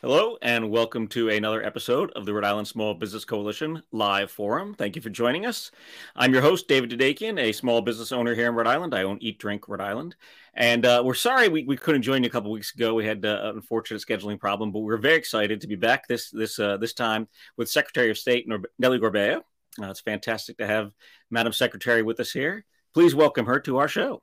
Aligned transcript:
Hello, 0.00 0.38
and 0.42 0.70
welcome 0.70 1.08
to 1.08 1.28
another 1.28 1.60
episode 1.60 2.12
of 2.12 2.24
the 2.24 2.32
Rhode 2.32 2.44
Island 2.44 2.68
Small 2.68 2.94
Business 2.94 3.24
Coalition 3.24 3.82
live 3.90 4.30
forum. 4.30 4.72
Thank 4.78 4.94
you 4.94 5.02
for 5.02 5.10
joining 5.10 5.44
us. 5.44 5.72
I'm 6.14 6.32
your 6.32 6.40
host, 6.40 6.68
David 6.68 6.90
Dadekian, 6.90 7.36
a 7.40 7.50
small 7.50 7.82
business 7.82 8.12
owner 8.12 8.32
here 8.32 8.46
in 8.48 8.54
Rhode 8.54 8.68
Island. 8.68 8.94
I 8.94 9.02
own 9.02 9.18
Eat 9.20 9.40
Drink 9.40 9.66
Rhode 9.66 9.80
Island. 9.80 10.14
And 10.54 10.86
uh, 10.86 11.02
we're 11.04 11.14
sorry 11.14 11.48
we, 11.48 11.64
we 11.64 11.76
couldn't 11.76 12.02
join 12.02 12.22
you 12.22 12.28
a 12.28 12.30
couple 12.30 12.52
weeks 12.52 12.72
ago. 12.72 12.94
We 12.94 13.06
had 13.06 13.24
uh, 13.24 13.40
an 13.42 13.56
unfortunate 13.56 14.00
scheduling 14.00 14.38
problem, 14.38 14.70
but 14.70 14.80
we're 14.80 14.98
very 14.98 15.16
excited 15.16 15.60
to 15.62 15.66
be 15.66 15.74
back 15.74 16.06
this 16.06 16.30
this 16.30 16.60
uh, 16.60 16.76
this 16.76 16.94
time 16.94 17.26
with 17.56 17.68
Secretary 17.68 18.08
of 18.08 18.18
State 18.18 18.48
Nellie 18.78 19.00
Gorbea. 19.00 19.38
Uh, 19.82 19.90
it's 19.90 20.00
fantastic 20.00 20.58
to 20.58 20.66
have 20.68 20.92
Madam 21.28 21.52
Secretary 21.52 22.04
with 22.04 22.20
us 22.20 22.30
here. 22.30 22.64
Please 22.94 23.16
welcome 23.16 23.46
her 23.46 23.58
to 23.62 23.78
our 23.78 23.88
show. 23.88 24.22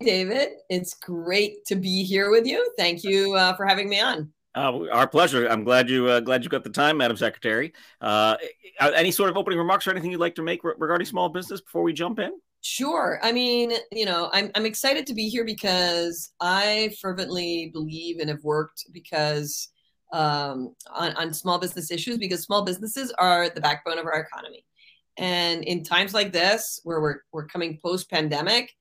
David, 0.00 0.50
it's 0.68 0.92
great 0.92 1.64
to 1.64 1.76
be 1.76 2.04
here 2.04 2.30
with 2.30 2.44
you. 2.46 2.70
Thank 2.76 3.04
you 3.04 3.32
uh, 3.36 3.56
for 3.56 3.64
having 3.64 3.88
me 3.88 4.02
on. 4.02 4.34
Uh, 4.56 4.88
our 4.90 5.06
pleasure. 5.06 5.46
I'm 5.46 5.64
glad 5.64 5.90
you 5.90 6.08
uh, 6.08 6.20
glad 6.20 6.42
you 6.42 6.48
got 6.48 6.64
the 6.64 6.70
time, 6.70 6.96
Madam 6.96 7.18
Secretary. 7.18 7.74
Uh, 8.00 8.38
any 8.80 9.10
sort 9.10 9.28
of 9.28 9.36
opening 9.36 9.58
remarks 9.58 9.86
or 9.86 9.90
anything 9.90 10.10
you'd 10.10 10.20
like 10.20 10.34
to 10.36 10.42
make 10.42 10.64
re- 10.64 10.72
regarding 10.78 11.06
small 11.06 11.28
business 11.28 11.60
before 11.60 11.82
we 11.82 11.92
jump 11.92 12.18
in? 12.18 12.32
Sure. 12.62 13.20
I 13.22 13.32
mean, 13.32 13.72
you 13.92 14.06
know, 14.06 14.30
I'm 14.32 14.50
I'm 14.54 14.64
excited 14.64 15.06
to 15.08 15.14
be 15.14 15.28
here 15.28 15.44
because 15.44 16.32
I 16.40 16.94
fervently 17.02 17.70
believe 17.74 18.18
and 18.18 18.30
have 18.30 18.42
worked 18.42 18.86
because 18.92 19.68
um, 20.14 20.74
on 20.90 21.12
on 21.16 21.34
small 21.34 21.58
business 21.58 21.90
issues 21.90 22.16
because 22.16 22.42
small 22.42 22.64
businesses 22.64 23.12
are 23.18 23.50
the 23.50 23.60
backbone 23.60 23.98
of 23.98 24.06
our 24.06 24.20
economy, 24.20 24.64
and 25.18 25.64
in 25.64 25.84
times 25.84 26.14
like 26.14 26.32
this 26.32 26.80
where 26.82 27.02
we're 27.02 27.18
we're 27.30 27.46
coming 27.46 27.78
post 27.84 28.08
pandemic, 28.08 28.72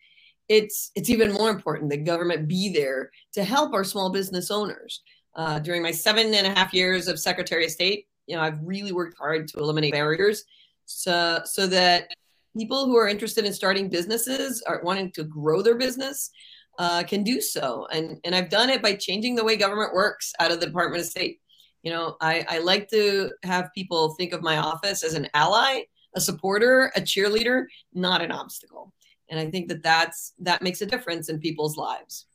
it's 0.48 0.92
it's 0.96 1.10
even 1.10 1.34
more 1.34 1.50
important 1.50 1.90
that 1.90 2.06
government 2.06 2.48
be 2.48 2.72
there 2.72 3.12
to 3.34 3.44
help 3.44 3.74
our 3.74 3.84
small 3.84 4.10
business 4.10 4.50
owners 4.50 5.04
uh, 5.36 5.60
during 5.60 5.82
my 5.82 5.92
seven 5.92 6.34
and 6.34 6.48
a 6.48 6.52
half 6.52 6.74
years 6.74 7.08
of 7.08 7.20
Secretary 7.20 7.66
of 7.66 7.72
State, 7.72 8.08
you 8.28 8.36
know, 8.36 8.42
I've 8.42 8.60
really 8.62 8.92
worked 8.92 9.18
hard 9.18 9.48
to 9.50 9.60
eliminate 9.60 9.94
barriers 9.94 10.44
so, 10.86 11.42
so 11.46 11.68
that 11.68 12.10
people 12.58 12.86
who 12.86 12.96
are 12.96 13.08
interested 13.08 13.46
in 13.46 13.54
starting 13.54 13.90
businesses 13.90 14.64
are 14.66 14.82
wanting 14.84 15.12
to 15.12 15.24
grow 15.24 15.62
their 15.62 15.76
business 15.76 16.32
uh, 16.80 17.04
can 17.04 17.24
do 17.24 17.42
so. 17.42 17.88
And, 17.92 18.20
and 18.24 18.36
I've 18.36 18.50
done 18.50 18.70
it 18.70 18.82
by 18.82 18.96
changing 18.96 19.36
the 19.36 19.44
way 19.44 19.56
government 19.56 19.94
works 19.94 20.34
out 20.40 20.52
of 20.52 20.60
the 20.60 20.66
Department 20.66 21.02
of 21.02 21.10
State. 21.10 21.40
You 21.84 21.92
know, 21.92 22.18
I, 22.20 22.46
I 22.50 22.60
like 22.60 22.90
to 22.90 23.32
have 23.44 23.70
people 23.76 24.16
think 24.16 24.34
of 24.34 24.42
my 24.42 24.58
office 24.58 25.04
as 25.04 25.14
an 25.14 25.28
ally, 25.34 25.82
a 26.16 26.22
supporter, 26.22 26.92
a 26.96 27.02
cheerleader, 27.02 27.66
not 27.94 28.22
an 28.22 28.32
obstacle. 28.32 28.94
And 29.30 29.40
I 29.40 29.50
think 29.50 29.68
that 29.70 29.84
that's 29.84 30.34
that 30.40 30.62
makes 30.62 30.82
a 30.82 30.86
difference 30.86 31.30
in 31.30 31.40
people's 31.40 31.78
lives. 31.78 32.26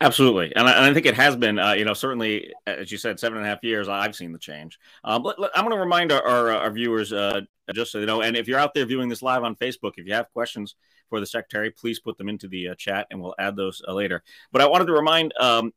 Absolutely, 0.00 0.54
and 0.56 0.68
I, 0.68 0.72
and 0.72 0.84
I, 0.84 0.92
think 0.92 1.06
it 1.06 1.14
has 1.14 1.36
been, 1.36 1.58
uh, 1.58 1.72
you 1.72 1.84
know, 1.84 1.94
certainly 1.94 2.52
as 2.66 2.90
you 2.90 2.98
said, 2.98 3.20
seven 3.20 3.38
and 3.38 3.46
a 3.46 3.48
half 3.48 3.62
years. 3.62 3.88
I've 3.88 4.16
seen 4.16 4.32
the 4.32 4.38
change. 4.38 4.78
Um, 5.04 5.24
I'm 5.26 5.64
going 5.64 5.70
to 5.70 5.78
remind 5.78 6.10
our, 6.10 6.22
our, 6.22 6.50
our 6.50 6.70
viewers, 6.72 7.12
uh, 7.12 7.42
just 7.72 7.92
so 7.92 8.00
you 8.00 8.06
know, 8.06 8.20
and 8.20 8.36
if 8.36 8.48
you're 8.48 8.58
out 8.58 8.74
there 8.74 8.84
viewing 8.86 9.08
this 9.08 9.22
live 9.22 9.44
on 9.44 9.54
Facebook, 9.54 9.92
if 9.96 10.06
you 10.06 10.14
have 10.14 10.32
questions 10.32 10.74
for 11.08 11.20
the 11.20 11.26
secretary, 11.26 11.70
please 11.70 12.00
put 12.00 12.18
them 12.18 12.28
into 12.28 12.48
the 12.48 12.70
uh, 12.70 12.74
chat, 12.74 13.06
and 13.10 13.20
we'll 13.20 13.36
add 13.38 13.56
those 13.56 13.82
uh, 13.86 13.92
later. 13.92 14.22
But 14.50 14.62
I 14.62 14.66
wanted 14.66 14.86
to 14.86 14.92
remind, 14.92 15.32
um, 15.38 15.72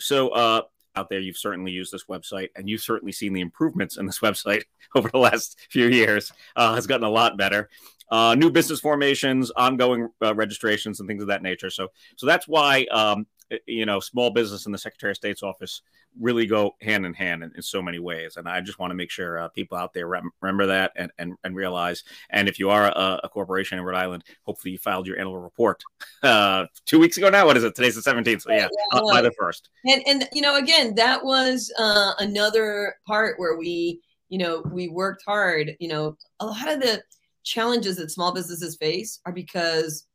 so 0.00 0.30
uh, 0.30 0.62
out 0.96 1.10
there, 1.10 1.20
you've 1.20 1.36
certainly 1.36 1.70
used 1.70 1.92
this 1.92 2.04
website, 2.04 2.48
and 2.56 2.68
you've 2.68 2.80
certainly 2.80 3.12
seen 3.12 3.34
the 3.34 3.42
improvements 3.42 3.98
in 3.98 4.06
this 4.06 4.18
website 4.22 4.62
over 4.94 5.10
the 5.10 5.18
last 5.18 5.58
few 5.70 5.88
years. 5.88 6.32
Uh, 6.56 6.74
has 6.74 6.86
gotten 6.86 7.04
a 7.04 7.10
lot 7.10 7.36
better 7.36 7.68
uh, 8.10 8.34
new 8.34 8.50
business 8.50 8.80
formations, 8.80 9.50
ongoing 9.52 10.08
uh, 10.22 10.34
registrations, 10.34 11.00
and 11.00 11.08
things 11.08 11.22
of 11.22 11.28
that 11.28 11.42
nature. 11.42 11.70
So, 11.70 11.88
so 12.16 12.26
that's 12.26 12.46
why 12.46 12.84
um, 12.90 13.26
you 13.66 13.86
know, 13.86 14.00
small 14.00 14.30
business 14.30 14.66
and 14.66 14.74
the 14.74 14.78
Secretary 14.78 15.10
of 15.10 15.16
State's 15.16 15.42
office 15.42 15.82
really 16.18 16.46
go 16.46 16.74
hand 16.80 17.04
in 17.04 17.12
hand 17.12 17.42
in, 17.42 17.52
in 17.56 17.62
so 17.62 17.82
many 17.82 17.98
ways. 17.98 18.36
And 18.36 18.48
I 18.48 18.60
just 18.60 18.78
want 18.78 18.90
to 18.90 18.94
make 18.94 19.10
sure 19.10 19.38
uh, 19.38 19.48
people 19.48 19.76
out 19.76 19.92
there 19.92 20.06
rem- 20.06 20.30
remember 20.40 20.66
that 20.66 20.92
and, 20.96 21.10
and, 21.18 21.34
and 21.44 21.56
realize. 21.56 22.04
And 22.30 22.48
if 22.48 22.58
you 22.58 22.70
are 22.70 22.86
a, 22.86 23.20
a, 23.24 23.28
corporation 23.28 23.78
in 23.78 23.84
Rhode 23.84 23.96
Island, 23.96 24.24
hopefully 24.44 24.72
you 24.72 24.78
filed 24.78 25.06
your 25.06 25.18
annual 25.18 25.38
report 25.38 25.82
uh, 26.22 26.66
two 26.86 26.98
weeks 26.98 27.16
ago 27.16 27.30
now. 27.30 27.46
What 27.46 27.56
is 27.56 27.64
it? 27.64 27.74
Today's 27.74 28.02
the 28.02 28.10
17th. 28.10 28.42
So 28.42 28.52
yeah, 28.52 28.68
yeah 28.92 29.00
by 29.10 29.22
the 29.22 29.32
first. 29.32 29.70
And, 29.84 30.02
and, 30.06 30.28
you 30.32 30.42
know, 30.42 30.56
again, 30.56 30.94
that 30.94 31.24
was 31.24 31.72
uh, 31.78 32.12
another 32.18 32.94
part 33.06 33.38
where 33.38 33.56
we, 33.56 34.00
you 34.28 34.38
know, 34.38 34.62
we 34.70 34.88
worked 34.88 35.22
hard. 35.26 35.76
You 35.80 35.88
know, 35.88 36.16
a 36.40 36.46
lot 36.46 36.68
of 36.68 36.80
the 36.80 37.02
challenges 37.42 37.96
that 37.96 38.10
small 38.10 38.32
businesses 38.32 38.76
face 38.76 39.20
are 39.26 39.32
because 39.32 40.06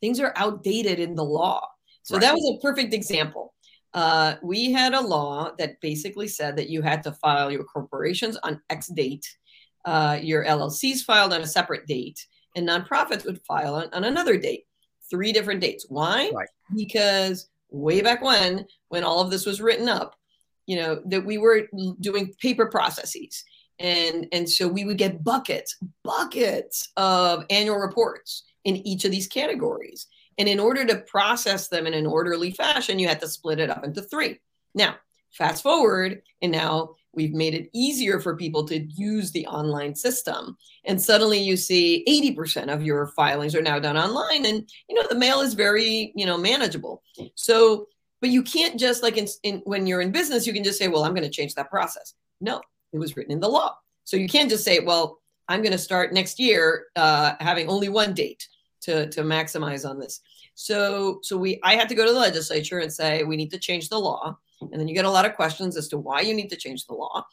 things 0.00 0.20
are 0.20 0.32
outdated 0.36 1.00
in 1.00 1.14
the 1.14 1.24
law 1.24 1.66
so 2.02 2.14
right. 2.14 2.22
that 2.22 2.34
was 2.34 2.56
a 2.56 2.60
perfect 2.60 2.94
example. 2.94 3.54
Uh, 3.94 4.36
we 4.42 4.70
had 4.72 4.94
a 4.94 5.00
law 5.00 5.50
that 5.58 5.80
basically 5.80 6.28
said 6.28 6.56
that 6.56 6.68
you 6.68 6.82
had 6.82 7.02
to 7.02 7.12
file 7.12 7.50
your 7.50 7.64
corporations 7.64 8.36
on 8.42 8.60
X 8.70 8.88
date, 8.88 9.26
uh, 9.84 10.18
your 10.20 10.44
LLCs 10.44 11.02
filed 11.02 11.32
on 11.32 11.40
a 11.40 11.46
separate 11.46 11.86
date, 11.86 12.24
and 12.54 12.68
nonprofits 12.68 13.24
would 13.24 13.40
file 13.42 13.74
on, 13.74 13.88
on 13.92 14.04
another 14.04 14.36
date. 14.36 14.64
Three 15.10 15.32
different 15.32 15.60
dates. 15.60 15.86
Why? 15.88 16.30
Right. 16.34 16.48
Because 16.76 17.48
way 17.70 18.02
back 18.02 18.22
when, 18.22 18.66
when 18.88 19.04
all 19.04 19.20
of 19.20 19.30
this 19.30 19.46
was 19.46 19.60
written 19.60 19.88
up, 19.88 20.14
you 20.66 20.76
know, 20.76 21.00
that 21.06 21.24
we 21.24 21.38
were 21.38 21.62
doing 22.00 22.34
paper 22.40 22.66
processes. 22.66 23.42
And, 23.78 24.26
and 24.32 24.48
so 24.48 24.68
we 24.68 24.84
would 24.84 24.98
get 24.98 25.24
buckets, 25.24 25.76
buckets 26.04 26.90
of 26.96 27.44
annual 27.48 27.76
reports 27.76 28.44
in 28.64 28.76
each 28.76 29.04
of 29.04 29.10
these 29.10 29.28
categories. 29.28 30.06
And 30.38 30.48
in 30.48 30.60
order 30.60 30.84
to 30.86 31.00
process 31.00 31.68
them 31.68 31.86
in 31.86 31.94
an 31.94 32.06
orderly 32.06 32.52
fashion, 32.52 32.98
you 32.98 33.08
had 33.08 33.20
to 33.20 33.28
split 33.28 33.58
it 33.58 33.70
up 33.70 33.84
into 33.84 34.02
three. 34.02 34.38
Now, 34.74 34.96
fast 35.32 35.62
forward, 35.62 36.22
and 36.40 36.52
now 36.52 36.96
we've 37.12 37.34
made 37.34 37.54
it 37.54 37.68
easier 37.72 38.20
for 38.20 38.36
people 38.36 38.64
to 38.64 38.78
use 38.78 39.32
the 39.32 39.46
online 39.46 39.94
system. 39.94 40.56
And 40.84 41.00
suddenly 41.00 41.38
you 41.38 41.56
see 41.56 42.04
80% 42.08 42.72
of 42.72 42.82
your 42.82 43.08
filings 43.08 43.54
are 43.54 43.62
now 43.62 43.78
done 43.78 43.96
online. 43.96 44.46
And, 44.46 44.68
you 44.88 44.94
know, 44.94 45.06
the 45.08 45.18
mail 45.18 45.40
is 45.40 45.54
very, 45.54 46.12
you 46.14 46.26
know, 46.26 46.38
manageable. 46.38 47.02
So, 47.34 47.88
but 48.20 48.30
you 48.30 48.42
can't 48.42 48.78
just 48.78 49.02
like 49.02 49.16
in, 49.16 49.26
in 49.42 49.62
when 49.64 49.86
you're 49.86 50.00
in 50.00 50.12
business, 50.12 50.46
you 50.46 50.52
can 50.52 50.64
just 50.64 50.78
say, 50.78 50.88
well, 50.88 51.04
I'm 51.04 51.14
going 51.14 51.24
to 51.24 51.30
change 51.30 51.54
that 51.54 51.70
process. 51.70 52.14
No, 52.40 52.60
it 52.92 52.98
was 52.98 53.16
written 53.16 53.32
in 53.32 53.40
the 53.40 53.48
law. 53.48 53.76
So 54.04 54.16
you 54.16 54.28
can't 54.28 54.50
just 54.50 54.64
say, 54.64 54.80
well, 54.80 55.18
I'm 55.48 55.62
going 55.62 55.72
to 55.72 55.78
start 55.78 56.12
next 56.12 56.38
year 56.38 56.86
uh, 56.94 57.34
having 57.40 57.68
only 57.68 57.88
one 57.88 58.14
date 58.14 58.46
to, 58.82 59.08
to 59.10 59.22
maximize 59.22 59.88
on 59.88 59.98
this. 59.98 60.20
So, 60.60 61.20
so 61.22 61.36
we, 61.36 61.60
I 61.62 61.76
had 61.76 61.88
to 61.88 61.94
go 61.94 62.04
to 62.04 62.12
the 62.12 62.18
legislature 62.18 62.80
and 62.80 62.92
say, 62.92 63.22
we 63.22 63.36
need 63.36 63.52
to 63.52 63.60
change 63.60 63.88
the 63.88 63.98
law. 63.98 64.36
And 64.60 64.72
then 64.72 64.88
you 64.88 64.94
get 64.94 65.04
a 65.04 65.10
lot 65.10 65.24
of 65.24 65.36
questions 65.36 65.76
as 65.76 65.86
to 65.88 65.98
why 65.98 66.20
you 66.22 66.34
need 66.34 66.50
to 66.50 66.56
change 66.56 66.84
the 66.84 66.94
law. 66.94 67.24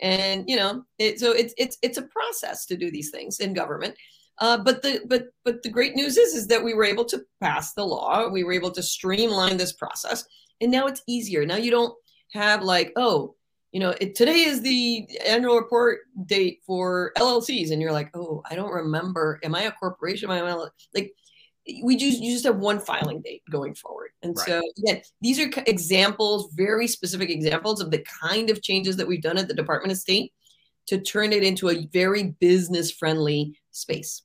And, 0.00 0.44
you 0.46 0.56
know, 0.56 0.84
it, 0.98 1.18
so 1.18 1.32
it's, 1.32 1.54
it's, 1.56 1.78
it's 1.80 1.96
a 1.96 2.02
process 2.02 2.66
to 2.66 2.76
do 2.76 2.90
these 2.90 3.10
things 3.10 3.40
in 3.40 3.54
government. 3.54 3.94
Uh, 4.38 4.58
but 4.58 4.82
the 4.82 5.00
but 5.06 5.26
but 5.44 5.62
the 5.62 5.68
great 5.68 5.94
news 5.94 6.16
is 6.16 6.34
is 6.34 6.48
that 6.48 6.62
we 6.62 6.74
were 6.74 6.84
able 6.84 7.04
to 7.04 7.24
pass 7.40 7.72
the 7.72 7.86
law. 7.86 8.28
We 8.28 8.42
were 8.42 8.52
able 8.52 8.72
to 8.72 8.82
streamline 8.82 9.56
this 9.56 9.72
process, 9.72 10.24
and 10.60 10.72
now 10.72 10.88
it's 10.88 11.02
easier. 11.06 11.46
Now 11.46 11.54
you 11.54 11.70
don't 11.70 11.94
have 12.32 12.64
like 12.64 12.92
oh 12.96 13.36
you 13.70 13.78
know 13.78 13.94
it, 14.00 14.16
today 14.16 14.40
is 14.40 14.60
the 14.60 15.06
annual 15.24 15.54
report 15.54 16.00
date 16.26 16.62
for 16.66 17.12
LLCs, 17.16 17.70
and 17.70 17.80
you're 17.80 17.92
like 17.92 18.10
oh 18.16 18.42
I 18.50 18.56
don't 18.56 18.72
remember. 18.72 19.38
Am 19.44 19.54
I 19.54 19.62
a 19.62 19.70
corporation? 19.70 20.32
Am 20.32 20.44
I 20.44 20.68
like 20.94 21.12
we 21.82 21.96
just 21.96 22.20
you 22.20 22.32
just 22.32 22.44
have 22.44 22.56
one 22.56 22.78
filing 22.78 23.20
date 23.22 23.42
going 23.50 23.74
forward. 23.74 24.10
And 24.22 24.36
right. 24.36 24.46
so 24.46 24.62
again 24.78 25.02
these 25.20 25.40
are 25.40 25.50
examples 25.66 26.52
very 26.54 26.86
specific 26.86 27.30
examples 27.30 27.80
of 27.80 27.90
the 27.90 28.04
kind 28.22 28.50
of 28.50 28.62
changes 28.62 28.96
that 28.96 29.06
we've 29.06 29.22
done 29.22 29.38
at 29.38 29.48
the 29.48 29.54
department 29.54 29.92
of 29.92 29.98
state 29.98 30.32
to 30.86 30.98
turn 30.98 31.32
it 31.32 31.42
into 31.42 31.70
a 31.70 31.86
very 31.86 32.34
business 32.40 32.90
friendly 32.90 33.58
space. 33.70 34.22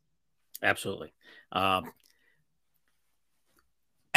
Absolutely. 0.62 1.14
Um, 1.52 1.92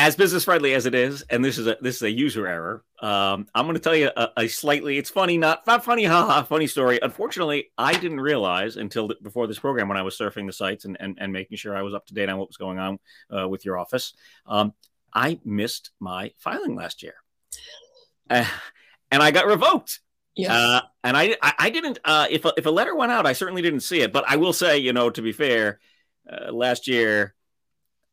as 0.02 0.16
business 0.16 0.42
friendly 0.42 0.74
as 0.74 0.84
it 0.84 0.96
is, 0.96 1.22
and 1.30 1.44
this 1.44 1.58
is 1.58 1.68
a 1.68 1.76
this 1.80 1.94
is 1.94 2.02
a 2.02 2.10
user 2.10 2.48
error. 2.48 2.82
Um, 3.00 3.46
I'm 3.54 3.66
going 3.66 3.74
to 3.74 3.80
tell 3.80 3.94
you 3.94 4.10
a, 4.16 4.30
a, 4.36 4.48
slightly 4.48 4.98
it's 4.98 5.10
funny, 5.10 5.38
not 5.38 5.64
not 5.64 5.84
funny, 5.84 6.02
haha, 6.02 6.42
funny 6.42 6.66
story. 6.66 6.98
Unfortunately, 7.00 7.70
I 7.78 7.92
didn't 7.92 8.20
realize 8.20 8.76
until 8.76 9.06
the, 9.06 9.16
before 9.22 9.46
this 9.46 9.60
program 9.60 9.86
when 9.86 9.96
I 9.96 10.02
was 10.02 10.18
surfing 10.18 10.46
the 10.46 10.52
sites 10.52 10.86
and, 10.86 10.96
and, 10.98 11.18
and 11.20 11.32
making 11.32 11.56
sure 11.56 11.76
I 11.76 11.82
was 11.82 11.94
up 11.94 12.04
to 12.06 12.14
date 12.14 12.28
on 12.28 12.36
what 12.36 12.48
was 12.48 12.56
going 12.56 12.80
on 12.80 12.98
uh, 13.30 13.48
with 13.48 13.64
your 13.64 13.78
office. 13.78 14.12
Um, 14.44 14.74
I 15.14 15.38
missed 15.44 15.92
my 16.00 16.32
filing 16.36 16.74
last 16.74 17.04
year, 17.04 17.14
uh, 18.28 18.44
and 19.12 19.22
I 19.22 19.30
got 19.30 19.46
revoked. 19.46 20.00
Yeah. 20.34 20.52
Uh, 20.52 20.80
and 21.04 21.16
I, 21.16 21.36
I, 21.40 21.54
I 21.60 21.70
didn't. 21.70 22.00
Uh, 22.04 22.26
if 22.28 22.44
a, 22.44 22.52
if 22.56 22.66
a 22.66 22.70
letter 22.70 22.96
went 22.96 23.12
out, 23.12 23.24
I 23.24 23.34
certainly 23.34 23.62
didn't 23.62 23.80
see 23.80 24.00
it. 24.00 24.12
But 24.12 24.24
I 24.26 24.34
will 24.34 24.52
say, 24.52 24.78
you 24.78 24.92
know, 24.92 25.10
to 25.10 25.22
be 25.22 25.30
fair, 25.30 25.78
uh, 26.28 26.50
last 26.52 26.88
year 26.88 27.36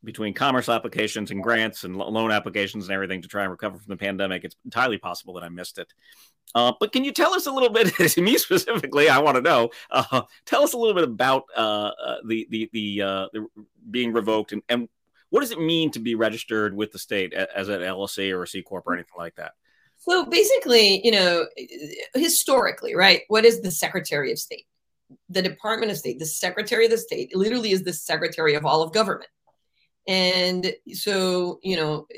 between 0.02 0.34
commerce 0.34 0.68
applications 0.68 1.30
and 1.30 1.42
grants 1.42 1.84
and 1.84 1.96
loan 1.96 2.30
applications 2.30 2.86
and 2.86 2.94
everything 2.94 3.22
to 3.22 3.28
try 3.28 3.42
and 3.42 3.50
recover 3.50 3.78
from 3.78 3.88
the 3.88 3.96
pandemic, 3.96 4.44
it's 4.44 4.56
entirely 4.64 4.98
possible 4.98 5.34
that 5.34 5.44
I 5.44 5.48
missed 5.48 5.78
it. 5.78 5.92
Uh, 6.54 6.72
but 6.80 6.92
can 6.92 7.04
you 7.04 7.12
tell 7.12 7.34
us 7.34 7.46
a 7.46 7.52
little 7.52 7.70
bit, 7.70 8.16
me 8.16 8.38
specifically, 8.38 9.08
I 9.08 9.18
want 9.18 9.36
to 9.36 9.42
know, 9.42 9.70
uh, 9.90 10.22
tell 10.46 10.62
us 10.62 10.72
a 10.72 10.78
little 10.78 10.94
bit 10.94 11.04
about 11.04 11.44
uh, 11.56 11.90
uh 12.04 12.16
the, 12.26 12.46
the, 12.50 12.70
the, 12.72 13.02
uh, 13.02 13.26
the, 13.32 13.46
being 13.90 14.12
revoked 14.12 14.52
and, 14.52 14.62
and 14.68 14.88
what 15.30 15.40
does 15.40 15.52
it 15.52 15.60
mean 15.60 15.90
to 15.92 16.00
be 16.00 16.16
registered 16.16 16.76
with 16.76 16.90
the 16.90 16.98
state 16.98 17.32
as 17.32 17.68
an 17.68 17.80
LLC 17.80 18.32
or 18.32 18.42
a 18.42 18.48
C 18.48 18.62
Corp 18.62 18.86
or 18.86 18.94
anything 18.94 19.14
like 19.16 19.36
that? 19.36 19.52
So 19.98 20.24
basically, 20.26 21.04
you 21.04 21.12
know, 21.12 21.46
historically, 22.14 22.94
right? 22.94 23.22
What 23.28 23.44
is 23.44 23.60
the 23.60 23.70
Secretary 23.70 24.32
of 24.32 24.38
State? 24.38 24.66
The 25.28 25.42
Department 25.42 25.92
of 25.92 25.98
State, 25.98 26.18
the 26.18 26.26
Secretary 26.26 26.86
of 26.86 26.90
the 26.90 26.98
State, 26.98 27.34
literally 27.34 27.70
is 27.70 27.82
the 27.82 27.92
Secretary 27.92 28.54
of 28.54 28.66
all 28.66 28.82
of 28.82 28.92
government. 28.92 29.30
And 30.10 30.74
so, 30.92 31.60
you 31.62 31.76
know, 31.76 32.08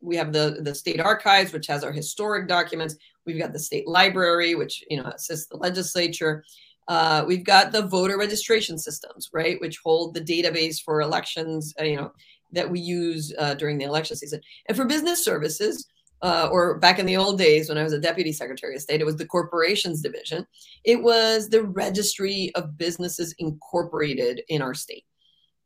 we 0.00 0.16
have 0.16 0.32
the 0.32 0.60
the 0.62 0.74
state 0.74 1.00
archives, 1.00 1.52
which 1.52 1.66
has 1.66 1.84
our 1.84 1.92
historic 1.92 2.48
documents. 2.48 2.96
We've 3.26 3.38
got 3.38 3.52
the 3.52 3.58
state 3.58 3.86
library, 3.86 4.54
which 4.54 4.82
you 4.88 4.96
know 4.96 5.10
assists 5.10 5.46
the 5.46 5.58
legislature. 5.58 6.42
Uh, 6.88 7.22
we've 7.26 7.44
got 7.44 7.72
the 7.72 7.82
voter 7.82 8.16
registration 8.16 8.78
systems, 8.78 9.28
right, 9.34 9.60
which 9.60 9.80
hold 9.84 10.14
the 10.14 10.20
database 10.22 10.82
for 10.82 11.02
elections. 11.02 11.74
Uh, 11.78 11.84
you 11.84 11.96
know 11.96 12.10
that 12.52 12.70
we 12.70 12.80
use 12.80 13.34
uh, 13.38 13.52
during 13.52 13.76
the 13.76 13.84
election 13.84 14.16
season, 14.16 14.40
and 14.66 14.76
for 14.76 14.86
business 14.86 15.22
services. 15.22 15.86
Uh, 16.22 16.48
or 16.50 16.78
back 16.78 16.98
in 16.98 17.04
the 17.04 17.18
old 17.18 17.36
days 17.36 17.68
when 17.68 17.76
I 17.76 17.82
was 17.82 17.92
a 17.92 17.98
deputy 17.98 18.32
secretary 18.32 18.74
of 18.76 18.80
state, 18.80 19.02
it 19.02 19.04
was 19.04 19.16
the 19.16 19.26
corporations 19.26 20.00
division. 20.00 20.46
It 20.82 21.02
was 21.02 21.50
the 21.50 21.64
registry 21.64 22.50
of 22.54 22.78
businesses 22.78 23.34
incorporated 23.38 24.40
in 24.48 24.62
our 24.62 24.72
state 24.72 25.04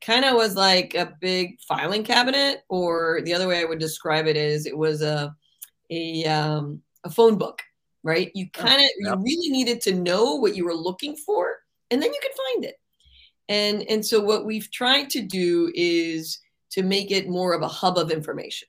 kind 0.00 0.24
of 0.24 0.36
was 0.36 0.54
like 0.54 0.94
a 0.94 1.14
big 1.20 1.58
filing 1.66 2.04
cabinet, 2.04 2.62
or 2.68 3.20
the 3.24 3.34
other 3.34 3.48
way 3.48 3.60
I 3.60 3.64
would 3.64 3.78
describe 3.78 4.26
it 4.26 4.36
is 4.36 4.66
it 4.66 4.76
was 4.76 5.02
a 5.02 5.34
a 5.90 6.24
um, 6.24 6.82
a 7.04 7.10
phone 7.10 7.36
book, 7.36 7.62
right? 8.02 8.30
You 8.34 8.48
kind 8.50 8.80
of 8.80 8.88
yeah. 9.00 9.14
you 9.14 9.22
really 9.22 9.50
needed 9.50 9.80
to 9.82 9.94
know 9.94 10.36
what 10.36 10.56
you 10.56 10.64
were 10.64 10.74
looking 10.74 11.16
for, 11.16 11.56
and 11.90 12.02
then 12.02 12.12
you 12.12 12.20
could 12.22 12.32
find 12.52 12.64
it. 12.64 12.80
And 13.48 13.82
and 13.88 14.04
so 14.04 14.20
what 14.20 14.44
we've 14.44 14.70
tried 14.70 15.10
to 15.10 15.22
do 15.22 15.72
is 15.74 16.38
to 16.70 16.82
make 16.82 17.10
it 17.10 17.28
more 17.28 17.54
of 17.54 17.62
a 17.62 17.68
hub 17.68 17.98
of 17.98 18.10
information, 18.10 18.68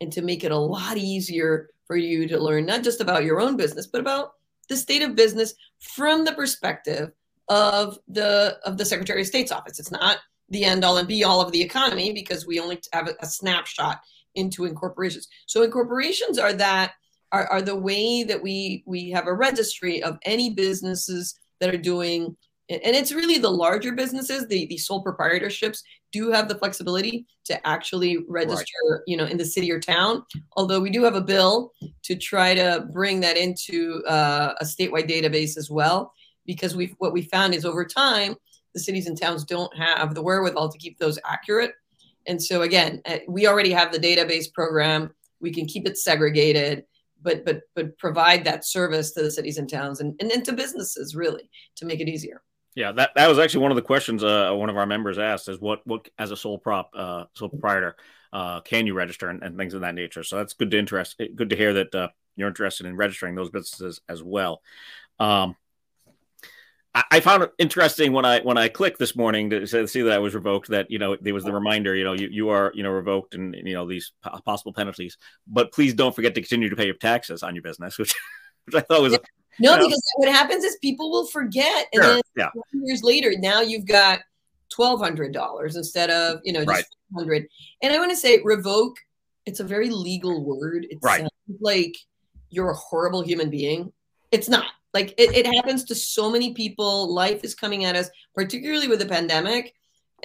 and 0.00 0.12
to 0.12 0.22
make 0.22 0.44
it 0.44 0.52
a 0.52 0.58
lot 0.58 0.96
easier 0.96 1.70
for 1.86 1.96
you 1.96 2.26
to 2.26 2.38
learn 2.38 2.66
not 2.66 2.82
just 2.82 3.00
about 3.00 3.24
your 3.24 3.40
own 3.40 3.56
business, 3.56 3.86
but 3.86 4.00
about 4.00 4.32
the 4.68 4.76
state 4.76 5.02
of 5.02 5.14
business 5.14 5.54
from 5.78 6.24
the 6.24 6.32
perspective 6.32 7.12
of 7.48 7.98
the 8.08 8.58
of 8.64 8.76
the 8.76 8.84
Secretary 8.84 9.20
of 9.20 9.26
State's 9.26 9.52
office. 9.52 9.78
It's 9.78 9.92
not 9.92 10.18
the 10.48 10.64
end 10.64 10.84
all 10.84 10.98
and 10.98 11.08
be 11.08 11.24
all 11.24 11.40
of 11.40 11.52
the 11.52 11.62
economy 11.62 12.12
because 12.12 12.46
we 12.46 12.60
only 12.60 12.80
have 12.92 13.08
a, 13.20 13.26
snapshot 13.26 14.00
into 14.34 14.64
incorporations. 14.64 15.28
So 15.46 15.62
incorporations 15.62 16.38
are 16.38 16.52
that 16.52 16.92
are, 17.32 17.46
are 17.48 17.62
the 17.62 17.76
way 17.76 18.22
that 18.22 18.42
we 18.42 18.82
we 18.86 19.10
have 19.10 19.26
a 19.26 19.34
registry 19.34 20.02
of 20.02 20.18
any 20.24 20.50
businesses 20.50 21.38
that 21.60 21.74
are 21.74 21.78
doing 21.78 22.36
and 22.68 22.96
it's 22.96 23.12
really 23.12 23.38
the 23.38 23.50
larger 23.50 23.92
businesses 23.92 24.46
the, 24.48 24.66
the 24.66 24.78
sole 24.78 25.04
proprietorships 25.04 25.82
do 26.12 26.30
have 26.30 26.48
the 26.48 26.58
flexibility 26.58 27.26
to 27.44 27.66
actually 27.66 28.18
register 28.28 28.72
right. 28.90 29.00
you 29.06 29.16
know 29.16 29.24
in 29.24 29.36
the 29.36 29.44
city 29.44 29.70
or 29.70 29.80
town 29.80 30.22
although 30.56 30.80
we 30.80 30.90
do 30.90 31.02
have 31.02 31.14
a 31.14 31.20
bill 31.20 31.72
to 32.02 32.16
try 32.16 32.54
to 32.54 32.86
bring 32.92 33.20
that 33.20 33.36
into 33.36 34.02
uh, 34.06 34.54
a 34.60 34.64
statewide 34.64 35.08
database 35.08 35.56
as 35.56 35.70
well 35.70 36.12
because 36.44 36.76
we 36.76 36.94
what 36.98 37.12
we 37.12 37.22
found 37.22 37.54
is 37.54 37.64
over 37.64 37.84
time 37.84 38.34
the 38.76 38.80
cities 38.80 39.06
and 39.06 39.18
towns 39.18 39.42
don't 39.42 39.74
have 39.74 40.14
the 40.14 40.20
wherewithal 40.20 40.70
to 40.70 40.76
keep 40.76 40.98
those 40.98 41.18
accurate. 41.24 41.72
And 42.26 42.42
so 42.42 42.60
again, 42.60 43.00
uh, 43.06 43.20
we 43.26 43.46
already 43.46 43.70
have 43.72 43.90
the 43.90 43.98
database 43.98 44.52
program. 44.52 45.14
We 45.40 45.50
can 45.50 45.64
keep 45.64 45.88
it 45.88 45.96
segregated, 45.96 46.84
but 47.22 47.46
but 47.46 47.62
but 47.74 47.96
provide 47.96 48.44
that 48.44 48.66
service 48.66 49.12
to 49.12 49.22
the 49.22 49.30
cities 49.30 49.56
and 49.56 49.68
towns 49.68 50.00
and, 50.00 50.14
and, 50.20 50.30
and 50.30 50.44
to 50.44 50.52
businesses 50.52 51.16
really 51.16 51.48
to 51.76 51.86
make 51.86 52.00
it 52.00 52.08
easier. 52.08 52.42
Yeah, 52.74 52.92
that, 52.92 53.12
that 53.16 53.28
was 53.28 53.38
actually 53.38 53.62
one 53.62 53.72
of 53.72 53.76
the 53.76 53.82
questions 53.82 54.22
uh, 54.22 54.52
one 54.52 54.68
of 54.68 54.76
our 54.76 54.84
members 54.84 55.18
asked 55.18 55.48
is 55.48 55.58
what 55.58 55.80
what 55.86 56.06
as 56.18 56.30
a 56.30 56.36
sole 56.36 56.58
prop 56.58 56.90
uh, 56.94 57.24
sole 57.32 57.48
proprietor 57.48 57.96
uh, 58.34 58.60
can 58.60 58.86
you 58.86 58.92
register 58.92 59.30
and, 59.30 59.42
and, 59.42 59.56
things 59.56 59.72
of 59.72 59.80
that 59.80 59.94
nature. 59.94 60.22
So 60.22 60.36
that's 60.36 60.52
good 60.52 60.70
to 60.72 60.78
interest 60.78 61.18
good 61.34 61.48
to 61.48 61.56
hear 61.56 61.72
that 61.72 61.94
uh, 61.94 62.08
you're 62.34 62.48
interested 62.48 62.84
in 62.84 62.94
registering 62.94 63.36
those 63.36 63.48
businesses 63.48 64.02
as 64.06 64.22
well. 64.22 64.60
Um, 65.18 65.56
I 67.10 67.20
found 67.20 67.42
it 67.42 67.52
interesting 67.58 68.12
when 68.12 68.24
I 68.24 68.40
when 68.40 68.56
I 68.56 68.68
clicked 68.68 68.98
this 68.98 69.14
morning 69.14 69.50
to 69.50 69.86
see 69.86 70.02
that 70.02 70.12
I 70.12 70.18
was 70.18 70.34
revoked. 70.34 70.68
That 70.68 70.90
you 70.90 70.98
know 70.98 71.16
there 71.20 71.34
was 71.34 71.44
the 71.44 71.52
reminder. 71.52 71.94
You 71.94 72.04
know 72.04 72.14
you, 72.14 72.28
you 72.30 72.48
are 72.48 72.72
you 72.74 72.82
know 72.82 72.90
revoked 72.90 73.34
and 73.34 73.54
you 73.54 73.74
know 73.74 73.86
these 73.86 74.12
possible 74.44 74.72
penalties. 74.72 75.18
But 75.46 75.72
please 75.72 75.92
don't 75.92 76.14
forget 76.14 76.34
to 76.36 76.40
continue 76.40 76.70
to 76.70 76.76
pay 76.76 76.86
your 76.86 76.94
taxes 76.94 77.42
on 77.42 77.54
your 77.54 77.62
business, 77.62 77.98
which 77.98 78.14
which 78.64 78.74
I 78.74 78.80
thought 78.80 79.02
was 79.02 79.18
no 79.58 79.72
you 79.72 79.78
know, 79.78 79.86
because 79.86 80.02
what 80.16 80.28
happens 80.30 80.64
is 80.64 80.76
people 80.80 81.10
will 81.10 81.26
forget, 81.26 81.86
and 81.92 82.02
sure, 82.02 82.14
then 82.14 82.22
yeah. 82.36 82.50
years 82.72 83.02
later, 83.02 83.32
now 83.38 83.60
you've 83.60 83.86
got 83.86 84.20
twelve 84.70 85.00
hundred 85.00 85.32
dollars 85.32 85.76
instead 85.76 86.10
of 86.10 86.40
you 86.44 86.52
know 86.52 86.60
just 86.60 86.68
right. 86.68 86.84
hundred. 87.14 87.46
And 87.82 87.92
I 87.92 87.98
want 87.98 88.10
to 88.10 88.16
say 88.16 88.40
revoke. 88.42 88.96
It's 89.44 89.60
a 89.60 89.64
very 89.64 89.90
legal 89.90 90.44
word. 90.44 90.86
It's 90.90 91.04
right. 91.04 91.26
like 91.60 91.94
you're 92.50 92.70
a 92.70 92.74
horrible 92.74 93.22
human 93.22 93.48
being. 93.48 93.92
It's 94.32 94.48
not 94.48 94.66
like 94.96 95.12
it, 95.18 95.36
it 95.36 95.46
happens 95.46 95.84
to 95.84 95.94
so 95.94 96.30
many 96.30 96.54
people. 96.54 97.12
Life 97.12 97.44
is 97.44 97.54
coming 97.54 97.84
at 97.84 97.94
us, 97.94 98.08
particularly 98.34 98.88
with 98.88 98.98
the 98.98 99.06
pandemic. 99.06 99.74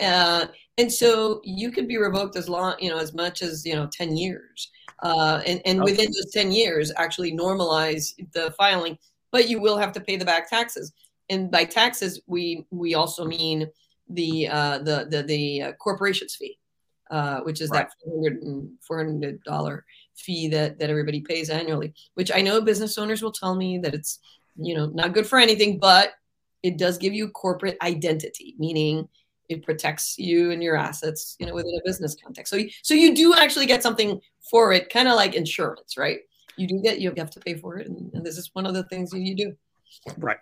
Uh, 0.02 0.46
and 0.78 0.90
so 0.90 1.42
you 1.44 1.72
could 1.72 1.90
be 1.90 1.98
revoked 1.98 2.38
as 2.38 2.48
long, 2.48 2.76
you 2.80 2.90
know, 2.90 2.98
as 2.98 3.14
much 3.14 3.42
as, 3.42 3.66
you 3.66 3.76
know, 3.76 3.90
10 3.92 4.16
years. 4.16 4.72
Uh, 5.04 5.42
and 5.46 5.62
and 5.66 5.82
okay. 5.82 5.92
within 5.92 6.06
those 6.06 6.32
10 6.32 6.54
years, 6.54 6.90
actually 6.96 7.34
normalize 7.34 8.14
the 8.34 8.54
filing, 8.58 8.98
but 9.34 9.50
you 9.50 9.60
will 9.60 9.78
have 9.78 9.92
to 9.92 10.00
pay 10.00 10.16
the 10.16 10.24
back 10.24 10.50
taxes. 10.50 10.94
And 11.30 11.52
by 11.52 11.66
taxes, 11.66 12.22
we 12.28 12.66
we 12.70 12.94
also 12.94 13.26
mean 13.26 13.68
the 14.10 14.48
uh, 14.48 14.78
the 14.78 15.08
the, 15.10 15.24
the 15.24 15.62
uh, 15.64 15.72
corporation's 15.74 16.36
fee, 16.36 16.58
uh, 17.10 17.40
which 17.42 17.60
is 17.60 17.70
right. 17.72 17.88
that 18.06 18.72
$400 18.90 19.82
fee 20.16 20.48
that 20.50 20.80
that 20.80 20.90
everybody 20.90 21.20
pays 21.22 21.50
annually. 21.50 21.94
Which 22.14 22.32
I 22.34 22.42
know 22.42 22.62
business 22.62 22.98
owners 22.98 23.22
will 23.24 23.34
tell 23.34 23.56
me 23.56 23.80
that 23.80 23.96
it's 23.96 24.20
you 24.66 24.76
know, 24.76 24.88
not 24.88 25.14
good 25.14 25.28
for 25.28 25.40
anything, 25.40 25.80
but 25.80 26.12
it 26.64 26.78
does 26.78 26.98
give 26.98 27.14
you 27.14 27.30
corporate 27.30 27.78
identity, 27.82 28.56
meaning 28.60 29.08
it 29.50 29.64
protects 29.64 30.18
you 30.18 30.52
and 30.52 30.64
your 30.64 30.78
assets, 30.78 31.36
you 31.40 31.46
know, 31.46 31.54
within 31.54 31.76
a 31.76 31.82
business 31.84 32.16
context. 32.24 32.50
So, 32.50 32.56
you, 32.56 32.70
so 32.84 32.94
you 32.94 33.16
do 33.16 33.34
actually 33.34 33.66
get 33.66 33.84
something 33.84 34.22
for 34.50 34.72
it, 34.72 34.90
kind 34.90 35.08
of 35.08 35.16
like 35.16 35.34
insurance, 35.34 35.98
right? 35.98 36.20
You 36.58 36.68
do 36.68 36.80
get, 36.82 37.00
you 37.00 37.12
have 37.18 37.32
to 37.32 37.40
pay 37.40 37.56
for 37.56 37.78
it, 37.78 37.88
and, 37.88 38.12
and 38.14 38.26
this 38.26 38.38
is 38.38 38.50
one 38.54 38.66
of 38.66 38.74
the 38.74 38.84
things 38.84 39.12
you, 39.14 39.20
you 39.20 39.36
do. 39.36 39.56
Right. 40.18 40.38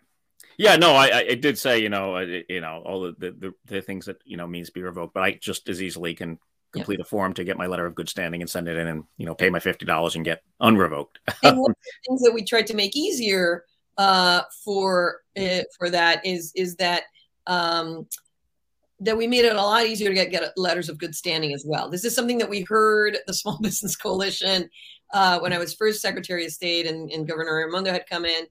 Yeah, 0.58 0.76
no, 0.76 0.94
I, 0.94 1.26
I 1.30 1.36
did 1.36 1.58
say, 1.58 1.80
you 1.80 1.88
know, 1.88 2.16
uh, 2.16 2.20
I, 2.20 2.44
you 2.50 2.60
know, 2.60 2.84
all 2.86 3.14
the, 3.18 3.32
the, 3.32 3.54
the 3.66 3.82
things 3.82 4.06
that 4.08 4.18
you 4.26 4.36
know 4.36 4.46
means 4.46 4.70
be 4.70 4.82
revoked, 4.82 5.14
but 5.14 5.24
I 5.24 5.32
just 5.32 5.70
as 5.70 5.82
easily 5.82 6.14
can 6.14 6.38
complete 6.74 7.00
yeah. 7.00 7.04
a 7.04 7.06
form 7.06 7.34
to 7.36 7.46
get 7.46 7.58
my 7.58 7.66
letter 7.66 7.86
of 7.86 7.96
good 7.96 8.10
standing 8.10 8.42
and 8.42 8.50
send 8.50 8.68
it 8.68 8.76
in, 8.76 8.88
and 8.88 9.06
you 9.16 9.26
know, 9.26 9.34
pay 9.34 9.50
my 9.50 9.60
fifty 9.60 9.86
dollars 9.86 10.16
and 10.16 10.26
get 10.26 10.44
unrevoked. 10.60 11.20
and 11.44 11.58
one 11.58 11.72
of 11.72 11.78
the 11.78 12.10
things 12.10 12.22
that 12.24 12.34
we 12.34 12.44
tried 12.44 12.68
to 12.68 12.76
make 12.76 12.94
easier 12.94 13.64
uh, 14.00 14.44
for 14.64 15.22
uh, 15.38 15.60
for 15.78 15.90
that 15.90 16.26
is 16.26 16.54
is 16.56 16.78
that 16.78 17.04
um, 17.48 18.08
that 19.02 19.18
we 19.18 19.28
made 19.28 19.44
it 19.44 19.56
a 19.56 19.62
lot 19.62 19.86
easier 19.86 20.08
to 20.08 20.16
get, 20.16 20.32
get 20.32 20.58
letters 20.58 20.88
of 20.88 20.98
good 20.98 21.14
standing 21.14 21.54
as 21.54 21.66
well. 21.68 21.90
This 21.90 22.06
is 22.06 22.16
something 22.16 22.38
that 22.38 22.50
we 22.50 22.62
heard 22.62 23.18
the 23.28 23.34
Small 23.34 23.58
Business 23.62 23.98
Coalition 23.98 24.70
uh, 25.14 25.40
when 25.40 25.52
I 25.52 25.58
was 25.58 25.74
first 25.74 26.02
Secretary 26.02 26.46
of 26.46 26.52
State 26.52 26.88
and, 26.88 27.12
and 27.12 27.28
Governor 27.28 27.58
Raimondo 27.58 27.92
had 27.92 28.08
come 28.10 28.26
in. 28.26 28.46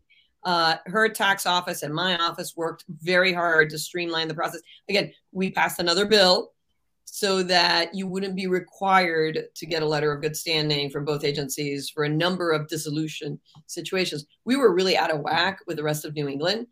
Uh, 0.45 0.77
her 0.87 1.09
tax 1.09 1.47
office 1.47 1.83
and 1.83 1.93
my 1.93 2.17
office 2.19 2.55
worked 2.57 2.85
very 2.89 3.33
hard 3.33 3.71
to 3.71 3.79
streamline 3.79 4.29
the 4.29 4.35
process. 4.35 4.61
Again, 4.89 5.13
we 5.33 5.51
passed 5.51 5.81
another 5.81 6.07
bill 6.07 6.53
so 7.11 7.43
that 7.43 7.95
you 7.95 8.07
wouldn't 8.07 8.37
be 8.37 8.47
required 8.47 9.39
to 9.55 9.67
get 9.67 9.83
a 9.83 9.87
letter 9.87 10.13
of 10.13 10.23
good 10.23 10.37
standing 10.37 10.91
from 10.91 11.05
both 11.05 11.25
agencies 11.25 11.91
for 11.91 12.05
a 12.05 12.09
number 12.09 12.53
of 12.53 12.69
dissolution 12.69 13.41
situations. 13.67 14.27
We 14.45 14.57
were 14.57 14.75
really 14.75 14.97
out 14.97 15.11
of 15.11 15.21
whack 15.21 15.61
with 15.67 15.77
the 15.77 15.83
rest 15.83 16.05
of 16.05 16.15
New 16.15 16.29
England. 16.29 16.67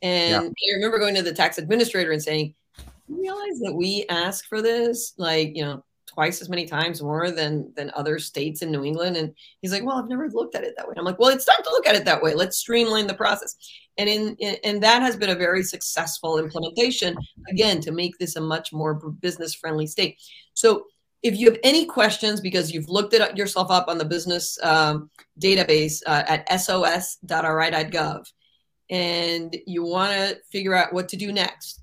And 0.00 0.44
yeah. 0.58 0.72
I 0.72 0.74
remember 0.76 0.98
going 0.98 1.14
to 1.14 1.22
the 1.22 1.32
tax 1.32 1.58
administrator 1.58 2.10
and 2.10 2.22
saying, 2.22 2.54
you 3.08 3.20
realize 3.20 3.60
that 3.60 3.74
we 3.74 4.06
ask 4.08 4.48
for 4.48 4.62
this? 4.62 5.12
Like, 5.18 5.54
you 5.54 5.64
know, 5.64 5.84
twice 6.06 6.42
as 6.42 6.48
many 6.48 6.66
times 6.66 7.02
more 7.02 7.30
than 7.30 7.72
than 7.74 7.90
other 7.94 8.18
states 8.18 8.62
in 8.62 8.70
New 8.70 8.84
England. 8.84 9.16
And 9.16 9.34
he's 9.60 9.72
like, 9.72 9.84
well, 9.84 9.96
I've 9.96 10.08
never 10.08 10.28
looked 10.28 10.54
at 10.54 10.64
it 10.64 10.74
that 10.76 10.88
way. 10.88 10.94
I'm 10.96 11.04
like, 11.04 11.18
well, 11.18 11.30
it's 11.30 11.44
time 11.44 11.62
to 11.62 11.70
look 11.70 11.86
at 11.86 11.94
it 11.94 12.04
that 12.04 12.22
way. 12.22 12.34
Let's 12.34 12.58
streamline 12.58 13.06
the 13.06 13.14
process. 13.14 13.56
And 13.98 14.08
in, 14.08 14.36
in 14.36 14.56
and 14.64 14.82
that 14.82 15.02
has 15.02 15.16
been 15.16 15.30
a 15.30 15.34
very 15.34 15.62
successful 15.62 16.38
implementation 16.38 17.16
again 17.48 17.80
to 17.82 17.92
make 17.92 18.18
this 18.18 18.36
a 18.36 18.40
much 18.40 18.72
more 18.72 18.94
business 18.94 19.54
friendly 19.54 19.86
state. 19.86 20.18
So 20.54 20.86
if 21.22 21.38
you 21.38 21.50
have 21.50 21.60
any 21.62 21.86
questions 21.86 22.40
because 22.40 22.72
you've 22.72 22.88
looked 22.88 23.14
it 23.14 23.36
yourself 23.36 23.70
up 23.70 23.88
on 23.88 23.98
the 23.98 24.04
business 24.04 24.58
um, 24.62 25.10
database 25.40 26.02
uh, 26.06 26.24
at 26.26 26.60
sos.ri.gov 26.60 28.26
and 28.90 29.56
you 29.66 29.84
want 29.84 30.12
to 30.12 30.38
figure 30.50 30.74
out 30.74 30.92
what 30.92 31.08
to 31.10 31.16
do 31.16 31.32
next, 31.32 31.80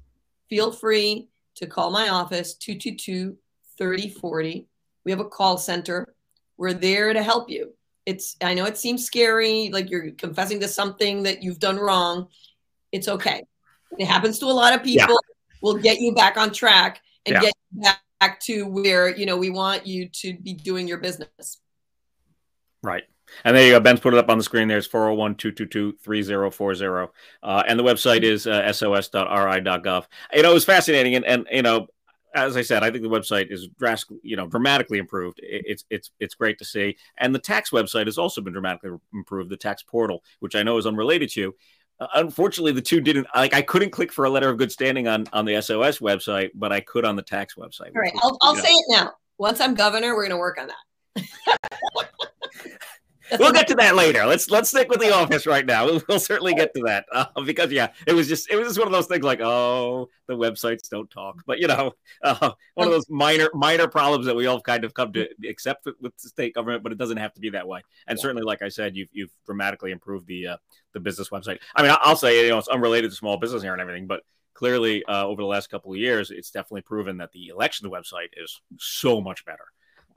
feel 0.49 0.71
free 0.71 1.29
to 1.55 1.67
call 1.67 1.89
my 1.89 2.09
office 2.09 2.55
222 2.55 3.37
3040. 3.77 4.67
We 5.05 5.11
have 5.11 5.21
a 5.21 5.25
call 5.25 5.57
center. 5.57 6.13
We're 6.57 6.73
there 6.73 7.13
to 7.13 7.23
help 7.23 7.49
you. 7.49 7.73
It's 8.09 8.35
I 8.41 8.55
know 8.55 8.65
it 8.65 8.75
seems 8.75 9.05
scary, 9.05 9.69
like 9.71 9.91
you're 9.91 10.09
confessing 10.11 10.59
to 10.61 10.67
something 10.67 11.21
that 11.23 11.43
you've 11.43 11.59
done 11.59 11.77
wrong. 11.77 12.27
It's 12.91 13.07
okay. 13.07 13.43
It 13.99 14.05
happens 14.05 14.39
to 14.39 14.47
a 14.47 14.47
lot 14.47 14.73
of 14.73 14.81
people. 14.81 15.13
Yeah. 15.13 15.35
We'll 15.61 15.75
get 15.75 15.99
you 15.99 16.15
back 16.15 16.35
on 16.35 16.51
track 16.51 17.01
and 17.27 17.35
yeah. 17.35 17.51
get 17.81 17.99
back 18.19 18.39
to 18.41 18.63
where 18.63 19.15
you 19.15 19.27
know 19.27 19.37
we 19.37 19.51
want 19.51 19.85
you 19.85 20.09
to 20.09 20.33
be 20.33 20.55
doing 20.55 20.87
your 20.87 20.97
business. 20.97 21.59
Right. 22.81 23.03
And 23.45 23.55
there 23.55 23.63
you 23.63 23.73
go. 23.73 23.79
Ben's 23.79 23.99
put 23.99 24.15
it 24.15 24.17
up 24.17 24.27
on 24.31 24.39
the 24.39 24.43
screen 24.43 24.67
There's 24.67 24.85
It's 24.85 24.91
401 24.91 25.35
222 25.35 25.99
3040. 26.03 27.11
Uh, 27.43 27.63
and 27.67 27.77
the 27.77 27.83
website 27.83 28.23
is 28.23 28.47
uh, 28.47 28.73
sos.ri.gov. 28.73 30.05
You 30.33 30.41
know, 30.41 30.49
it 30.49 30.53
was 30.55 30.65
fascinating. 30.65 31.13
And, 31.13 31.25
and, 31.25 31.47
you 31.51 31.61
know, 31.61 31.89
as 32.35 32.57
I 32.57 32.61
said, 32.61 32.83
I 32.83 32.91
think 32.91 33.03
the 33.03 33.09
website 33.09 33.51
is 33.51 33.67
drastically, 33.77 34.19
you 34.23 34.35
know, 34.35 34.47
dramatically 34.47 34.97
improved. 34.97 35.39
It's 35.41 35.85
it's 35.89 36.11
it's 36.19 36.35
great 36.35 36.57
to 36.59 36.65
see, 36.65 36.97
and 37.17 37.33
the 37.33 37.39
tax 37.39 37.71
website 37.71 38.05
has 38.05 38.17
also 38.17 38.41
been 38.41 38.53
dramatically 38.53 38.91
improved. 39.13 39.49
The 39.49 39.57
tax 39.57 39.83
portal, 39.83 40.23
which 40.39 40.55
I 40.55 40.63
know 40.63 40.77
is 40.77 40.85
unrelated 40.85 41.29
to 41.31 41.41
you, 41.41 41.55
uh, 41.99 42.07
unfortunately, 42.15 42.71
the 42.71 42.81
two 42.81 43.01
didn't 43.01 43.27
like. 43.35 43.53
I 43.53 43.61
couldn't 43.61 43.91
click 43.91 44.11
for 44.11 44.25
a 44.25 44.29
letter 44.29 44.49
of 44.49 44.57
good 44.57 44.71
standing 44.71 45.07
on 45.07 45.25
on 45.33 45.45
the 45.45 45.61
SOS 45.61 45.99
website, 45.99 46.51
but 46.55 46.71
I 46.71 46.79
could 46.81 47.05
on 47.05 47.15
the 47.15 47.21
tax 47.21 47.55
website. 47.55 47.91
All 47.95 48.01
right, 48.01 48.13
I'll, 48.21 48.37
I'll 48.41 48.55
say 48.55 48.69
it 48.71 48.85
now. 48.89 49.11
Once 49.37 49.59
I'm 49.59 49.73
governor, 49.73 50.15
we're 50.15 50.27
going 50.27 50.31
to 50.31 50.37
work 50.37 50.59
on 50.59 50.67
that. 50.67 50.75
we'll 53.37 53.51
get 53.51 53.67
to 53.67 53.75
that 53.75 53.95
later. 53.95 54.25
Let's 54.25 54.49
let's 54.49 54.69
stick 54.69 54.89
with 54.89 54.99
the 54.99 55.13
office 55.13 55.45
right 55.45 55.65
now. 55.65 55.85
We'll, 55.85 56.01
we'll 56.07 56.19
certainly 56.19 56.53
get 56.53 56.73
to 56.75 56.81
that 56.83 57.05
uh, 57.11 57.25
because 57.45 57.71
yeah, 57.71 57.89
it 58.07 58.13
was 58.13 58.27
just 58.27 58.49
it 58.49 58.55
was 58.55 58.67
just 58.67 58.79
one 58.79 58.87
of 58.87 58.91
those 58.91 59.07
things 59.07 59.23
like 59.23 59.41
oh 59.41 60.09
the 60.27 60.35
websites 60.35 60.89
don't 60.89 61.09
talk, 61.09 61.41
but 61.45 61.59
you 61.59 61.67
know 61.67 61.93
uh, 62.23 62.51
one 62.75 62.87
of 62.87 62.93
those 62.93 63.09
minor 63.09 63.49
minor 63.53 63.87
problems 63.87 64.25
that 64.25 64.35
we 64.35 64.47
all 64.47 64.61
kind 64.61 64.83
of 64.83 64.93
come 64.93 65.13
to 65.13 65.27
accept 65.47 65.85
with 66.01 66.15
the 66.17 66.29
state 66.29 66.53
government, 66.53 66.83
but 66.83 66.91
it 66.91 66.97
doesn't 66.97 67.17
have 67.17 67.33
to 67.33 67.41
be 67.41 67.49
that 67.49 67.67
way. 67.67 67.81
And 68.07 68.17
yeah. 68.17 68.21
certainly, 68.21 68.43
like 68.43 68.61
I 68.61 68.69
said, 68.69 68.95
you've 68.95 69.09
you've 69.11 69.31
dramatically 69.45 69.91
improved 69.91 70.27
the 70.27 70.47
uh, 70.47 70.57
the 70.93 70.99
business 70.99 71.29
website. 71.29 71.59
I 71.75 71.83
mean, 71.83 71.95
I'll 72.01 72.15
say 72.15 72.43
you 72.43 72.49
know 72.49 72.57
it's 72.57 72.67
unrelated 72.67 73.11
to 73.11 73.15
small 73.15 73.37
business 73.37 73.61
here 73.61 73.73
and 73.73 73.81
everything, 73.81 74.07
but 74.07 74.23
clearly 74.53 75.03
uh, 75.05 75.25
over 75.25 75.41
the 75.41 75.47
last 75.47 75.69
couple 75.69 75.91
of 75.91 75.97
years, 75.97 76.31
it's 76.31 76.51
definitely 76.51 76.81
proven 76.81 77.17
that 77.17 77.31
the 77.31 77.47
election 77.47 77.89
website 77.89 78.29
is 78.35 78.59
so 78.77 79.21
much 79.21 79.45
better 79.45 79.65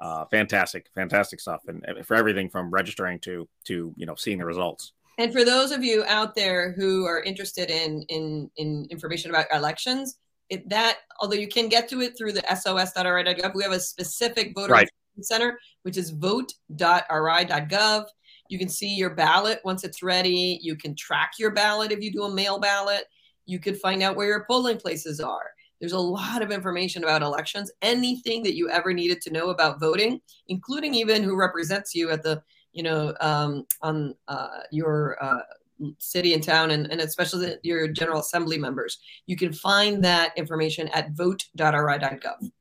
uh, 0.02 0.24
fantastic, 0.26 0.88
fantastic 0.96 1.40
stuff, 1.40 1.62
and, 1.68 1.84
and 1.86 2.04
for 2.04 2.16
everything 2.16 2.50
from 2.50 2.70
registering 2.70 3.20
to 3.20 3.48
to 3.64 3.94
you 3.96 4.04
know 4.04 4.16
seeing 4.16 4.38
the 4.38 4.44
results. 4.44 4.92
And 5.18 5.32
for 5.32 5.44
those 5.44 5.70
of 5.70 5.84
you 5.84 6.02
out 6.08 6.34
there 6.34 6.72
who 6.72 7.06
are 7.06 7.22
interested 7.22 7.70
in 7.70 8.02
in 8.08 8.50
in 8.56 8.88
information 8.90 9.30
about 9.30 9.46
elections, 9.54 10.18
it, 10.50 10.68
that 10.68 10.98
although 11.20 11.36
you 11.36 11.46
can 11.46 11.68
get 11.68 11.88
to 11.90 12.00
it 12.00 12.18
through 12.18 12.32
the 12.32 12.42
sos.ri.gov, 12.48 13.54
we 13.54 13.62
have 13.62 13.72
a 13.72 13.78
specific 13.78 14.52
voter 14.56 14.72
right. 14.72 14.88
center 15.20 15.56
which 15.84 15.96
is 15.96 16.10
vote.ri.gov. 16.10 18.04
You 18.48 18.58
can 18.58 18.68
see 18.68 18.94
your 18.94 19.14
ballot 19.14 19.60
once 19.64 19.84
it's 19.84 20.02
ready. 20.02 20.58
You 20.60 20.74
can 20.76 20.96
track 20.96 21.32
your 21.38 21.52
ballot 21.52 21.92
if 21.92 22.00
you 22.00 22.12
do 22.12 22.24
a 22.24 22.34
mail 22.34 22.58
ballot. 22.58 23.04
You 23.46 23.60
could 23.60 23.78
find 23.78 24.02
out 24.02 24.16
where 24.16 24.26
your 24.26 24.46
polling 24.48 24.78
places 24.78 25.20
are. 25.20 25.52
There's 25.82 25.94
a 25.94 25.98
lot 25.98 26.42
of 26.42 26.52
information 26.52 27.02
about 27.02 27.22
elections, 27.22 27.72
anything 27.82 28.44
that 28.44 28.54
you 28.54 28.70
ever 28.70 28.94
needed 28.94 29.20
to 29.22 29.32
know 29.32 29.50
about 29.50 29.80
voting, 29.80 30.20
including 30.46 30.94
even 30.94 31.24
who 31.24 31.34
represents 31.34 31.92
you 31.92 32.10
at 32.10 32.22
the, 32.22 32.40
you 32.72 32.84
know, 32.84 33.12
um, 33.20 33.66
on 33.82 34.14
uh, 34.28 34.60
your 34.70 35.20
uh, 35.20 35.42
city 35.98 36.34
and 36.34 36.42
town, 36.44 36.70
and, 36.70 36.86
and 36.92 37.00
especially 37.00 37.56
your 37.64 37.88
General 37.88 38.20
Assembly 38.20 38.58
members. 38.58 39.00
You 39.26 39.36
can 39.36 39.52
find 39.52 40.04
that 40.04 40.30
information 40.38 40.86
at 40.90 41.10
vote.ri.gov. 41.14 42.52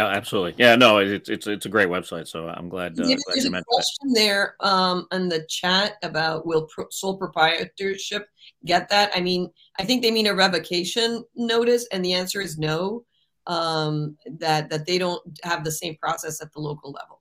Yeah, 0.00 0.06
absolutely. 0.06 0.54
Yeah, 0.56 0.76
no, 0.76 0.98
it's 0.98 1.28
it's 1.28 1.46
it's 1.46 1.66
a 1.66 1.68
great 1.68 1.88
website. 1.88 2.26
So 2.26 2.48
I'm 2.48 2.70
glad. 2.70 2.98
Uh, 2.98 3.04
glad 3.04 3.18
there's 3.26 3.44
a 3.44 3.50
question 3.50 4.08
that. 4.08 4.14
there 4.14 4.56
um, 4.60 5.06
in 5.12 5.28
the 5.28 5.44
chat 5.46 5.96
about 6.02 6.46
will 6.46 6.66
pro- 6.66 6.88
sole 6.90 7.18
proprietorship 7.18 8.26
get 8.64 8.88
that? 8.88 9.10
I 9.14 9.20
mean, 9.20 9.50
I 9.78 9.84
think 9.84 10.00
they 10.00 10.10
mean 10.10 10.26
a 10.26 10.34
revocation 10.34 11.22
notice, 11.36 11.86
and 11.92 12.02
the 12.02 12.14
answer 12.14 12.40
is 12.40 12.58
no. 12.58 13.04
Um, 13.46 14.16
that 14.38 14.70
that 14.70 14.86
they 14.86 14.96
don't 14.96 15.22
have 15.42 15.64
the 15.64 15.72
same 15.72 15.96
process 15.96 16.40
at 16.40 16.50
the 16.52 16.60
local 16.60 16.92
level. 16.92 17.20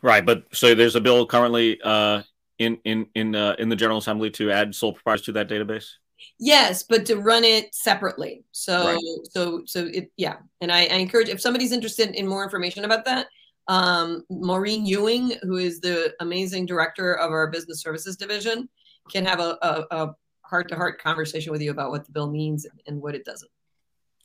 Right, 0.00 0.24
but 0.24 0.44
so 0.52 0.74
there's 0.74 0.96
a 0.96 1.00
bill 1.02 1.26
currently 1.26 1.78
uh, 1.84 2.22
in 2.58 2.78
in 2.84 3.06
in 3.14 3.34
uh, 3.34 3.56
in 3.58 3.68
the 3.68 3.76
General 3.76 3.98
Assembly 3.98 4.30
to 4.30 4.50
add 4.50 4.74
sole 4.74 4.94
proprietors 4.94 5.26
to 5.26 5.32
that 5.32 5.48
database. 5.50 5.90
Yes, 6.38 6.82
but 6.82 7.06
to 7.06 7.16
run 7.16 7.44
it 7.44 7.74
separately. 7.74 8.44
So 8.52 8.94
right. 8.94 9.26
so 9.30 9.62
so 9.66 9.86
it 9.86 10.10
yeah. 10.16 10.36
And 10.60 10.72
I, 10.72 10.80
I, 10.86 10.96
encourage 10.96 11.28
if 11.28 11.40
somebody's 11.40 11.72
interested 11.72 12.14
in 12.14 12.26
more 12.26 12.42
information 12.42 12.84
about 12.84 13.04
that, 13.04 13.28
um, 13.68 14.24
Maureen 14.28 14.84
Ewing, 14.84 15.32
who 15.42 15.56
is 15.56 15.80
the 15.80 16.14
amazing 16.20 16.66
director 16.66 17.14
of 17.14 17.30
our 17.30 17.48
business 17.48 17.80
services 17.80 18.16
division, 18.16 18.68
can 19.10 19.24
have 19.24 19.40
a, 19.40 19.58
a, 19.62 20.14
heart 20.42 20.68
to 20.68 20.76
heart 20.76 21.02
conversation 21.02 21.52
with 21.52 21.62
you 21.62 21.70
about 21.70 21.90
what 21.90 22.04
the 22.04 22.12
bill 22.12 22.30
means 22.30 22.66
and 22.86 23.00
what 23.00 23.14
it 23.14 23.24
doesn't. 23.24 23.50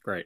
Great. 0.03 0.25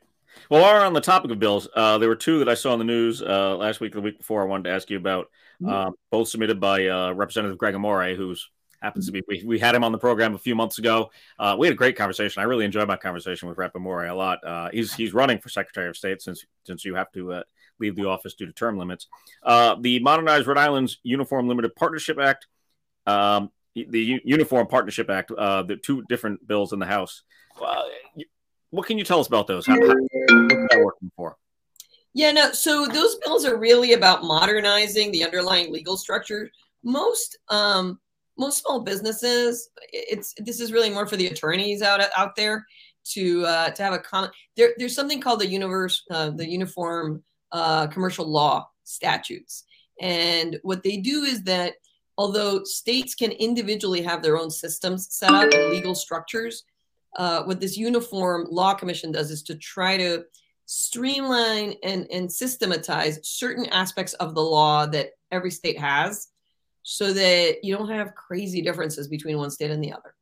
Well, 0.49 0.61
while 0.61 0.73
we're 0.73 0.85
on 0.85 0.93
the 0.93 1.01
topic 1.01 1.29
of 1.31 1.39
bills, 1.39 1.67
uh, 1.75 1.99
there 1.99 2.09
were 2.09 2.15
two 2.15 2.39
that 2.39 2.49
I 2.49 2.55
saw 2.55 2.73
in 2.73 2.79
the 2.79 2.85
news 2.85 3.21
uh, 3.21 3.55
last 3.55 3.79
week 3.79 3.93
the 3.93 4.01
week 4.01 4.17
before. 4.17 4.41
I 4.41 4.45
wanted 4.45 4.63
to 4.63 4.71
ask 4.71 4.89
you 4.89 4.97
about, 4.97 5.29
mm-hmm. 5.61 5.69
uh, 5.69 5.91
both 6.11 6.29
submitted 6.29 6.59
by 6.59 6.87
uh, 6.87 7.11
Representative 7.13 7.57
Gregg 7.57 7.75
Amore, 7.75 8.15
who's 8.15 8.49
happens 8.83 9.05
to 9.05 9.11
be. 9.11 9.23
We, 9.27 9.43
we 9.45 9.59
had 9.59 9.73
him 9.73 9.83
on 9.83 9.91
the 9.91 9.97
program 9.97 10.35
a 10.35 10.37
few 10.37 10.55
months 10.55 10.77
ago. 10.77 11.09
Uh, 11.39 11.55
we 11.57 11.67
had 11.67 11.73
a 11.73 11.77
great 11.77 11.95
conversation. 11.95 12.41
I 12.41 12.45
really 12.45 12.65
enjoyed 12.65 12.87
my 12.87 12.97
conversation 12.97 13.47
with 13.47 13.57
Rep. 13.57 13.75
Amore 13.75 14.05
a 14.05 14.13
lot. 14.13 14.43
Uh, 14.43 14.69
he's 14.71 14.93
he's 14.93 15.13
running 15.13 15.39
for 15.39 15.49
Secretary 15.49 15.89
of 15.89 15.97
State 15.97 16.21
since 16.21 16.45
since 16.65 16.85
you 16.85 16.95
have 16.95 17.11
to 17.13 17.33
uh, 17.33 17.43
leave 17.79 17.95
the 17.95 18.05
office 18.05 18.33
due 18.35 18.45
to 18.45 18.51
term 18.51 18.77
limits. 18.77 19.07
Uh, 19.41 19.75
the 19.79 19.99
Modernized 19.99 20.45
Rhode 20.45 20.57
Island's 20.57 20.99
Uniform 21.03 21.47
Limited 21.47 21.75
Partnership 21.75 22.19
Act, 22.19 22.47
um, 23.07 23.51
the 23.73 23.99
U- 23.99 24.21
Uniform 24.23 24.67
Partnership 24.67 25.09
Act, 25.09 25.31
uh, 25.31 25.63
the 25.63 25.77
two 25.77 26.03
different 26.09 26.45
bills 26.45 26.73
in 26.73 26.79
the 26.79 26.85
House. 26.85 27.23
Uh, 27.61 27.83
what 28.71 28.85
can 28.85 28.97
you 28.97 29.03
tell 29.03 29.19
us 29.19 29.27
about 29.27 29.47
those? 29.47 29.65
How, 29.65 29.75
how, 29.75 30.83
working 30.83 31.11
for? 31.15 31.37
Yeah, 32.13 32.31
no. 32.31 32.51
So 32.51 32.85
those 32.87 33.15
bills 33.25 33.45
are 33.45 33.57
really 33.57 33.93
about 33.93 34.23
modernizing 34.23 35.11
the 35.11 35.23
underlying 35.23 35.71
legal 35.71 35.97
structure. 35.97 36.49
Most 36.83 37.37
um, 37.49 37.99
most 38.37 38.61
small 38.61 38.81
businesses, 38.81 39.69
it's 39.91 40.33
this 40.37 40.59
is 40.59 40.71
really 40.71 40.89
more 40.89 41.07
for 41.07 41.17
the 41.17 41.27
attorneys 41.27 41.81
out 41.81 42.01
out 42.17 42.35
there 42.35 42.65
to 43.11 43.45
uh, 43.45 43.69
to 43.71 43.83
have 43.83 43.93
a 43.93 43.99
common. 43.99 44.31
There, 44.57 44.73
there's 44.77 44.95
something 44.95 45.21
called 45.21 45.39
the 45.39 45.47
universe, 45.47 46.03
uh, 46.09 46.31
the 46.31 46.47
Uniform 46.47 47.23
uh, 47.51 47.87
Commercial 47.87 48.25
Law 48.25 48.67
statutes, 48.83 49.65
and 50.01 50.59
what 50.63 50.83
they 50.83 50.97
do 50.97 51.23
is 51.23 51.43
that 51.43 51.73
although 52.17 52.63
states 52.63 53.15
can 53.15 53.31
individually 53.31 54.01
have 54.01 54.21
their 54.21 54.37
own 54.37 54.49
systems 54.49 55.07
set 55.11 55.31
up 55.31 55.51
and 55.53 55.71
legal 55.71 55.95
structures, 55.95 56.63
uh, 57.17 57.43
what 57.43 57.59
this 57.59 57.77
Uniform 57.77 58.47
Law 58.49 58.73
Commission 58.73 59.11
does 59.11 59.31
is 59.31 59.43
to 59.43 59.55
try 59.55 59.97
to 59.97 60.23
streamline 60.65 61.75
and, 61.83 62.07
and 62.11 62.31
systematize 62.31 63.19
certain 63.23 63.65
aspects 63.67 64.13
of 64.13 64.33
the 64.33 64.41
law 64.41 64.85
that 64.85 65.09
every 65.31 65.51
state 65.51 65.77
has 65.77 66.29
so 66.83 67.13
that 67.13 67.63
you 67.63 67.75
don't 67.75 67.89
have 67.89 68.15
crazy 68.15 68.61
differences 68.61 69.07
between 69.07 69.37
one 69.37 69.49
state 69.49 69.71
and 69.71 69.83
the 69.83 69.93
other. 69.93 70.13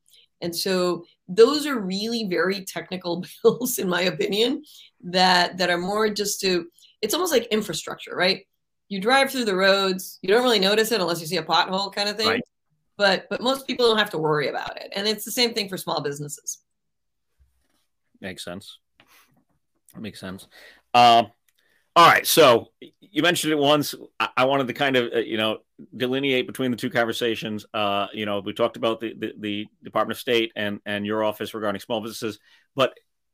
And 0.41 0.55
so 0.55 1.05
those 1.27 1.67
are 1.67 1.79
really 1.79 2.27
very 2.29 2.65
technical 2.65 3.23
bills, 3.43 3.77
in 3.77 3.89
my 3.89 4.01
opinion, 4.01 4.63
that 5.03 5.57
that 5.57 5.69
are 5.69 5.77
more 5.77 6.09
just 6.09 6.39
to 6.41 6.67
it's 7.01 7.13
almost 7.13 7.31
like 7.31 7.47
infrastructure, 7.47 8.15
right? 8.15 8.45
You 8.89 8.99
drive 8.99 9.31
through 9.31 9.45
the 9.45 9.55
roads, 9.55 10.19
you 10.21 10.29
don't 10.29 10.43
really 10.43 10.59
notice 10.59 10.91
it 10.91 11.01
unless 11.01 11.21
you 11.21 11.27
see 11.27 11.37
a 11.37 11.43
pothole 11.43 11.93
kind 11.93 12.09
of 12.09 12.17
thing. 12.17 12.27
Right. 12.27 12.43
But 12.97 13.27
but 13.29 13.41
most 13.41 13.65
people 13.67 13.87
don't 13.87 13.97
have 13.97 14.11
to 14.11 14.17
worry 14.17 14.49
about 14.49 14.79
it. 14.79 14.91
And 14.95 15.07
it's 15.07 15.25
the 15.25 15.31
same 15.31 15.53
thing 15.53 15.69
for 15.69 15.77
small 15.77 16.01
businesses. 16.01 16.59
Makes 18.19 18.43
sense. 18.43 18.77
Makes 19.97 20.19
sense. 20.19 20.47
Uh, 20.93 21.23
all 21.95 22.07
right. 22.07 22.25
So 22.25 22.67
you 22.99 23.21
mentioned 23.21 23.51
it 23.51 23.57
once. 23.57 23.93
I, 24.19 24.45
wanted 24.45 24.67
to 24.67 24.73
kind 24.73 24.95
of, 24.95 25.11
uh, 25.13 25.19
you 25.19 25.37
know, 25.37 25.59
delineate 25.95 26.47
between 26.47 26.71
the 26.71 26.77
two 26.77 26.89
conversations. 26.89 27.65
Uh, 27.73 28.07
you 28.13 28.25
know, 28.25 28.39
we 28.39 28.53
talked 28.53 28.77
about 28.77 29.01
the, 29.01 29.13
the, 29.13 29.33
the 29.37 29.67
Department 29.83 30.17
of 30.17 30.21
State 30.21 30.53
and 30.55 30.79
and 30.85 31.05
your 31.05 31.23
office 31.23 31.53
regarding 31.53 31.81
small 31.81 31.99
businesses, 31.99 32.39
but 32.75 32.93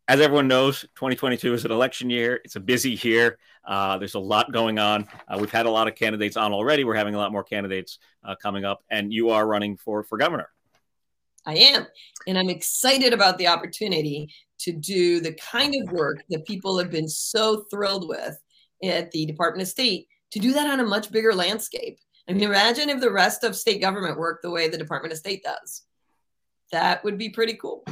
as 0.09 0.21
everyone 0.21 0.47
knows, 0.47 0.81
2022 0.95 1.53
is 1.53 1.65
an 1.65 1.71
election 1.71 2.09
year. 2.09 2.39
It's 2.45 2.55
a 2.55 2.61
busy 2.61 2.91
year. 3.03 3.37
Uh, 3.65 3.97
there's 3.97 4.15
a 4.15 4.19
lot 4.19 4.53
going 4.53 4.79
on. 4.79 5.05
Uh, 5.27 5.37
we've 5.37 5.51
had 5.51 5.65
a 5.65 5.69
lot 5.69 5.89
of 5.89 5.95
candidates 5.95 6.37
on 6.37 6.53
already. 6.53 6.85
We're 6.85 6.95
having 6.95 7.13
a 7.13 7.17
lot 7.17 7.33
more 7.33 7.43
candidates 7.43 7.99
uh, 8.23 8.35
coming 8.41 8.63
up, 8.63 8.83
and 8.89 9.11
you 9.11 9.29
are 9.31 9.45
running 9.45 9.75
for 9.75 10.03
for 10.03 10.17
governor. 10.17 10.49
I 11.45 11.55
am, 11.55 11.87
and 12.25 12.37
I'm 12.37 12.49
excited 12.49 13.13
about 13.13 13.37
the 13.37 13.47
opportunity 13.47 14.33
to 14.59 14.71
do 14.71 15.19
the 15.19 15.33
kind 15.33 15.75
of 15.81 15.91
work 15.91 16.23
that 16.29 16.45
people 16.45 16.77
have 16.77 16.89
been 16.89 17.07
so 17.07 17.65
thrilled 17.69 18.07
with 18.07 18.37
at 18.83 19.11
the 19.11 19.25
Department 19.25 19.63
of 19.63 19.67
State. 19.67 20.07
To 20.31 20.39
do 20.39 20.53
that 20.53 20.69
on 20.69 20.79
a 20.79 20.85
much 20.85 21.11
bigger 21.11 21.33
landscape 21.33 21.99
I 22.27 22.33
mean, 22.33 22.43
imagine 22.43 22.89
if 22.89 22.99
the 22.99 23.11
rest 23.11 23.43
of 23.43 23.55
state 23.55 23.79
government 23.79 24.17
worked 24.17 24.41
the 24.41 24.51
way 24.51 24.67
the 24.67 24.77
Department 24.77 25.13
of 25.13 25.19
State 25.19 25.43
does. 25.43 25.83
That 26.71 27.03
would 27.03 27.17
be 27.17 27.29
pretty 27.29 27.53
cool. 27.53 27.85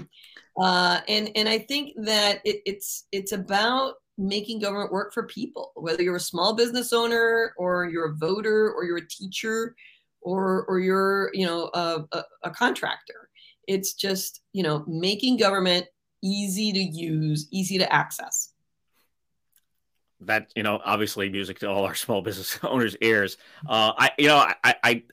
Uh, 0.60 1.00
and 1.08 1.32
and 1.36 1.48
I 1.48 1.60
think 1.60 1.94
that 1.98 2.42
it, 2.44 2.62
it's 2.65 3.06
it's 3.12 3.32
about 3.32 3.96
making 4.18 4.60
government 4.60 4.92
work 4.92 5.13
for 5.13 5.24
people, 5.24 5.72
whether 5.75 6.04
you're 6.04 6.18
a 6.18 6.22
small 6.22 6.54
business 6.56 6.92
owner 6.92 7.54
or 7.58 7.86
you're 7.86 8.12
a 8.12 8.15
voter 8.15 8.74
or 8.74 8.84
you're 8.84 8.98
a 8.98 9.08
teacher 9.08 9.75
or 10.22 10.65
or 10.65 10.80
you're 10.80 11.32
you 11.34 11.46
know 11.46 11.70
a, 11.74 12.04
a, 12.12 12.24
a 12.44 12.51
contractor. 12.51 13.30
It's 13.68 13.94
just 13.94 14.42
you 14.51 14.63
know 14.63 14.84
making 14.86 15.38
government 15.38 15.88
easy 16.22 16.74
to 16.74 16.80
use, 16.80 17.48
easy 17.51 17.77
to 17.77 17.94
access 17.94 18.51
that 20.22 20.51
you 20.55 20.63
know 20.63 20.79
obviously 20.84 21.29
music 21.29 21.60
to 21.60 21.69
all 21.69 21.86
our 21.86 21.95
small 22.05 22.22
business 22.22 22.57
owners 22.63 22.95
ears 23.01 23.38
uh 23.67 23.91
i 23.98 24.12
you 24.17 24.27
know 24.27 24.38
i 24.63 24.75
i 24.84 25.03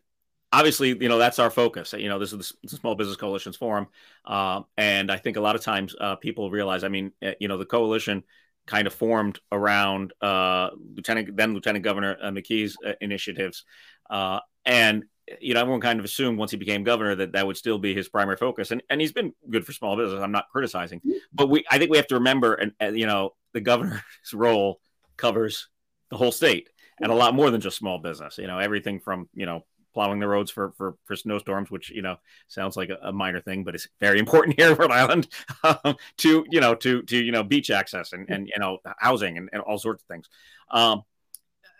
obviously, 0.52 0.88
you 1.00 1.08
know, 1.08 1.18
that's 1.18 1.38
our 1.38 1.50
focus. 1.50 1.94
You 1.96 2.08
know, 2.08 2.18
this 2.18 2.32
is 2.32 2.54
the 2.62 2.76
Small 2.76 2.94
Business 2.94 3.16
Coalition's 3.16 3.56
forum. 3.56 3.88
Uh, 4.24 4.62
and 4.76 5.10
I 5.10 5.16
think 5.16 5.36
a 5.36 5.40
lot 5.40 5.56
of 5.56 5.62
times 5.62 5.96
uh, 6.00 6.16
people 6.16 6.50
realize, 6.50 6.84
I 6.84 6.88
mean, 6.88 7.12
eh, 7.22 7.34
you 7.40 7.48
know, 7.48 7.56
the 7.56 7.64
coalition 7.64 8.22
kind 8.66 8.86
of 8.86 8.92
formed 8.92 9.40
around 9.50 10.12
uh, 10.20 10.70
Lieutenant, 10.94 11.36
then 11.36 11.54
Lieutenant 11.54 11.84
Governor 11.84 12.16
uh, 12.22 12.30
McKee's 12.30 12.76
uh, 12.86 12.92
initiatives. 13.00 13.64
Uh, 14.08 14.40
and, 14.64 15.04
you 15.40 15.54
know, 15.54 15.60
everyone 15.60 15.80
kind 15.80 15.98
of 15.98 16.04
assumed 16.04 16.38
once 16.38 16.50
he 16.50 16.56
became 16.56 16.84
governor 16.84 17.14
that 17.14 17.32
that 17.32 17.46
would 17.46 17.56
still 17.56 17.78
be 17.78 17.94
his 17.94 18.08
primary 18.08 18.36
focus. 18.36 18.70
And, 18.70 18.82
and 18.90 19.00
he's 19.00 19.12
been 19.12 19.32
good 19.48 19.64
for 19.64 19.72
small 19.72 19.96
business. 19.96 20.20
I'm 20.22 20.32
not 20.32 20.50
criticizing, 20.52 21.00
mm-hmm. 21.00 21.16
but 21.32 21.48
we, 21.48 21.64
I 21.70 21.78
think 21.78 21.90
we 21.90 21.96
have 21.96 22.06
to 22.08 22.16
remember, 22.16 22.54
and, 22.54 22.98
you 22.98 23.06
know, 23.06 23.34
the 23.52 23.60
governor's 23.60 24.02
role 24.34 24.80
covers 25.22 25.68
the 26.10 26.16
whole 26.16 26.32
state 26.32 26.68
and 27.00 27.10
a 27.10 27.14
lot 27.14 27.34
more 27.34 27.50
than 27.50 27.60
just 27.60 27.78
small 27.78 27.98
business. 27.98 28.38
You 28.38 28.48
know, 28.48 28.58
everything 28.58 29.00
from 29.00 29.28
you 29.32 29.46
know 29.46 29.64
plowing 29.94 30.18
the 30.18 30.28
roads 30.28 30.50
for 30.50 30.72
for, 30.72 30.96
for 31.04 31.14
snowstorms, 31.16 31.70
which 31.70 31.90
you 31.90 32.02
know 32.02 32.16
sounds 32.48 32.76
like 32.76 32.90
a, 32.90 32.98
a 33.02 33.12
minor 33.12 33.40
thing, 33.40 33.62
but 33.64 33.74
it's 33.74 33.88
very 34.00 34.18
important 34.24 34.58
here 34.58 34.70
in 34.70 34.76
Rhode 34.76 34.90
Island. 34.90 35.28
Um, 35.64 35.96
to 36.18 36.44
you 36.50 36.60
know 36.60 36.74
to 36.74 37.02
to 37.02 37.16
you 37.16 37.32
know 37.32 37.44
beach 37.44 37.70
access 37.70 38.12
and 38.12 38.28
and 38.28 38.48
you 38.48 38.60
know 38.60 38.78
housing 38.98 39.38
and, 39.38 39.48
and 39.52 39.62
all 39.62 39.78
sorts 39.78 40.02
of 40.02 40.08
things. 40.08 40.28
Um, 40.70 41.02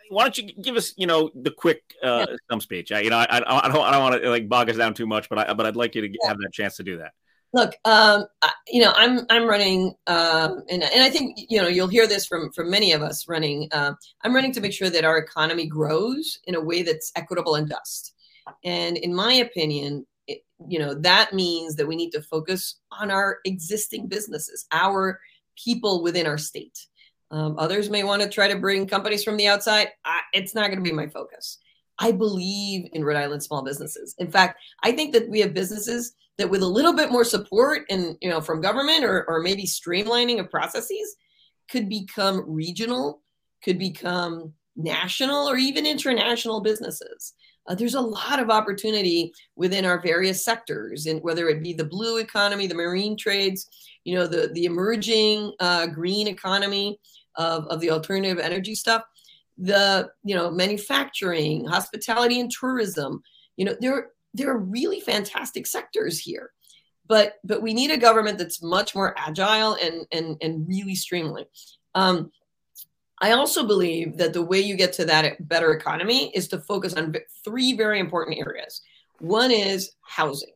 why 0.09 0.25
don't 0.25 0.37
you 0.37 0.53
give 0.63 0.77
us, 0.77 0.93
you 0.99 1.07
know, 1.07 1.31
the 1.35 1.51
quick 1.51 1.83
uh, 2.03 2.27
yeah. 2.29 2.37
some 2.51 2.61
speech? 2.61 2.93
I, 2.93 3.01
you 3.01 3.09
know, 3.09 3.17
I, 3.17 3.39
I, 3.39 3.65
I 3.65 3.69
don't, 3.73 3.81
I 3.81 3.91
don't 3.93 4.03
want 4.03 4.23
to 4.23 4.29
like 4.29 4.47
bog 4.47 4.69
us 4.69 4.77
down 4.77 4.93
too 4.93 5.07
much, 5.07 5.31
but 5.31 5.39
I, 5.39 5.55
but 5.55 5.65
I'd 5.65 5.75
like 5.75 5.95
you 5.95 6.03
to 6.03 6.09
yeah. 6.09 6.29
have 6.29 6.37
that 6.37 6.53
chance 6.53 6.77
to 6.77 6.83
do 6.83 6.99
that. 6.99 7.13
Look, 7.55 7.75
um, 7.85 8.25
you 8.69 8.81
know, 8.81 8.93
I'm 8.97 9.27
I'm 9.29 9.45
running, 9.45 9.95
um, 10.07 10.63
and 10.71 10.83
and 10.83 11.03
I 11.03 11.11
think 11.11 11.37
you 11.37 11.61
know 11.61 11.69
you'll 11.69 11.89
hear 11.89 12.07
this 12.07 12.27
from 12.27 12.51
from 12.53 12.71
many 12.71 12.93
of 12.93 13.03
us 13.03 13.29
running. 13.29 13.69
Uh, 13.73 13.93
I'm 14.23 14.35
running 14.35 14.53
to 14.53 14.61
make 14.61 14.73
sure 14.73 14.89
that 14.89 15.05
our 15.05 15.19
economy 15.19 15.67
grows 15.67 16.39
in 16.47 16.55
a 16.55 16.61
way 16.61 16.83
that's 16.83 17.13
equitable 17.15 17.57
and 17.57 17.69
just. 17.69 18.15
And 18.65 18.97
in 18.97 19.15
my 19.15 19.35
opinion, 19.35 20.07
it, 20.27 20.45
you 20.67 20.79
know 20.79 20.95
that 20.95 21.35
means 21.35 21.77
that 21.77 21.87
we 21.87 21.95
need 21.95 22.11
to 22.13 22.23
focus 22.23 22.81
on 22.91 23.11
our 23.11 23.39
existing 23.45 24.09
businesses, 24.09 24.67
our 24.73 25.21
people 25.63 26.03
within 26.03 26.27
our 26.27 26.39
state. 26.39 26.87
Um, 27.31 27.57
others 27.59 27.91
may 27.91 28.05
want 28.05 28.23
to 28.23 28.29
try 28.29 28.49
to 28.49 28.59
bring 28.59 28.87
companies 28.87 29.25
from 29.25 29.37
the 29.37 29.49
outside. 29.49 29.89
I, 30.07 30.21
it's 30.33 30.55
not 30.55 30.69
going 30.69 30.83
to 30.83 30.89
be 30.89 30.93
my 30.93 31.09
focus. 31.09 31.59
I 31.99 32.13
believe 32.13 32.89
in 32.93 33.05
Rhode 33.05 33.17
Island 33.17 33.43
small 33.43 33.63
businesses. 33.63 34.15
In 34.19 34.31
fact, 34.31 34.59
I 34.83 34.93
think 34.93 35.13
that 35.13 35.29
we 35.29 35.41
have 35.41 35.55
businesses 35.55 36.15
that 36.39 36.51
with 36.51 36.63
a 36.63 36.67
little 36.67 36.95
bit 36.95 37.11
more 37.11 37.25
support 37.25 37.83
and 37.91 38.17
you 38.21 38.29
know 38.29 38.41
from 38.41 38.61
government 38.61 39.05
or, 39.05 39.25
or 39.29 39.41
maybe 39.41 39.65
streamlining 39.65 40.41
of 40.41 40.51
processes 40.51 41.17
could 41.71 41.89
become 41.89 42.45
regional 42.47 43.23
could 43.63 43.79
become 43.79 44.53
national 44.77 45.49
or 45.49 45.57
even 45.57 45.87
international 45.87 46.61
businesses. 46.61 47.35
Uh, 47.69 47.75
there's 47.75 47.95
a 47.95 48.01
lot 48.01 48.41
of 48.41 48.51
opportunity 48.51 49.33
within 49.55 49.85
our 49.85 50.01
various 50.01 50.45
sectors 50.45 51.07
and 51.07 51.23
whether 51.23 51.49
it 51.49 51.63
be 51.63 51.73
the 51.73 51.85
blue 51.85 52.17
economy 52.17 52.67
the 52.67 52.75
marine 52.75 53.17
trades 53.17 53.69
you 54.05 54.15
know 54.17 54.27
the 54.27 54.49
the 54.55 54.65
emerging 54.65 55.53
uh, 55.61 55.87
green 55.87 56.27
economy 56.27 56.99
of, 57.37 57.65
of 57.69 57.81
the 57.81 57.91
alternative 57.91 58.41
energy 58.41 58.75
stuff 58.75 59.05
the 59.59 60.11
you 60.25 60.35
know 60.35 60.51
manufacturing 60.51 61.65
hospitality 61.65 62.41
and 62.41 62.51
tourism 62.51 63.23
you 63.57 63.65
know 63.65 63.77
there 63.81 64.11
there 64.35 64.51
are 64.51 64.59
really 64.59 65.01
fantastic 65.01 65.67
sectors 65.67 66.19
here 66.19 66.51
but 67.13 67.35
but 67.45 67.63
we 67.63 67.75
need 67.75 67.91
a 67.91 67.97
government 67.97 68.39
that's 68.39 68.63
much 68.63 68.95
more 68.95 69.15
agile 69.19 69.75
and 69.75 70.07
and 70.13 70.37
and 70.41 70.67
really 70.69 70.95
streamlined. 70.95 71.47
Um, 71.95 72.31
i 73.21 73.33
also 73.33 73.67
believe 73.67 74.17
that 74.17 74.33
the 74.33 74.43
way 74.43 74.61
you 74.61 74.77
get 74.77 74.93
to 74.95 75.05
that 75.05 75.47
better 75.47 75.73
economy 75.73 76.33
is 76.35 76.49
to 76.49 76.59
focus 76.59 76.95
on 76.95 77.15
three 77.45 77.75
very 77.75 78.01
important 78.01 78.39
areas. 78.39 78.81
One 79.19 79.51
is 79.51 79.93
housing. 80.01 80.55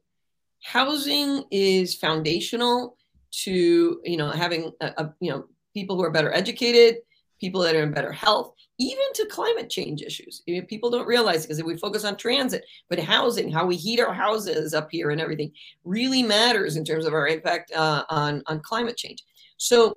Housing 0.64 1.44
is 1.50 1.94
foundational 1.94 2.96
to 3.44 4.00
you 4.04 4.16
know 4.16 4.30
having 4.30 4.72
a, 4.80 4.86
a, 4.96 5.14
you 5.20 5.30
know 5.30 5.44
people 5.74 5.96
who 5.96 6.04
are 6.04 6.10
better 6.10 6.32
educated 6.32 6.96
people 7.38 7.60
that 7.60 7.76
are 7.76 7.82
in 7.82 7.92
better 7.92 8.12
health 8.12 8.54
even 8.78 9.04
to 9.14 9.26
climate 9.26 9.70
change 9.70 10.02
issues. 10.02 10.42
People 10.68 10.90
don't 10.90 11.06
realize 11.06 11.42
because 11.42 11.62
we 11.62 11.76
focus 11.78 12.04
on 12.04 12.16
transit, 12.16 12.64
but 12.90 12.98
housing, 12.98 13.50
how 13.50 13.64
we 13.64 13.76
heat 13.76 14.00
our 14.00 14.12
houses 14.12 14.74
up 14.74 14.88
here 14.90 15.10
and 15.10 15.20
everything 15.20 15.50
really 15.84 16.22
matters 16.22 16.76
in 16.76 16.84
terms 16.84 17.06
of 17.06 17.14
our 17.14 17.26
impact 17.26 17.72
uh, 17.72 18.04
on, 18.10 18.42
on 18.46 18.60
climate 18.60 18.96
change. 18.96 19.24
So 19.56 19.94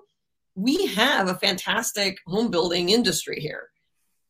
we 0.56 0.86
have 0.88 1.28
a 1.28 1.36
fantastic 1.36 2.18
home 2.26 2.50
building 2.50 2.90
industry 2.90 3.40
here, 3.40 3.70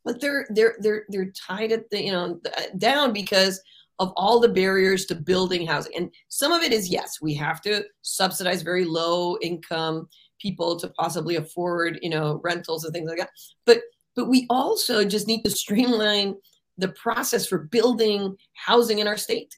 but 0.04 0.20
they're, 0.20 0.48
they're, 0.50 0.76
they're, 0.80 1.06
they're 1.10 1.32
tied 1.32 1.72
at 1.72 1.90
the, 1.92 2.04
you 2.04 2.12
know, 2.12 2.40
down 2.78 3.14
because 3.14 3.62
of 4.00 4.14
all 4.16 4.40
the 4.40 4.50
barriers 4.50 5.06
to 5.06 5.16
building 5.16 5.68
housing. 5.68 5.94
And 5.96 6.12
some 6.30 6.52
of 6.52 6.64
it 6.64 6.72
is, 6.72 6.90
yes, 6.90 7.18
we 7.22 7.34
have 7.36 7.62
to 7.62 7.84
subsidize 8.02 8.62
very 8.62 8.86
low 8.86 9.38
income 9.42 10.08
people 10.40 10.80
to 10.80 10.88
possibly 10.90 11.36
afford, 11.36 12.00
you 12.02 12.10
know, 12.10 12.40
rentals 12.44 12.86
and 12.86 12.94
things 12.94 13.10
like 13.10 13.20
that. 13.20 13.30
But 13.66 13.82
but 14.20 14.28
we 14.28 14.46
also 14.50 15.06
just 15.06 15.28
need 15.28 15.44
to 15.44 15.50
streamline 15.50 16.36
the 16.78 16.90
process 16.90 17.48
for 17.48 17.58
building 17.58 18.36
housing 18.54 19.00
in 19.00 19.08
our 19.08 19.16
state. 19.16 19.56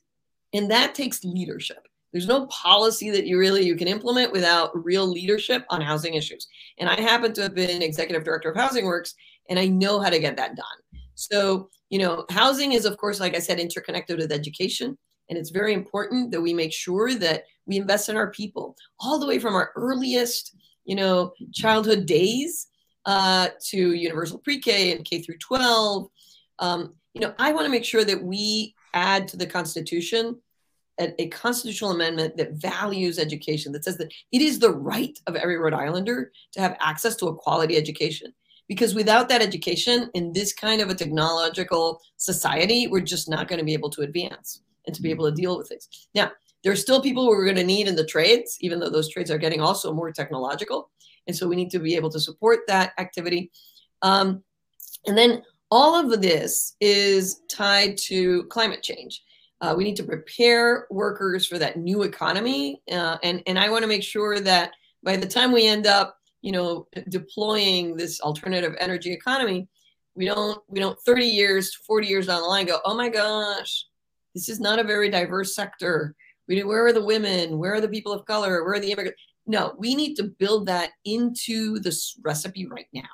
And 0.54 0.70
that 0.70 0.94
takes 0.94 1.24
leadership. 1.24 1.88
There's 2.14 2.28
no 2.28 2.46
policy 2.46 3.10
that 3.10 3.26
you 3.26 3.40
really 3.40 3.66
you 3.66 3.76
can 3.76 3.88
implement 3.88 4.32
without 4.32 4.70
real 4.76 5.08
leadership 5.08 5.66
on 5.72 5.82
housing 5.82 6.14
issues. 6.14 6.48
And 6.78 6.88
I 6.88 7.02
happen 7.02 7.34
to 7.34 7.42
have 7.42 7.56
been 7.56 7.82
executive 7.82 8.24
director 8.24 8.52
of 8.52 8.56
Housing 8.56 8.86
Works, 8.86 9.16
and 9.50 9.58
I 9.58 9.66
know 9.66 10.00
how 10.00 10.12
to 10.12 10.20
get 10.20 10.38
that 10.38 10.56
done. 10.56 11.02
So, 11.16 11.72
you 11.90 11.98
know, 11.98 12.26
housing 12.30 12.74
is, 12.74 12.86
of 12.86 12.98
course, 12.98 13.20
like 13.20 13.36
I 13.36 13.40
said, 13.40 13.60
interconnected 13.60 14.20
with 14.20 14.32
education. 14.32 14.96
And 15.30 15.40
it's 15.40 15.50
very 15.50 15.74
important 15.74 16.30
that 16.32 16.42
we 16.42 16.54
make 16.54 16.72
sure 16.72 17.16
that 17.16 17.46
we 17.66 17.78
invest 17.78 18.10
in 18.10 18.16
our 18.16 18.30
people 18.30 18.76
all 19.00 19.18
the 19.18 19.26
way 19.26 19.40
from 19.40 19.56
our 19.56 19.72
earliest, 19.76 20.56
you 20.86 20.96
know, 20.96 21.34
childhood 21.52 22.06
days 22.06 22.68
uh, 23.06 23.50
to 23.68 23.94
universal 23.94 24.38
pre-K 24.40 24.94
and 24.94 25.06
K 25.06 25.22
through 25.22 25.38
12. 25.38 26.08
Um, 26.60 26.96
you 27.14 27.22
know, 27.22 27.34
I 27.40 27.52
want 27.52 27.66
to 27.66 27.72
make 27.72 27.86
sure 27.86 28.06
that 28.06 28.24
we 28.24 28.76
add 28.94 29.28
to 29.30 29.38
the 29.38 29.48
Constitution 29.48 30.38
a, 31.00 31.22
a, 31.22 31.28
constitutional 31.30 31.92
amendment 31.92 32.38
that 32.38 32.54
values 32.54 33.18
education, 33.18 33.72
that 33.72 33.84
says 33.84 33.98
that 33.98 34.14
it 34.32 34.42
is 34.42 34.60
the 34.60 34.72
right 34.72 35.18
of 35.28 35.36
every 35.36 35.58
Rhode 35.58 35.74
Islander 35.74 36.32
to 36.54 36.62
have 36.62 36.78
access 36.80 37.16
to 37.18 37.28
a 37.28 37.36
quality 37.36 37.78
education. 37.78 38.34
Because 38.68 38.96
without 38.96 39.28
that 39.30 39.42
education 39.42 40.10
in 40.14 40.32
this 40.32 40.54
kind 40.54 40.82
of 40.82 40.90
a 40.90 40.96
technological 40.96 42.00
society, 42.18 42.88
we're 42.88 43.02
just 43.02 43.30
not 43.30 43.48
going 43.48 43.60
to 43.60 43.66
be 43.66 43.74
able 43.74 43.90
to 43.90 44.02
advance 44.02 44.62
and 44.86 44.96
to 44.96 45.02
be 45.02 45.12
able 45.12 45.30
to 45.30 45.36
deal 45.36 45.58
with 45.58 45.68
things. 45.68 46.08
Now, 46.16 46.32
there 46.64 46.72
are 46.72 46.78
still 46.78 47.02
people 47.02 47.28
we're 47.28 47.44
going 47.44 47.58
to 47.58 47.64
need 47.64 47.88
in 47.88 47.96
the 47.96 48.06
trades, 48.06 48.58
even 48.62 48.80
though 48.80 48.90
those 48.90 49.10
trades 49.10 49.32
are 49.32 49.38
getting 49.38 49.60
also 49.60 49.94
more 49.94 50.12
technological. 50.12 50.90
And 51.28 51.36
so 51.36 51.48
we 51.48 51.56
need 51.56 51.70
to 51.72 51.80
be 51.80 51.96
able 51.96 52.10
to 52.12 52.20
support 52.20 52.62
that 52.68 52.94
activity. 52.98 53.52
Um, 54.02 54.44
and 55.08 55.18
then 55.18 55.44
all 55.70 55.96
of 55.96 56.22
this 56.22 56.76
is 56.82 57.42
tied 57.50 57.98
to 57.98 58.44
climate 58.46 58.84
change. 58.84 59.24
Uh, 59.62 59.76
we 59.78 59.84
need 59.84 59.96
to 59.96 60.04
prepare 60.04 60.88
workers 60.90 61.46
for 61.46 61.58
that 61.60 61.78
new 61.78 62.02
economy. 62.04 62.82
Uh, 62.92 63.18
and, 63.24 63.44
and 63.46 63.60
I 63.60 63.70
want 63.70 63.84
to 63.84 63.88
make 63.88 64.04
sure 64.04 64.40
that 64.40 64.72
by 65.04 65.16
the 65.16 65.28
time 65.28 65.52
we 65.52 65.68
end 65.68 65.88
up, 65.88 66.18
you 66.42 66.52
know, 66.52 66.88
deploying 67.10 67.96
this 67.96 68.20
alternative 68.22 68.76
energy 68.80 69.14
economy, 69.14 69.68
we 70.16 70.26
don't, 70.26 70.62
we 70.68 70.80
don't 70.80 71.00
30 71.06 71.26
years, 71.26 71.76
40 71.76 72.08
years 72.08 72.28
down 72.28 72.42
the 72.42 72.48
line 72.48 72.66
go, 72.66 72.80
oh 72.84 72.96
my 72.96 73.08
gosh, 73.08 73.86
this 74.34 74.50
is 74.50 74.60
not 74.60 74.80
a 74.80 74.84
very 74.84 75.10
diverse 75.10 75.56
sector. 75.56 76.16
We, 76.48 76.56
do, 76.56 76.68
where 76.68 76.86
are 76.86 76.94
the 76.94 77.06
women? 77.06 77.60
Where 77.60 77.76
are 77.76 77.82
the 77.82 77.88
people 77.88 78.12
of 78.12 78.26
color? 78.26 78.64
Where 78.64 78.74
are 78.74 78.80
the 78.80 78.92
immigrants? 78.92 79.22
No, 79.48 79.74
we 79.78 79.96
need 79.96 80.16
to 80.16 80.24
build 80.24 80.68
that 80.68 80.92
into 81.04 81.80
this 81.80 82.18
recipe 82.24 82.68
right 82.68 82.88
now. 82.94 83.10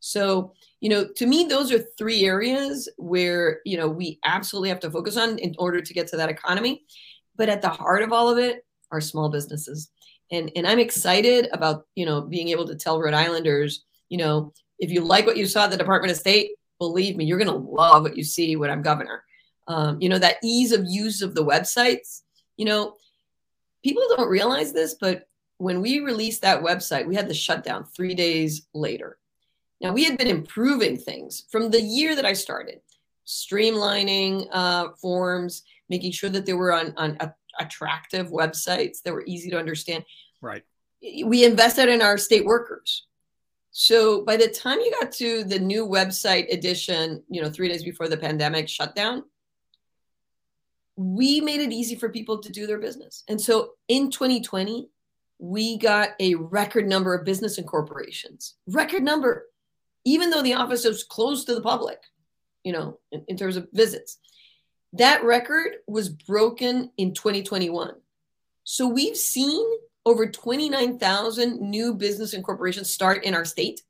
So, 0.00 0.52
you 0.80 0.88
know, 0.88 1.08
to 1.16 1.26
me, 1.26 1.44
those 1.44 1.72
are 1.72 1.84
three 1.98 2.24
areas 2.24 2.88
where, 2.96 3.60
you 3.64 3.76
know, 3.76 3.88
we 3.88 4.20
absolutely 4.24 4.68
have 4.68 4.80
to 4.80 4.90
focus 4.90 5.16
on 5.16 5.38
in 5.38 5.54
order 5.58 5.80
to 5.80 5.94
get 5.94 6.06
to 6.08 6.16
that 6.18 6.28
economy. 6.28 6.84
But 7.36 7.48
at 7.48 7.62
the 7.62 7.68
heart 7.68 8.02
of 8.02 8.12
all 8.12 8.28
of 8.28 8.38
it 8.38 8.64
are 8.92 9.00
small 9.00 9.28
businesses. 9.28 9.90
And, 10.30 10.50
and 10.54 10.66
I'm 10.66 10.78
excited 10.78 11.48
about, 11.52 11.86
you 11.94 12.06
know, 12.06 12.20
being 12.20 12.48
able 12.48 12.66
to 12.68 12.76
tell 12.76 13.00
Rhode 13.00 13.14
Islanders, 13.14 13.84
you 14.08 14.18
know, 14.18 14.52
if 14.78 14.90
you 14.90 15.00
like 15.00 15.26
what 15.26 15.36
you 15.36 15.46
saw 15.46 15.64
at 15.64 15.70
the 15.70 15.76
Department 15.76 16.12
of 16.12 16.18
State, 16.18 16.52
believe 16.78 17.16
me, 17.16 17.24
you're 17.24 17.38
going 17.38 17.50
to 17.50 17.56
love 17.56 18.02
what 18.02 18.16
you 18.16 18.24
see 18.24 18.56
when 18.56 18.70
I'm 18.70 18.82
governor. 18.82 19.24
Um, 19.68 20.00
you 20.00 20.08
know, 20.08 20.18
that 20.18 20.36
ease 20.44 20.72
of 20.72 20.84
use 20.86 21.22
of 21.22 21.34
the 21.34 21.44
websites, 21.44 22.22
you 22.56 22.64
know, 22.64 22.94
people 23.82 24.04
don't 24.16 24.28
realize 24.28 24.72
this, 24.72 24.94
but 25.00 25.26
when 25.58 25.80
we 25.80 26.00
released 26.00 26.42
that 26.42 26.62
website, 26.62 27.06
we 27.06 27.14
had 27.14 27.28
the 27.28 27.34
shutdown 27.34 27.84
three 27.84 28.14
days 28.14 28.66
later. 28.74 29.18
Now, 29.80 29.92
we 29.92 30.04
had 30.04 30.18
been 30.18 30.28
improving 30.28 30.96
things 30.96 31.44
from 31.50 31.70
the 31.70 31.80
year 31.80 32.16
that 32.16 32.24
I 32.24 32.32
started, 32.32 32.80
streamlining 33.26 34.48
uh, 34.50 34.90
forms, 35.00 35.62
making 35.88 36.12
sure 36.12 36.30
that 36.30 36.46
they 36.46 36.54
were 36.54 36.72
on, 36.72 36.94
on 36.96 37.16
a, 37.20 37.34
attractive 37.58 38.28
websites 38.28 39.02
that 39.02 39.12
were 39.12 39.24
easy 39.26 39.50
to 39.50 39.58
understand. 39.58 40.04
Right. 40.40 40.64
We 41.24 41.44
invested 41.44 41.88
in 41.88 42.02
our 42.02 42.18
state 42.18 42.44
workers. 42.44 43.06
So 43.70 44.22
by 44.22 44.38
the 44.38 44.48
time 44.48 44.80
you 44.80 44.90
got 45.00 45.12
to 45.12 45.44
the 45.44 45.58
new 45.58 45.86
website 45.86 46.50
edition, 46.52 47.22
you 47.28 47.42
know, 47.42 47.50
three 47.50 47.68
days 47.68 47.84
before 47.84 48.08
the 48.08 48.16
pandemic 48.16 48.68
shutdown, 48.68 49.24
we 50.96 51.42
made 51.42 51.60
it 51.60 51.72
easy 51.72 51.94
for 51.94 52.08
people 52.08 52.38
to 52.38 52.50
do 52.50 52.66
their 52.66 52.78
business. 52.78 53.22
And 53.28 53.38
so 53.38 53.72
in 53.88 54.10
2020, 54.10 54.88
we 55.38 55.78
got 55.78 56.10
a 56.20 56.34
record 56.34 56.88
number 56.88 57.14
of 57.14 57.24
business 57.24 57.58
incorporations, 57.58 58.54
record 58.66 59.02
number, 59.02 59.46
even 60.04 60.30
though 60.30 60.42
the 60.42 60.54
office 60.54 60.84
was 60.84 61.04
closed 61.04 61.46
to 61.46 61.54
the 61.54 61.60
public, 61.60 61.98
you 62.64 62.72
know, 62.72 62.98
in, 63.12 63.24
in 63.28 63.36
terms 63.36 63.56
of 63.56 63.68
visits. 63.72 64.18
That 64.92 65.24
record 65.24 65.76
was 65.86 66.08
broken 66.08 66.90
in 66.96 67.12
2021. 67.12 67.92
So 68.64 68.88
we've 68.88 69.16
seen 69.16 69.66
over 70.06 70.26
29,000 70.26 71.60
new 71.60 71.92
business 71.92 72.32
incorporations 72.32 72.90
start 72.90 73.24
in 73.24 73.34
our 73.34 73.44
state. 73.44 73.82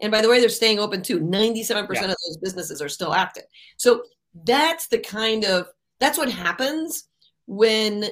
And 0.00 0.10
by 0.10 0.22
the 0.22 0.28
way, 0.28 0.40
they're 0.40 0.48
staying 0.48 0.78
open 0.78 1.02
too. 1.02 1.20
97% 1.20 1.94
yeah. 1.94 2.04
of 2.04 2.08
those 2.08 2.38
businesses 2.42 2.80
are 2.80 2.88
still 2.88 3.14
active. 3.14 3.44
So 3.76 4.02
that's 4.44 4.88
the 4.88 4.98
kind 4.98 5.44
of 5.44 5.66
that's 5.98 6.16
what 6.16 6.32
happens 6.32 7.04
when 7.46 8.06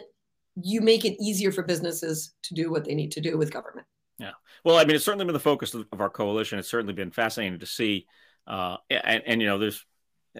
you 0.62 0.81
make 0.81 1.05
it 1.05 1.23
easier 1.23 1.53
for 1.53 1.62
businesses 1.62 2.35
to 2.42 2.55
do 2.55 2.71
what 2.71 2.85
they 2.85 2.94
need 2.94 3.12
to 3.12 3.21
do 3.21 3.37
with 3.38 3.53
government. 3.53 3.87
Yeah. 4.18 4.33
Well, 4.64 4.77
I 4.77 4.85
mean, 4.85 4.97
it's 4.97 5.05
certainly 5.05 5.25
been 5.25 5.33
the 5.35 5.40
focus 5.40 5.75
of, 5.75 5.87
our 6.01 6.11
coalition. 6.11 6.59
It's 6.59 6.68
certainly 6.68 6.92
been 6.92 7.11
fascinating 7.11 7.61
to 7.61 7.66
see. 7.66 8.07
Uh, 8.47 8.79
and, 8.90 9.23
and, 9.27 9.40
you 9.40 9.47
know, 9.47 9.59
there's 9.59 9.85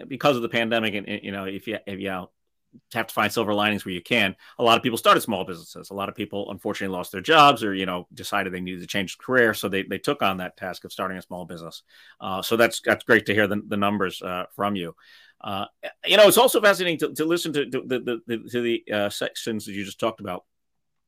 because 0.07 0.35
of 0.35 0.41
the 0.41 0.49
pandemic, 0.49 0.93
and, 0.95 1.07
and 1.07 1.23
you 1.23 1.31
know, 1.31 1.45
if 1.45 1.67
you, 1.67 1.77
if 1.85 1.99
you 1.99 2.27
have 2.93 3.07
to 3.07 3.13
find 3.13 3.31
silver 3.31 3.53
linings 3.53 3.85
where 3.85 3.93
you 3.93 4.01
can. 4.01 4.35
A 4.57 4.63
lot 4.63 4.77
of 4.77 4.83
people 4.83 4.97
started 4.97 5.21
small 5.21 5.43
businesses. 5.43 5.89
A 5.89 5.93
lot 5.93 6.09
of 6.09 6.15
people 6.15 6.51
unfortunately 6.51 6.95
lost 6.95 7.11
their 7.11 7.21
jobs 7.21 7.63
or, 7.63 7.73
you 7.73 7.85
know, 7.85 8.07
decided 8.13 8.53
they 8.53 8.61
needed 8.61 8.81
to 8.81 8.87
change 8.87 9.17
career. 9.17 9.53
So 9.53 9.69
they, 9.69 9.83
they 9.83 9.97
took 9.97 10.21
on 10.21 10.37
that 10.37 10.57
task 10.57 10.83
of 10.85 10.91
starting 10.91 11.17
a 11.17 11.21
small 11.21 11.45
business. 11.45 11.83
Uh, 12.21 12.41
so 12.41 12.57
that's, 12.57 12.81
that's 12.81 13.03
great 13.03 13.25
to 13.25 13.33
hear 13.33 13.47
the, 13.47 13.61
the 13.67 13.77
numbers 13.77 14.21
uh, 14.21 14.45
from 14.55 14.75
you. 14.75 14.95
Uh, 15.41 15.65
you 16.05 16.17
know, 16.17 16.27
it's 16.27 16.37
also 16.37 16.61
fascinating 16.61 16.97
to, 16.99 17.13
to 17.13 17.25
listen 17.25 17.53
to, 17.53 17.69
to 17.69 17.81
the, 17.85 18.21
the, 18.27 18.37
to 18.49 18.61
the 18.61 18.83
uh, 18.91 19.09
sections 19.09 19.65
that 19.65 19.73
you 19.73 19.85
just 19.85 19.99
talked 19.99 20.19
about. 20.19 20.45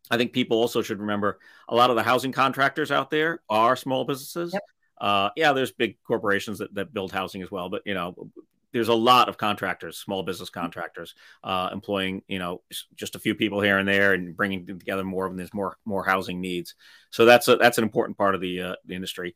I 0.10 0.18
think 0.18 0.34
people 0.34 0.58
also 0.58 0.82
should 0.82 1.00
remember 1.00 1.40
a 1.70 1.76
lot 1.76 1.90
of 1.90 1.96
the 1.96 2.04
housing 2.04 2.32
contractors 2.32 2.92
out 2.92 3.10
there 3.10 3.42
are 3.50 3.76
small 3.76 4.04
businesses. 4.04 4.54
Yep. 4.54 4.64
Uh, 5.00 5.30
yeah, 5.36 5.54
there's 5.54 5.72
big 5.72 5.98
corporations 6.04 6.60
that, 6.60 6.74
that 6.76 6.94
build 6.94 7.12
housing 7.12 7.42
as 7.42 7.50
well, 7.50 7.70
but 7.70 7.82
you 7.86 7.94
know, 7.94 8.30
there's 8.72 8.88
a 8.88 8.94
lot 8.94 9.30
of 9.30 9.38
contractors, 9.38 9.98
small 9.98 10.24
business 10.24 10.50
contractors, 10.50 11.16
uh, 11.44 11.70
employing 11.74 12.22
you 12.28 12.40
know 12.40 12.62
just 12.96 13.16
a 13.16 13.20
few 13.20 13.36
people 13.36 13.62
here 13.62 13.80
and 13.80 13.88
there, 13.88 14.14
and 14.14 14.36
bringing 14.36 14.66
together 14.66 15.04
more 15.04 15.26
of 15.26 15.32
them. 15.32 15.38
There's 15.38 15.54
more 15.54 15.78
more 15.86 16.06
housing 16.06 16.40
needs, 16.40 16.76
so 17.10 17.26
that's 17.26 17.48
a, 17.48 17.56
that's 17.56 17.78
an 17.78 17.84
important 17.84 18.18
part 18.18 18.36
of 18.36 18.42
the 18.42 18.62
uh, 18.62 18.76
the 18.86 18.96
industry. 18.96 19.36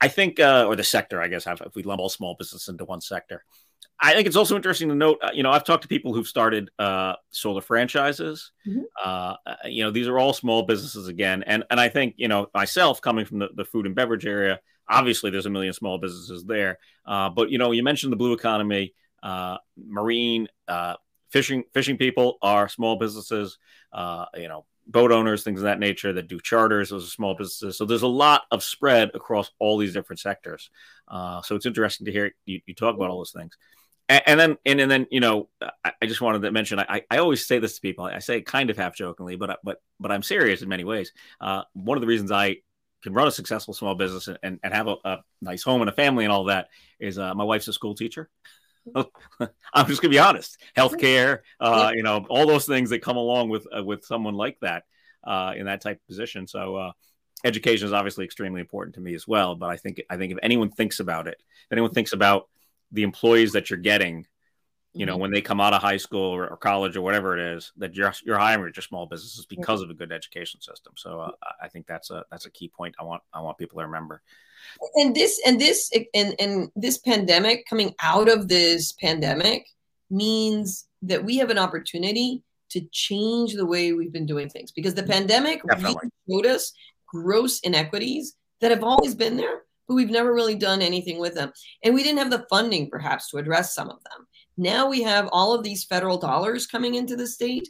I 0.00 0.08
think, 0.08 0.38
uh, 0.38 0.66
or 0.66 0.76
the 0.76 0.84
sector, 0.84 1.20
I 1.20 1.28
guess, 1.28 1.46
if 1.46 1.74
we 1.74 1.82
lump 1.82 2.00
all 2.00 2.08
small 2.08 2.36
business 2.38 2.68
into 2.68 2.84
one 2.84 3.00
sector. 3.00 3.44
I 4.00 4.12
think 4.12 4.26
it's 4.26 4.36
also 4.36 4.56
interesting 4.56 4.88
to 4.88 4.94
note, 4.94 5.18
uh, 5.22 5.30
you 5.32 5.42
know, 5.42 5.50
I've 5.50 5.64
talked 5.64 5.82
to 5.82 5.88
people 5.88 6.12
who've 6.12 6.26
started 6.26 6.70
uh, 6.78 7.14
solar 7.30 7.60
franchises. 7.60 8.52
Mm-hmm. 8.66 8.80
Uh, 9.02 9.34
uh, 9.46 9.54
you 9.66 9.84
know, 9.84 9.90
these 9.90 10.08
are 10.08 10.18
all 10.18 10.32
small 10.32 10.62
businesses 10.62 11.08
again, 11.08 11.42
and 11.46 11.64
and 11.70 11.80
I 11.80 11.88
think 11.88 12.14
you 12.16 12.28
know 12.28 12.48
myself 12.54 13.00
coming 13.00 13.24
from 13.24 13.38
the, 13.38 13.48
the 13.54 13.64
food 13.64 13.86
and 13.86 13.94
beverage 13.94 14.26
area, 14.26 14.60
obviously 14.88 15.30
there's 15.30 15.46
a 15.46 15.50
million 15.50 15.72
small 15.72 15.98
businesses 15.98 16.44
there. 16.44 16.78
Uh, 17.06 17.30
but 17.30 17.50
you 17.50 17.58
know, 17.58 17.70
you 17.70 17.82
mentioned 17.82 18.12
the 18.12 18.16
blue 18.16 18.32
economy, 18.32 18.94
uh, 19.22 19.58
marine, 19.76 20.48
fishing 21.30 21.64
fishing 21.72 21.96
people 21.96 22.38
are 22.42 22.68
small 22.68 22.96
businesses. 22.96 23.58
you 23.94 24.48
know, 24.48 24.66
boat 24.88 25.12
owners, 25.12 25.44
things 25.44 25.60
of 25.60 25.64
that 25.64 25.78
nature 25.78 26.12
that 26.12 26.28
do 26.28 26.40
charters. 26.40 26.90
Those 26.90 27.06
are 27.06 27.10
small 27.10 27.34
businesses. 27.34 27.78
So 27.78 27.86
there's 27.86 28.02
a 28.02 28.08
lot 28.08 28.42
of 28.50 28.62
spread 28.62 29.12
across 29.14 29.50
all 29.60 29.78
these 29.78 29.94
different 29.94 30.20
sectors. 30.20 30.68
so 31.10 31.54
it's 31.54 31.64
interesting 31.64 32.06
to 32.06 32.12
hear 32.12 32.32
you, 32.44 32.60
you 32.66 32.74
talk 32.74 32.96
about 32.96 33.08
all 33.08 33.18
those 33.18 33.32
things 33.32 33.56
and, 34.08 34.22
and 34.26 34.40
then 34.40 34.56
and, 34.66 34.80
and 34.80 34.90
then 34.90 35.06
you 35.10 35.20
know 35.20 35.48
I, 35.60 35.92
I, 36.02 36.06
just 36.06 36.20
wanted 36.20 36.42
to 36.42 36.52
mention 36.52 36.78
I, 36.78 37.02
I 37.10 37.18
always 37.18 37.46
say 37.46 37.58
this 37.58 37.76
to 37.76 37.80
people 37.80 38.04
I 38.04 38.18
say 38.18 38.38
it 38.38 38.46
kind 38.46 38.70
of 38.70 38.76
half 38.76 38.94
jokingly 38.94 39.36
but 39.36 39.58
but 39.62 39.82
but 39.98 40.12
I'm 40.12 40.22
serious 40.22 40.62
in 40.62 40.68
many 40.68 40.84
ways. 40.84 41.12
Uh, 41.40 41.62
one 41.72 41.96
of 41.96 42.00
the 42.00 42.06
reasons 42.06 42.30
I 42.30 42.56
can 43.02 43.12
run 43.12 43.28
a 43.28 43.30
successful 43.30 43.74
small 43.74 43.94
business 43.94 44.28
and, 44.42 44.58
and 44.62 44.74
have 44.74 44.88
a, 44.88 44.96
a 45.04 45.18
nice 45.42 45.62
home 45.62 45.82
and 45.82 45.90
a 45.90 45.94
family 45.94 46.24
and 46.24 46.32
all 46.32 46.44
that 46.44 46.68
is 46.98 47.18
uh, 47.18 47.34
my 47.34 47.44
wife's 47.44 47.68
a 47.68 47.72
school 47.72 47.94
teacher. 47.94 48.28
I'm 48.96 49.86
just 49.86 50.02
gonna 50.02 50.10
be 50.10 50.18
honest. 50.18 50.58
Healthcare, 50.76 51.40
uh, 51.60 51.92
you 51.94 52.02
know, 52.02 52.26
all 52.28 52.46
those 52.46 52.66
things 52.66 52.90
that 52.90 53.00
come 53.00 53.16
along 53.16 53.48
with 53.48 53.66
uh, 53.76 53.82
with 53.82 54.04
someone 54.04 54.34
like 54.34 54.58
that 54.60 54.84
uh, 55.24 55.54
in 55.56 55.66
that 55.66 55.80
type 55.80 55.96
of 55.96 56.06
position. 56.06 56.46
So 56.46 56.76
uh, 56.76 56.92
education 57.44 57.86
is 57.86 57.92
obviously 57.92 58.24
extremely 58.24 58.60
important 58.60 58.96
to 58.96 59.00
me 59.00 59.14
as 59.14 59.26
well. 59.26 59.54
But 59.54 59.70
I 59.70 59.76
think 59.76 60.02
I 60.10 60.16
think 60.16 60.32
if 60.32 60.38
anyone 60.42 60.70
thinks 60.70 61.00
about 61.00 61.28
it, 61.28 61.36
if 61.38 61.72
anyone 61.72 61.92
thinks 61.92 62.12
about 62.12 62.48
the 62.92 63.02
employees 63.02 63.52
that 63.52 63.70
you're 63.70 63.78
getting, 63.78 64.26
you 64.92 65.06
know, 65.06 65.14
mm-hmm. 65.14 65.22
when 65.22 65.30
they 65.32 65.40
come 65.40 65.60
out 65.60 65.74
of 65.74 65.82
high 65.82 65.96
school 65.96 66.34
or, 66.34 66.48
or, 66.48 66.56
college 66.56 66.96
or 66.96 67.02
whatever 67.02 67.36
it 67.36 67.56
is, 67.56 67.72
that 67.76 67.94
you're 67.94 68.12
you're 68.24 68.38
hiring 68.38 68.72
just 68.72 68.88
small 68.88 69.06
businesses 69.06 69.46
because 69.46 69.82
of 69.82 69.90
a 69.90 69.94
good 69.94 70.12
education 70.12 70.60
system. 70.60 70.92
So 70.96 71.20
uh, 71.20 71.30
I 71.60 71.68
think 71.68 71.86
that's 71.86 72.10
a 72.10 72.24
that's 72.30 72.46
a 72.46 72.50
key 72.50 72.68
point. 72.68 72.94
I 73.00 73.04
want 73.04 73.22
I 73.32 73.40
want 73.40 73.58
people 73.58 73.78
to 73.80 73.86
remember. 73.86 74.22
And 74.94 75.14
this 75.14 75.40
and 75.44 75.60
this 75.60 75.90
and 76.14 76.34
and 76.38 76.70
this 76.76 76.98
pandemic 76.98 77.66
coming 77.68 77.94
out 78.02 78.28
of 78.28 78.48
this 78.48 78.92
pandemic 78.92 79.66
means 80.10 80.86
that 81.02 81.24
we 81.24 81.38
have 81.38 81.50
an 81.50 81.58
opportunity 81.58 82.42
to 82.70 82.80
change 82.92 83.54
the 83.54 83.66
way 83.66 83.92
we've 83.92 84.12
been 84.12 84.26
doing 84.26 84.48
things 84.48 84.72
because 84.72 84.94
the 84.94 85.02
mm-hmm. 85.02 85.12
pandemic 85.12 85.62
really 85.64 85.94
showed 86.28 86.46
us 86.46 86.72
gross 87.06 87.60
inequities 87.60 88.36
that 88.60 88.70
have 88.70 88.82
always 88.82 89.14
been 89.14 89.36
there 89.36 89.62
but 89.86 89.94
we've 89.94 90.10
never 90.10 90.34
really 90.34 90.54
done 90.54 90.82
anything 90.82 91.18
with 91.18 91.34
them. 91.34 91.52
And 91.82 91.94
we 91.94 92.02
didn't 92.02 92.18
have 92.18 92.30
the 92.30 92.46
funding, 92.48 92.90
perhaps, 92.90 93.30
to 93.30 93.38
address 93.38 93.74
some 93.74 93.88
of 93.88 94.02
them. 94.04 94.26
Now 94.56 94.88
we 94.88 95.02
have 95.02 95.28
all 95.32 95.54
of 95.54 95.62
these 95.62 95.84
federal 95.84 96.18
dollars 96.18 96.66
coming 96.66 96.94
into 96.94 97.16
the 97.16 97.26
state. 97.26 97.68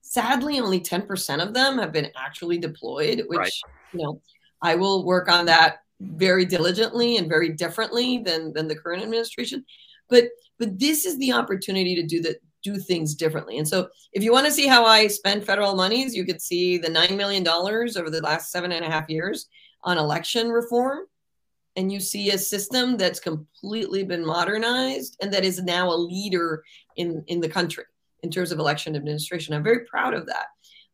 Sadly, 0.00 0.58
only 0.58 0.80
10% 0.80 1.42
of 1.42 1.54
them 1.54 1.78
have 1.78 1.92
been 1.92 2.10
actually 2.16 2.58
deployed, 2.58 3.24
which, 3.28 3.38
right. 3.38 3.52
you 3.92 4.02
know, 4.02 4.20
I 4.60 4.74
will 4.74 5.04
work 5.04 5.30
on 5.30 5.46
that 5.46 5.78
very 6.00 6.44
diligently 6.44 7.16
and 7.16 7.28
very 7.28 7.50
differently 7.50 8.18
than, 8.18 8.52
than 8.52 8.66
the 8.66 8.76
current 8.76 9.02
administration. 9.02 9.64
But 10.08 10.24
but 10.58 10.78
this 10.78 11.06
is 11.06 11.18
the 11.18 11.32
opportunity 11.32 11.96
to 11.96 12.04
do 12.04 12.20
the 12.20 12.36
do 12.62 12.78
things 12.78 13.14
differently. 13.14 13.58
And 13.58 13.66
so 13.66 13.88
if 14.12 14.22
you 14.22 14.30
want 14.30 14.46
to 14.46 14.52
see 14.52 14.68
how 14.68 14.84
I 14.84 15.08
spend 15.08 15.44
federal 15.44 15.74
monies, 15.74 16.14
you 16.14 16.24
could 16.24 16.40
see 16.40 16.78
the 16.78 16.86
$9 16.86 17.16
million 17.16 17.46
over 17.48 18.08
the 18.08 18.20
last 18.22 18.52
seven 18.52 18.70
and 18.70 18.84
a 18.84 18.88
half 18.88 19.08
years 19.08 19.48
on 19.82 19.98
election 19.98 20.48
reform 20.48 21.00
and 21.76 21.90
you 21.90 22.00
see 22.00 22.30
a 22.30 22.38
system 22.38 22.96
that's 22.96 23.20
completely 23.20 24.04
been 24.04 24.24
modernized 24.24 25.16
and 25.22 25.32
that 25.32 25.44
is 25.44 25.62
now 25.62 25.90
a 25.90 25.96
leader 25.96 26.62
in 26.96 27.24
in 27.26 27.40
the 27.40 27.48
country 27.48 27.84
in 28.22 28.30
terms 28.30 28.52
of 28.52 28.58
election 28.58 28.94
administration. 28.94 29.54
I'm 29.54 29.64
very 29.64 29.84
proud 29.86 30.14
of 30.14 30.26
that. 30.26 30.46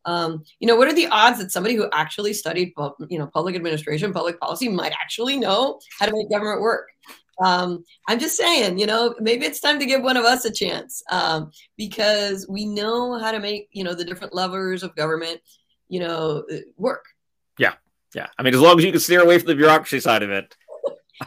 Um, 0.05 0.45
you 0.61 0.67
know 0.67 0.77
what 0.77 0.89
are 0.89 0.95
the 0.95 1.09
odds 1.09 1.39
that 1.39 1.53
somebody 1.53 1.75
who 1.75 1.89
actually 1.93 2.33
studied 2.33 2.73
you 3.09 3.19
know 3.19 3.27
public 3.27 3.57
administration 3.57 4.13
public 4.13 4.41
policy 4.41 4.69
might 4.69 4.93
actually 4.93 5.37
know 5.37 5.81
how 5.99 6.07
to 6.07 6.13
make 6.13 6.31
government 6.31 6.61
work? 6.61 6.89
Um, 7.41 7.85
i'm 8.09 8.19
just 8.19 8.37
saying 8.37 8.81
you 8.81 8.87
know 8.87 9.15
maybe 9.21 9.47
it's 9.47 9.61
time 9.61 9.79
to 9.79 9.87
give 9.87 10.03
one 10.03 10.17
of 10.17 10.25
us 10.25 10.45
a 10.45 10.53
chance 10.53 11.05
um, 11.13 11.53
because 11.77 12.49
we 12.49 12.65
know 12.65 13.17
how 13.17 13.31
to 13.31 13.39
make 13.39 13.69
you 13.71 13.85
know 13.85 13.95
the 13.95 14.05
different 14.05 14.35
levers 14.35 14.83
of 14.83 14.97
government 14.97 15.41
you 15.89 16.01
know 16.01 16.45
work. 16.77 17.05
Yeah 17.59 17.75
yeah. 18.15 18.29
I 18.39 18.43
mean 18.43 18.55
as 18.55 18.61
long 18.61 18.79
as 18.79 18.85
you 18.85 18.93
can 18.93 19.01
steer 19.01 19.21
away 19.21 19.39
from 19.39 19.49
the 19.49 19.55
bureaucracy 19.55 20.01
side 20.01 20.23
of 20.23 20.31
it 20.31 20.57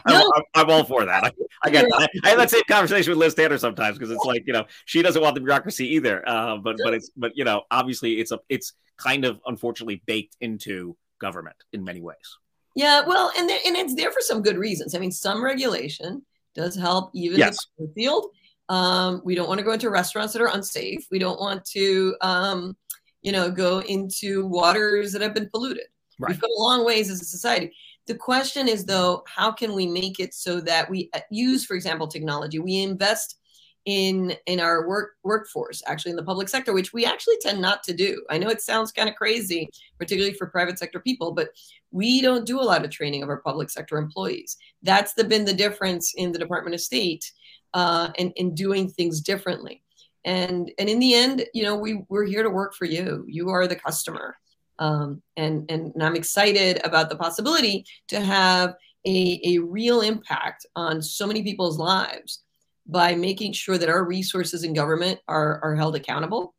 no. 0.06 0.32
I'm, 0.34 0.42
I'm, 0.54 0.70
all 0.70 0.84
for 0.84 1.04
that. 1.04 1.24
I, 1.24 1.32
I 1.62 1.70
get. 1.70 1.86
I, 1.92 2.08
I, 2.24 2.28
have 2.30 2.38
that 2.38 2.50
same 2.50 2.62
conversation 2.68 3.10
with 3.10 3.18
Liz 3.18 3.34
Tanner 3.34 3.58
sometimes 3.58 3.98
because 3.98 4.10
it's 4.10 4.24
like 4.24 4.44
you 4.46 4.52
know 4.52 4.64
she 4.84 5.02
doesn't 5.02 5.20
want 5.20 5.34
the 5.34 5.40
bureaucracy 5.40 5.94
either. 5.94 6.26
Uh, 6.28 6.56
but 6.56 6.76
but 6.82 6.94
it's 6.94 7.10
but 7.16 7.32
you 7.36 7.44
know 7.44 7.62
obviously 7.70 8.20
it's 8.20 8.32
a 8.32 8.40
it's 8.48 8.74
kind 8.96 9.24
of 9.24 9.40
unfortunately 9.46 10.02
baked 10.06 10.36
into 10.40 10.96
government 11.18 11.56
in 11.72 11.84
many 11.84 12.00
ways. 12.00 12.38
Yeah, 12.74 13.02
well, 13.06 13.30
and 13.36 13.48
there, 13.48 13.58
and 13.66 13.76
it's 13.76 13.94
there 13.94 14.10
for 14.10 14.20
some 14.20 14.42
good 14.42 14.56
reasons. 14.56 14.94
I 14.94 14.98
mean, 14.98 15.12
some 15.12 15.44
regulation 15.44 16.22
does 16.54 16.74
help 16.74 17.10
even 17.14 17.38
yes. 17.38 17.56
the 17.78 17.90
field. 17.94 18.26
Um, 18.68 19.20
we 19.24 19.34
don't 19.34 19.48
want 19.48 19.58
to 19.58 19.64
go 19.64 19.72
into 19.72 19.90
restaurants 19.90 20.32
that 20.32 20.42
are 20.42 20.54
unsafe. 20.54 21.06
We 21.10 21.18
don't 21.18 21.40
want 21.40 21.64
to, 21.66 22.16
um, 22.22 22.76
you 23.20 23.32
know, 23.32 23.50
go 23.50 23.80
into 23.80 24.46
waters 24.46 25.12
that 25.12 25.22
have 25.22 25.34
been 25.34 25.50
polluted. 25.50 25.84
Right. 26.18 26.30
We've 26.30 26.40
got 26.40 26.50
a 26.50 26.60
long 26.60 26.84
ways 26.84 27.10
as 27.10 27.20
a 27.20 27.24
society. 27.24 27.72
The 28.06 28.14
question 28.16 28.68
is, 28.68 28.84
though, 28.84 29.22
how 29.26 29.52
can 29.52 29.74
we 29.74 29.86
make 29.86 30.18
it 30.18 30.34
so 30.34 30.60
that 30.62 30.90
we 30.90 31.08
uh, 31.14 31.20
use, 31.30 31.64
for 31.64 31.74
example, 31.74 32.08
technology? 32.08 32.58
We 32.58 32.82
invest 32.82 33.38
in 33.84 34.32
in 34.46 34.60
our 34.60 34.86
work 34.86 35.14
workforce 35.24 35.82
actually 35.86 36.10
in 36.10 36.16
the 36.16 36.22
public 36.22 36.48
sector 36.48 36.72
which 36.72 36.92
we 36.92 37.04
actually 37.04 37.36
tend 37.40 37.60
not 37.60 37.82
to 37.82 37.92
do. 37.92 38.24
I 38.30 38.38
know 38.38 38.48
it 38.48 38.62
sounds 38.62 38.92
kind 38.92 39.08
of 39.08 39.16
crazy 39.16 39.68
particularly 39.98 40.34
for 40.34 40.46
private 40.46 40.78
sector 40.78 41.00
people 41.00 41.32
but 41.32 41.48
we 41.90 42.20
don't 42.20 42.46
do 42.46 42.60
a 42.60 42.62
lot 42.62 42.84
of 42.84 42.90
training 42.90 43.22
of 43.22 43.28
our 43.28 43.40
public 43.40 43.70
sector 43.70 43.98
employees. 43.98 44.56
That's 44.82 45.14
the, 45.14 45.24
been 45.24 45.44
the 45.44 45.52
difference 45.52 46.14
in 46.16 46.30
the 46.32 46.38
department 46.38 46.74
of 46.74 46.80
state 46.80 47.30
uh, 47.74 48.10
and 48.18 48.32
in 48.36 48.54
doing 48.54 48.88
things 48.88 49.20
differently. 49.20 49.82
And 50.24 50.70
and 50.78 50.88
in 50.88 51.00
the 51.00 51.14
end 51.14 51.44
you 51.52 51.64
know 51.64 51.76
we 51.76 52.04
we're 52.08 52.26
here 52.26 52.44
to 52.44 52.50
work 52.50 52.74
for 52.74 52.84
you. 52.84 53.24
You 53.26 53.48
are 53.50 53.66
the 53.66 53.74
customer 53.74 54.36
um, 54.82 55.22
and, 55.36 55.70
and, 55.70 55.92
and 55.94 56.02
I'm 56.02 56.16
excited 56.16 56.80
about 56.84 57.08
the 57.08 57.14
possibility 57.14 57.86
to 58.08 58.18
have 58.18 58.74
a, 59.06 59.40
a 59.44 59.58
real 59.58 60.00
impact 60.00 60.66
on 60.74 61.00
so 61.00 61.24
many 61.24 61.44
people's 61.44 61.78
lives 61.78 62.42
by 62.84 63.14
making 63.14 63.52
sure 63.52 63.78
that 63.78 63.88
our 63.88 64.04
resources 64.04 64.64
in 64.64 64.74
government 64.74 65.20
are, 65.28 65.60
are 65.62 65.76
held 65.76 65.94
accountable, 65.94 66.56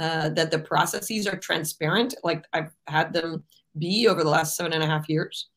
uh, 0.00 0.30
that 0.30 0.50
the 0.50 0.58
processes 0.58 1.26
are 1.26 1.36
transparent, 1.36 2.14
like 2.24 2.42
I've 2.54 2.72
had 2.86 3.12
them 3.12 3.44
be 3.78 4.08
over 4.08 4.24
the 4.24 4.30
last 4.30 4.56
seven 4.56 4.72
and 4.72 4.82
a 4.82 4.86
half 4.86 5.06
years, 5.06 5.48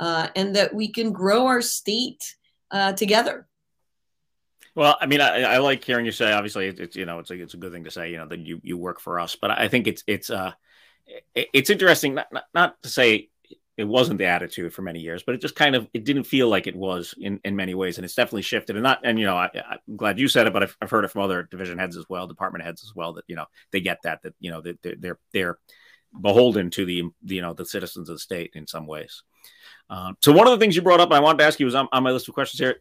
uh, 0.00 0.26
and 0.34 0.56
that 0.56 0.74
we 0.74 0.88
can 0.88 1.12
grow 1.12 1.46
our 1.46 1.62
state 1.62 2.24
uh, 2.72 2.92
together. 2.94 3.46
Well, 4.74 4.98
I 5.00 5.06
mean, 5.06 5.20
I, 5.20 5.42
I, 5.42 5.58
like 5.58 5.84
hearing 5.84 6.06
you 6.06 6.12
say. 6.12 6.32
Obviously, 6.32 6.66
it's 6.66 6.96
you 6.96 7.04
know, 7.04 7.18
it's 7.18 7.30
a 7.30 7.34
it's 7.34 7.54
a 7.54 7.58
good 7.58 7.72
thing 7.72 7.84
to 7.84 7.90
say. 7.90 8.10
You 8.10 8.16
know 8.16 8.26
that 8.26 8.40
you 8.40 8.58
you 8.64 8.78
work 8.78 9.00
for 9.00 9.20
us, 9.20 9.36
but 9.36 9.50
I 9.50 9.68
think 9.68 9.86
it's 9.86 10.02
it's 10.06 10.30
uh 10.30 10.52
it's 11.34 11.70
interesting. 11.70 12.14
Not 12.14 12.32
not, 12.32 12.44
not 12.54 12.82
to 12.82 12.88
say 12.88 13.30
it 13.78 13.84
wasn't 13.84 14.18
the 14.18 14.26
attitude 14.26 14.72
for 14.72 14.82
many 14.82 15.00
years, 15.00 15.22
but 15.22 15.34
it 15.34 15.40
just 15.40 15.54
kind 15.54 15.74
of 15.74 15.88
it 15.94 16.04
didn't 16.04 16.24
feel 16.24 16.48
like 16.48 16.66
it 16.66 16.76
was 16.76 17.14
in, 17.18 17.40
in 17.44 17.56
many 17.56 17.74
ways, 17.74 17.96
and 17.96 18.04
it's 18.04 18.14
definitely 18.14 18.42
shifted. 18.42 18.76
And 18.76 18.82
not 18.82 19.00
and 19.04 19.18
you 19.18 19.24
know 19.24 19.36
I, 19.36 19.50
am 19.54 19.96
glad 19.96 20.18
you 20.18 20.28
said 20.28 20.46
it, 20.46 20.52
but 20.52 20.62
I've, 20.62 20.76
I've, 20.80 20.90
heard 20.90 21.04
it 21.04 21.10
from 21.10 21.22
other 21.22 21.42
division 21.44 21.78
heads 21.78 21.96
as 21.96 22.04
well, 22.08 22.26
department 22.26 22.64
heads 22.64 22.84
as 22.84 22.94
well, 22.94 23.14
that 23.14 23.24
you 23.28 23.36
know 23.36 23.46
they 23.70 23.80
get 23.80 23.98
that 24.04 24.22
that 24.22 24.34
you 24.40 24.50
know 24.50 24.60
that 24.60 24.82
they're, 24.82 24.96
they're 24.98 25.18
they're 25.32 25.58
beholden 26.20 26.70
to 26.70 26.84
the 26.84 27.02
you 27.24 27.42
know 27.42 27.54
the 27.54 27.64
citizens 27.64 28.10
of 28.10 28.16
the 28.16 28.20
state 28.20 28.52
in 28.54 28.66
some 28.66 28.86
ways. 28.86 29.22
Um, 29.88 30.16
so 30.20 30.32
one 30.32 30.46
of 30.46 30.52
the 30.52 30.58
things 30.58 30.76
you 30.76 30.82
brought 30.82 31.00
up, 31.00 31.10
I 31.10 31.20
wanted 31.20 31.38
to 31.38 31.44
ask 31.44 31.58
you 31.58 31.66
was 31.66 31.74
on, 31.74 31.88
on, 31.92 32.02
my 32.02 32.10
list 32.10 32.28
of 32.28 32.34
questions 32.34 32.60
here. 32.60 32.76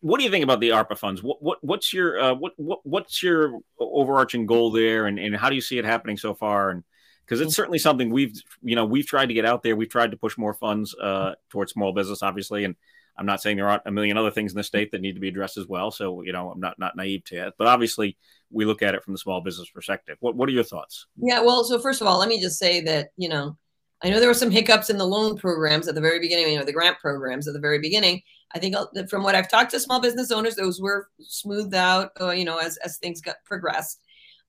What 0.00 0.18
do 0.18 0.24
you 0.24 0.30
think 0.30 0.44
about 0.44 0.60
the 0.60 0.70
ARPA 0.70 0.98
funds? 0.98 1.22
What 1.22 1.42
what 1.42 1.58
what's 1.62 1.94
your 1.94 2.20
uh, 2.20 2.34
what 2.34 2.52
what 2.56 2.80
what's 2.84 3.22
your 3.22 3.58
overarching 3.78 4.44
goal 4.44 4.70
there, 4.70 5.06
and, 5.06 5.18
and 5.18 5.34
how 5.34 5.48
do 5.48 5.54
you 5.54 5.60
see 5.62 5.78
it 5.78 5.86
happening 5.86 6.18
so 6.18 6.34
far? 6.34 6.70
And 6.70 6.84
because 7.30 7.40
it's 7.40 7.54
certainly 7.54 7.78
something 7.78 8.10
we've 8.10 8.42
you 8.60 8.74
know 8.74 8.84
we've 8.84 9.06
tried 9.06 9.26
to 9.26 9.34
get 9.34 9.44
out 9.44 9.62
there. 9.62 9.76
We've 9.76 9.88
tried 9.88 10.10
to 10.10 10.16
push 10.16 10.36
more 10.36 10.52
funds 10.52 10.94
uh, 11.00 11.34
towards 11.48 11.72
small 11.72 11.92
business, 11.92 12.22
obviously, 12.22 12.64
and 12.64 12.74
I'm 13.16 13.26
not 13.26 13.40
saying 13.40 13.56
there 13.56 13.68
aren't 13.68 13.84
a 13.86 13.92
million 13.92 14.18
other 14.18 14.32
things 14.32 14.52
in 14.52 14.56
the 14.56 14.64
state 14.64 14.90
that 14.90 15.00
need 15.00 15.14
to 15.14 15.20
be 15.20 15.28
addressed 15.28 15.56
as 15.56 15.66
well. 15.68 15.92
So 15.92 16.22
you 16.22 16.32
know 16.32 16.50
I'm 16.50 16.58
not 16.58 16.78
not 16.78 16.96
naive 16.96 17.24
to 17.26 17.46
it, 17.46 17.54
but 17.56 17.68
obviously 17.68 18.16
we 18.50 18.64
look 18.64 18.82
at 18.82 18.96
it 18.96 19.04
from 19.04 19.14
the 19.14 19.18
small 19.18 19.40
business 19.40 19.70
perspective. 19.70 20.16
What 20.18 20.34
what 20.34 20.48
are 20.48 20.52
your 20.52 20.64
thoughts? 20.64 21.06
Yeah, 21.16 21.40
well, 21.40 21.62
so 21.62 21.78
first 21.78 22.00
of 22.00 22.08
all, 22.08 22.18
let 22.18 22.28
me 22.28 22.40
just 22.40 22.58
say 22.58 22.80
that 22.80 23.10
you 23.16 23.28
know 23.28 23.56
I 24.02 24.10
know 24.10 24.18
there 24.18 24.28
were 24.28 24.34
some 24.34 24.50
hiccups 24.50 24.90
in 24.90 24.98
the 24.98 25.06
loan 25.06 25.38
programs 25.38 25.86
at 25.86 25.94
the 25.94 26.00
very 26.00 26.18
beginning, 26.18 26.52
you 26.52 26.58
know, 26.58 26.64
the 26.64 26.72
grant 26.72 26.98
programs 26.98 27.46
at 27.46 27.54
the 27.54 27.60
very 27.60 27.78
beginning. 27.78 28.22
I 28.52 28.58
think 28.58 28.74
uh, 28.74 28.86
from 29.08 29.22
what 29.22 29.36
I've 29.36 29.48
talked 29.48 29.70
to 29.70 29.78
small 29.78 30.00
business 30.00 30.32
owners, 30.32 30.56
those 30.56 30.80
were 30.80 31.08
smoothed 31.20 31.74
out, 31.74 32.10
uh, 32.20 32.30
you 32.30 32.44
know, 32.44 32.58
as 32.58 32.76
as 32.78 32.98
things 32.98 33.20
got 33.20 33.36
progressed. 33.44 34.00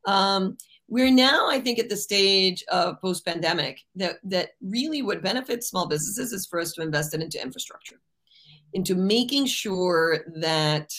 Um, 0.06 0.58
we're 0.92 1.10
now, 1.10 1.48
I 1.50 1.62
think, 1.62 1.80
at 1.80 1.88
the 1.88 1.96
stage 1.96 2.66
of 2.70 3.00
post-pandemic 3.00 3.80
that 3.96 4.18
that 4.26 4.50
really 4.62 5.02
what 5.02 5.24
benefits 5.24 5.70
small 5.70 5.88
businesses 5.88 6.34
is 6.34 6.46
for 6.46 6.60
us 6.60 6.74
to 6.74 6.82
invest 6.82 7.14
it 7.16 7.22
into 7.22 7.42
infrastructure, 7.42 7.96
into 8.74 8.94
making 8.94 9.46
sure 9.46 10.26
that 10.36 10.92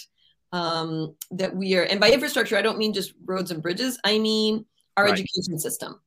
um, 0.50 1.14
that 1.30 1.54
we 1.54 1.76
are, 1.76 1.82
and 1.82 2.00
by 2.00 2.10
infrastructure, 2.10 2.56
I 2.56 2.62
don't 2.62 2.78
mean 2.78 2.94
just 2.94 3.12
roads 3.26 3.50
and 3.50 3.62
bridges. 3.62 4.00
I 4.02 4.18
mean 4.18 4.64
our 4.96 5.04
right. 5.04 5.12
education 5.12 5.58
system. 5.58 6.00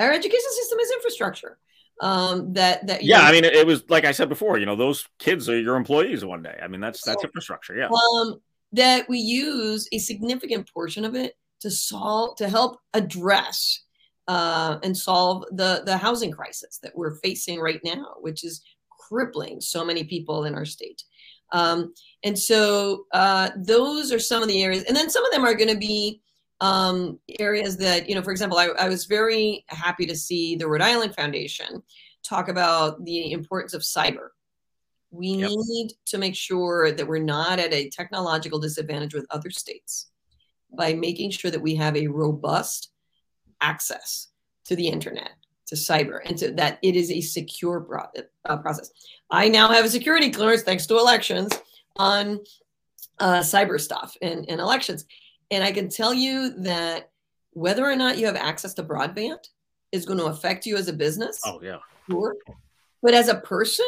Our 0.00 0.10
education 0.10 0.50
system 0.56 0.80
is 0.80 0.90
infrastructure. 0.90 1.58
Um, 2.00 2.54
that 2.54 2.84
that 2.88 3.04
yeah, 3.04 3.18
know, 3.18 3.24
I 3.24 3.32
mean, 3.32 3.44
it, 3.44 3.54
it 3.54 3.66
was 3.66 3.88
like 3.88 4.04
I 4.04 4.10
said 4.10 4.30
before. 4.30 4.58
You 4.58 4.66
know, 4.66 4.74
those 4.74 5.06
kids 5.20 5.48
are 5.48 5.60
your 5.60 5.76
employees 5.76 6.24
one 6.24 6.42
day. 6.42 6.58
I 6.60 6.66
mean, 6.66 6.80
that's 6.80 7.04
that's 7.04 7.22
infrastructure. 7.22 7.76
Yeah. 7.76 7.86
Um, 7.86 8.40
that 8.72 9.08
we 9.08 9.18
use 9.18 9.88
a 9.92 9.98
significant 9.98 10.68
portion 10.72 11.04
of 11.04 11.14
it 11.14 11.36
to 11.62 11.70
solve 11.70 12.36
to 12.36 12.48
help 12.48 12.80
address 12.92 13.84
uh, 14.28 14.78
and 14.82 14.96
solve 14.96 15.44
the 15.52 15.82
the 15.86 15.96
housing 15.96 16.30
crisis 16.30 16.78
that 16.82 16.92
we're 16.94 17.14
facing 17.16 17.60
right 17.60 17.80
now, 17.84 18.14
which 18.20 18.44
is 18.44 18.62
crippling 18.90 19.60
so 19.60 19.84
many 19.84 20.04
people 20.04 20.44
in 20.44 20.54
our 20.54 20.64
state. 20.64 21.02
Um, 21.52 21.92
and 22.24 22.38
so 22.38 23.06
uh, 23.12 23.50
those 23.56 24.12
are 24.12 24.18
some 24.18 24.42
of 24.42 24.48
the 24.48 24.62
areas, 24.62 24.84
and 24.84 24.96
then 24.96 25.10
some 25.10 25.24
of 25.24 25.32
them 25.32 25.44
are 25.44 25.54
going 25.54 25.72
to 25.72 25.78
be 25.78 26.20
um, 26.60 27.18
areas 27.38 27.76
that 27.78 28.08
you 28.08 28.14
know. 28.14 28.22
For 28.22 28.32
example, 28.32 28.58
I, 28.58 28.68
I 28.78 28.88
was 28.88 29.06
very 29.06 29.64
happy 29.68 30.06
to 30.06 30.16
see 30.16 30.56
the 30.56 30.68
Rhode 30.68 30.82
Island 30.82 31.14
Foundation 31.14 31.82
talk 32.24 32.48
about 32.48 33.04
the 33.04 33.32
importance 33.32 33.74
of 33.74 33.82
cyber. 33.82 34.28
We 35.10 35.28
yep. 35.28 35.50
need 35.50 35.92
to 36.06 36.18
make 36.18 36.34
sure 36.34 36.90
that 36.90 37.06
we're 37.06 37.18
not 37.18 37.58
at 37.58 37.74
a 37.74 37.90
technological 37.90 38.58
disadvantage 38.58 39.12
with 39.12 39.26
other 39.30 39.50
states 39.50 40.11
by 40.76 40.94
making 40.94 41.30
sure 41.30 41.50
that 41.50 41.60
we 41.62 41.74
have 41.76 41.96
a 41.96 42.06
robust 42.06 42.90
access 43.60 44.28
to 44.64 44.76
the 44.76 44.88
internet, 44.88 45.30
to 45.66 45.74
cyber, 45.74 46.20
and 46.24 46.36
to 46.38 46.52
that 46.52 46.78
it 46.82 46.96
is 46.96 47.10
a 47.10 47.20
secure 47.20 47.80
pro 47.80 48.04
uh, 48.46 48.56
process. 48.58 48.90
I 49.30 49.48
now 49.48 49.68
have 49.68 49.84
a 49.84 49.90
security 49.90 50.30
clearance 50.30 50.62
thanks 50.62 50.86
to 50.86 50.98
elections 50.98 51.52
on 51.96 52.40
uh, 53.18 53.40
cyber 53.40 53.80
stuff 53.80 54.16
and, 54.22 54.46
and 54.48 54.60
elections. 54.60 55.04
And 55.50 55.62
I 55.62 55.72
can 55.72 55.88
tell 55.88 56.14
you 56.14 56.50
that 56.62 57.10
whether 57.52 57.84
or 57.84 57.96
not 57.96 58.18
you 58.18 58.26
have 58.26 58.36
access 58.36 58.74
to 58.74 58.82
broadband 58.82 59.38
is 59.92 60.06
going 60.06 60.18
to 60.18 60.26
affect 60.26 60.64
you 60.66 60.76
as 60.76 60.88
a 60.88 60.92
business. 60.92 61.40
Oh, 61.44 61.60
yeah. 61.62 61.78
Sure. 62.10 62.36
But 63.02 63.14
as 63.14 63.28
a 63.28 63.36
person, 63.36 63.86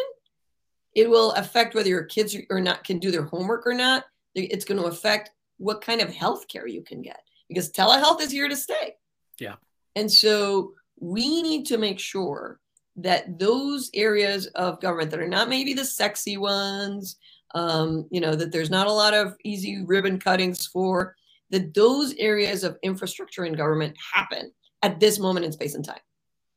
it 0.95 1.09
will 1.09 1.33
affect 1.33 1.75
whether 1.75 1.89
your 1.89 2.05
kids 2.05 2.37
or 2.51 2.61
not 2.61 2.85
can 2.85 2.99
do 2.99 3.11
their 3.11 3.25
homework 3.25 3.67
or 3.67 3.75
not. 3.75 4.05
It's 4.35 4.65
going 4.65 4.81
to 4.81 4.87
affect 4.87 5.31
what 5.59 5.81
kind 5.81 6.01
of 6.01 6.13
health 6.13 6.49
care 6.49 6.67
you 6.67 6.83
can 6.83 7.03
get 7.03 7.21
because 7.49 7.71
telehealth 7.71 8.21
is 8.21 8.31
here 8.31 8.49
to 8.49 8.57
stay. 8.57 8.95
Yeah. 9.39 9.57
And 9.97 10.11
so 10.11 10.73
we 10.99 11.43
need 11.43 11.67
to 11.67 11.79
make 11.79 11.99
sure 11.99 12.61
that 12.97 13.39
those 13.39 13.91
areas 13.95 14.47
of 14.49 14.81
government 14.81 15.11
that 15.11 15.21
are 15.21 15.29
not 15.29 15.49
maybe 15.49 15.75
the 15.75 15.85
sexy 15.85 16.37
ones, 16.37 17.17
um, 17.55 18.07
you 18.11 18.21
know, 18.21 18.35
that 18.35 18.53
there's 18.53 18.71
not 18.71 18.87
a 18.87 18.93
lot 18.93 19.15
of 19.15 19.37
easy 19.45 19.85
ribbon 19.85 20.19
cuttings 20.19 20.67
for, 20.67 21.17
that 21.51 21.75
those 21.75 22.15
areas 22.19 22.65
of 22.65 22.79
infrastructure 22.83 23.45
in 23.45 23.53
government 23.53 23.97
happen 24.13 24.53
at 24.83 25.01
this 25.01 25.19
moment 25.19 25.47
in 25.47 25.53
space 25.53 25.75
and 25.75 25.85
time. 25.85 25.99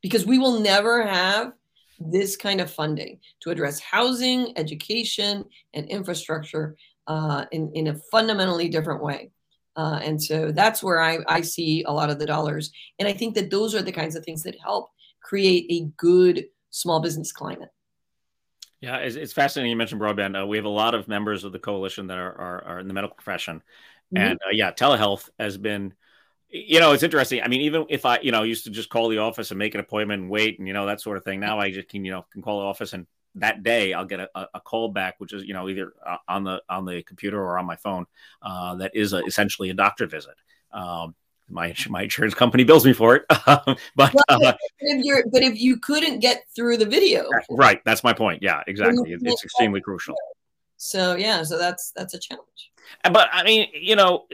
Because 0.02 0.26
we 0.26 0.38
will 0.38 0.60
never 0.60 1.06
have 1.06 1.54
this 2.00 2.38
kind 2.38 2.62
of 2.62 2.72
funding 2.72 3.20
to 3.42 3.50
address 3.50 3.80
housing, 3.80 4.54
education, 4.58 5.44
and 5.74 5.90
infrastructure 5.90 6.76
uh, 7.08 7.46
in, 7.52 7.72
in 7.74 7.88
a 7.88 7.96
fundamentally 8.12 8.70
different 8.70 9.02
way. 9.02 9.32
Uh, 9.76 10.00
and 10.04 10.22
so 10.22 10.52
that's 10.52 10.82
where 10.82 11.02
I, 11.02 11.20
I 11.28 11.42
see 11.42 11.84
a 11.84 11.94
lot 11.94 12.10
of 12.10 12.20
the 12.20 12.26
dollars. 12.26 12.72
And 13.00 13.08
I 13.08 13.14
think 13.14 13.36
that 13.36 13.50
those 13.50 13.76
are 13.76 13.82
the 13.82 13.92
kinds 13.92 14.16
of 14.16 14.26
things 14.26 14.44
that 14.44 14.56
help 14.60 14.90
create 15.22 15.66
a 15.70 15.92
good 15.98 16.46
small 16.72 17.00
business 17.00 17.32
climate. 17.32 17.70
Yeah, 18.82 18.98
it's, 18.98 19.16
it's 19.16 19.34
fascinating. 19.34 19.72
You 19.72 19.76
mentioned 19.76 20.02
broadband. 20.02 20.42
Uh, 20.42 20.46
we 20.46 20.58
have 20.58 20.66
a 20.66 20.70
lot 20.70 20.94
of 20.94 21.08
members 21.08 21.44
of 21.44 21.52
the 21.52 21.60
coalition 21.60 22.08
that 22.08 22.18
are, 22.18 22.40
are, 22.40 22.64
are 22.66 22.80
in 22.80 22.88
the 22.88 22.94
medical 22.94 23.16
profession. 23.16 23.62
Mm-hmm. 24.14 24.18
And 24.18 24.40
uh, 24.46 24.52
yeah, 24.52 24.72
telehealth 24.72 25.30
has 25.40 25.58
been, 25.58 25.94
you 26.50 26.80
know, 26.80 26.94
it's 26.94 27.04
interesting. 27.04 27.42
I 27.42 27.48
mean, 27.48 27.62
even 27.62 27.86
if 27.90 28.06
I, 28.06 28.20
you 28.20 28.32
know, 28.32 28.44
used 28.44 28.66
to 28.66 28.70
just 28.70 28.90
call 28.90 29.10
the 29.10 29.18
office 29.18 29.52
and 29.52 29.58
make 29.60 29.74
an 29.74 29.80
appointment 29.80 30.22
and 30.22 30.32
wait 30.32 30.60
and, 30.60 30.68
you 30.68 30.74
know, 30.74 30.86
that 30.86 31.02
sort 31.02 31.18
of 31.18 31.24
thing. 31.24 31.40
Now 31.40 31.60
I 31.60 31.72
just 31.72 31.90
can, 31.90 32.06
you 32.06 32.12
know, 32.12 32.26
can 32.32 32.42
call 32.42 32.60
the 32.60 32.66
office 32.66 32.94
and 32.94 33.06
that 33.40 33.64
day 33.64 33.94
I'll 33.94 34.06
get 34.06 34.20
a, 34.20 34.30
a 34.54 34.60
call 34.60 34.90
back, 34.90 35.16
which 35.20 35.34
is 35.34 35.44
you 35.44 35.54
know 35.54 35.70
either 35.70 35.94
uh, 36.06 36.18
on 36.28 36.44
the 36.44 36.62
on 36.70 36.86
the 36.86 37.04
computer 37.04 37.42
or 37.42 37.58
on 37.58 37.66
my 37.66 37.76
phone. 37.76 38.06
Uh, 38.42 38.76
that 38.76 38.96
is 38.96 39.14
a, 39.14 39.24
essentially 39.26 39.70
a 39.70 39.74
doctor 39.74 40.08
visit. 40.08 40.36
Um, 40.72 41.16
my 41.50 41.74
my 41.90 42.04
insurance 42.04 42.34
company 42.34 42.64
bills 42.64 42.86
me 42.86 42.94
for 42.94 43.16
it, 43.16 43.26
but 43.46 43.78
well, 43.96 44.14
uh, 44.28 44.54
if 44.80 45.06
you're 45.06 45.24
but 45.32 45.44
if 45.44 45.60
you 45.60 45.78
couldn't 45.78 46.20
get 46.20 46.44
through 46.56 46.78
the 46.78 46.86
video, 46.86 47.30
right? 47.50 47.82
That's 47.86 48.04
my 48.04 48.14
point. 48.14 48.44
Yeah, 48.44 48.62
exactly. 48.68 49.14
It's, 49.14 49.24
it's 49.24 49.44
extremely 49.44 49.82
crucial. 49.82 50.16
So 50.78 51.16
yeah, 51.16 51.44
so 51.44 51.58
that's 51.58 51.92
that's 51.96 52.14
a 52.14 52.20
challenge. 52.20 52.72
But 53.04 53.30
I 53.32 53.44
mean, 53.44 53.70
you 53.74 53.96
know, 53.96 54.28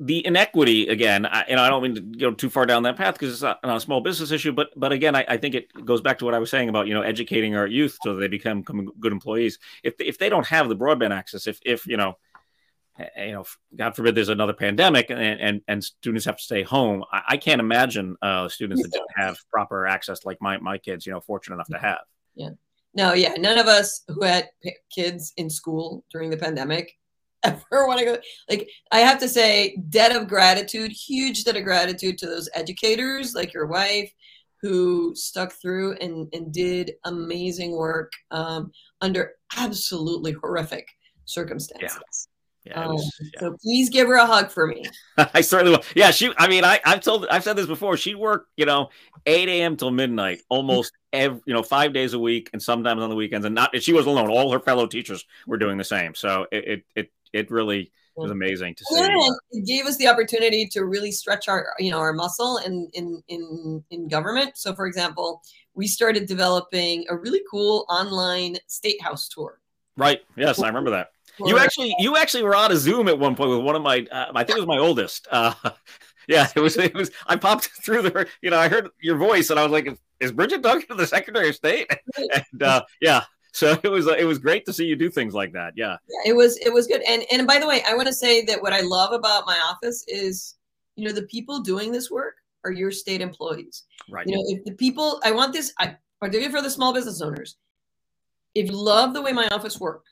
the 0.00 0.24
inequity 0.26 0.88
again, 0.88 1.26
I, 1.26 1.42
and 1.42 1.60
I 1.60 1.68
don't 1.68 1.82
mean 1.82 1.94
to 1.94 2.00
go 2.00 2.32
too 2.32 2.50
far 2.50 2.66
down 2.66 2.82
that 2.84 2.96
path 2.96 3.14
because 3.14 3.32
it's 3.32 3.42
not, 3.42 3.60
not, 3.62 3.76
a 3.76 3.80
small 3.80 4.00
business 4.00 4.30
issue, 4.30 4.52
but 4.52 4.70
but 4.76 4.92
again, 4.92 5.14
I, 5.14 5.24
I, 5.28 5.36
think 5.36 5.54
it 5.54 5.68
goes 5.84 6.00
back 6.00 6.18
to 6.18 6.24
what 6.24 6.34
I 6.34 6.38
was 6.38 6.50
saying 6.50 6.68
about 6.68 6.86
you 6.86 6.94
know 6.94 7.02
educating 7.02 7.54
our 7.56 7.66
youth 7.66 7.96
so 8.02 8.16
they 8.16 8.28
become, 8.28 8.62
good 8.62 9.12
employees. 9.12 9.58
If 9.82 9.94
if 10.00 10.18
they 10.18 10.28
don't 10.28 10.46
have 10.46 10.68
the 10.68 10.76
broadband 10.76 11.12
access, 11.12 11.46
if 11.46 11.60
if 11.64 11.86
you 11.86 11.96
know, 11.96 12.16
eh, 12.98 13.26
you 13.26 13.32
know, 13.32 13.44
God 13.76 13.94
forbid 13.94 14.14
there's 14.14 14.28
another 14.28 14.54
pandemic 14.54 15.10
and 15.10 15.20
and, 15.20 15.60
and 15.68 15.84
students 15.84 16.24
have 16.24 16.36
to 16.36 16.42
stay 16.42 16.62
home, 16.62 17.04
I, 17.12 17.22
I 17.28 17.36
can't 17.36 17.60
imagine 17.60 18.16
uh, 18.22 18.48
students 18.48 18.82
that 18.82 18.92
don't 18.92 19.10
have 19.16 19.36
proper 19.50 19.86
access 19.86 20.24
like 20.24 20.38
my 20.40 20.58
my 20.58 20.78
kids, 20.78 21.06
you 21.06 21.12
know, 21.12 21.20
fortunate 21.20 21.56
enough 21.56 21.68
to 21.68 21.78
have. 21.78 22.00
Yeah. 22.34 22.50
No, 22.94 23.14
yeah, 23.14 23.34
none 23.38 23.58
of 23.58 23.68
us 23.68 24.04
who 24.08 24.22
had 24.22 24.50
kids 24.94 25.32
in 25.38 25.48
school 25.48 26.04
during 26.10 26.28
the 26.28 26.36
pandemic 26.36 26.98
ever 27.72 27.86
want 27.86 27.98
to 27.98 28.04
go 28.04 28.16
like 28.48 28.68
i 28.92 29.00
have 29.00 29.18
to 29.18 29.28
say 29.28 29.76
debt 29.88 30.14
of 30.14 30.28
gratitude 30.28 30.90
huge 30.90 31.44
debt 31.44 31.56
of 31.56 31.64
gratitude 31.64 32.18
to 32.18 32.26
those 32.26 32.48
educators 32.54 33.34
like 33.34 33.52
your 33.52 33.66
wife 33.66 34.12
who 34.60 35.12
stuck 35.16 35.52
through 35.60 35.94
and, 35.94 36.28
and 36.32 36.52
did 36.52 36.92
amazing 37.04 37.72
work 37.72 38.12
um, 38.30 38.70
under 39.00 39.32
absolutely 39.56 40.32
horrific 40.32 40.86
circumstances 41.24 41.98
yeah. 42.00 42.32
Yeah, 42.64 42.86
was, 42.86 43.02
um, 43.20 43.28
yeah. 43.34 43.40
So 43.40 43.56
please 43.60 43.90
give 43.90 44.06
her 44.06 44.14
a 44.14 44.26
hug 44.26 44.50
for 44.50 44.66
me. 44.66 44.84
I 45.34 45.40
certainly 45.40 45.72
will. 45.72 45.84
Yeah, 45.96 46.12
she. 46.12 46.32
I 46.38 46.46
mean, 46.46 46.64
I, 46.64 46.80
I've 46.84 47.00
told, 47.00 47.26
I've 47.28 47.42
said 47.42 47.56
this 47.56 47.66
before. 47.66 47.96
She 47.96 48.14
worked, 48.14 48.50
you 48.56 48.66
know, 48.66 48.90
eight 49.26 49.48
a.m. 49.48 49.76
till 49.76 49.90
midnight, 49.90 50.42
almost 50.48 50.92
every, 51.12 51.40
you 51.44 51.54
know, 51.54 51.62
five 51.62 51.92
days 51.92 52.14
a 52.14 52.18
week, 52.18 52.50
and 52.52 52.62
sometimes 52.62 53.02
on 53.02 53.10
the 53.10 53.16
weekends. 53.16 53.46
And 53.46 53.54
not, 53.54 53.70
she 53.82 53.92
was 53.92 54.06
alone. 54.06 54.30
All 54.30 54.52
her 54.52 54.60
fellow 54.60 54.86
teachers 54.86 55.24
were 55.46 55.58
doing 55.58 55.76
the 55.76 55.84
same. 55.84 56.14
So 56.14 56.46
it, 56.52 56.68
it, 56.68 56.84
it 56.94 57.10
it 57.32 57.50
really 57.50 57.92
was 58.16 58.30
amazing 58.30 58.74
to 58.74 58.84
see. 58.84 59.30
It 59.52 59.66
gave 59.66 59.86
us 59.86 59.96
the 59.96 60.08
opportunity 60.08 60.66
to 60.72 60.84
really 60.84 61.12
stretch 61.12 61.48
our, 61.48 61.68
you 61.78 61.90
know, 61.90 61.98
our 61.98 62.12
muscle 62.12 62.58
in 62.58 62.88
in 62.92 63.22
in 63.28 63.84
in 63.90 64.08
government. 64.08 64.52
So, 64.56 64.74
for 64.74 64.86
example, 64.86 65.42
we 65.74 65.86
started 65.86 66.26
developing 66.26 67.06
a 67.08 67.16
really 67.16 67.42
cool 67.50 67.86
online 67.88 68.56
state 68.66 69.00
house 69.00 69.28
tour. 69.28 69.60
Right. 69.96 70.20
Yes, 70.36 70.60
I 70.60 70.68
remember 70.68 70.90
that. 70.90 71.08
You 71.38 71.58
actually, 71.58 71.94
you 71.98 72.16
actually 72.16 72.42
were 72.42 72.54
on 72.54 72.72
a 72.72 72.76
Zoom 72.76 73.08
at 73.08 73.18
one 73.18 73.34
point 73.34 73.50
with 73.50 73.60
one 73.60 73.74
of 73.74 73.82
my, 73.82 74.06
uh, 74.12 74.26
I 74.34 74.44
think 74.44 74.58
it 74.58 74.60
was 74.60 74.68
my 74.68 74.78
oldest. 74.78 75.26
Uh, 75.30 75.54
yeah, 76.28 76.48
it 76.54 76.60
was. 76.60 76.76
It 76.76 76.94
was. 76.94 77.10
I 77.26 77.36
popped 77.36 77.64
through 77.84 78.02
the. 78.02 78.26
You 78.42 78.50
know, 78.50 78.58
I 78.58 78.68
heard 78.68 78.88
your 79.00 79.16
voice, 79.16 79.50
and 79.50 79.58
I 79.58 79.62
was 79.62 79.72
like, 79.72 79.88
"Is 80.20 80.32
Bridget 80.32 80.62
talking 80.62 80.86
to 80.88 80.94
the 80.94 81.06
Secretary 81.06 81.48
of 81.48 81.54
State?" 81.54 81.90
and 82.16 82.62
uh, 82.62 82.82
yeah, 83.00 83.24
so 83.52 83.78
it 83.82 83.88
was. 83.88 84.08
Uh, 84.08 84.16
it 84.18 84.24
was 84.24 84.38
great 84.38 84.64
to 84.66 84.72
see 84.72 84.86
you 84.86 84.96
do 84.96 85.10
things 85.10 85.34
like 85.34 85.52
that. 85.52 85.74
Yeah. 85.76 85.96
yeah 86.08 86.30
it 86.30 86.36
was. 86.36 86.58
It 86.58 86.72
was 86.72 86.86
good. 86.86 87.02
And 87.02 87.24
and 87.32 87.46
by 87.46 87.58
the 87.58 87.66
way, 87.66 87.82
I 87.86 87.94
want 87.94 88.08
to 88.08 88.14
say 88.14 88.44
that 88.46 88.60
what 88.60 88.72
I 88.72 88.80
love 88.80 89.12
about 89.12 89.46
my 89.46 89.58
office 89.58 90.04
is, 90.08 90.56
you 90.96 91.06
know, 91.06 91.14
the 91.14 91.22
people 91.22 91.60
doing 91.60 91.92
this 91.92 92.10
work 92.10 92.36
are 92.64 92.72
your 92.72 92.90
state 92.90 93.20
employees. 93.20 93.84
Right. 94.10 94.26
You 94.26 94.36
know, 94.36 94.42
if 94.46 94.64
the 94.64 94.72
people, 94.72 95.20
I 95.24 95.32
want 95.32 95.52
this. 95.52 95.72
I 95.78 95.96
particularly 96.20 96.52
for 96.52 96.62
the 96.62 96.70
small 96.70 96.92
business 96.92 97.20
owners. 97.20 97.56
If 98.54 98.70
you 98.70 98.76
love 98.76 99.14
the 99.14 99.22
way 99.22 99.32
my 99.32 99.48
office 99.48 99.80
works, 99.80 100.10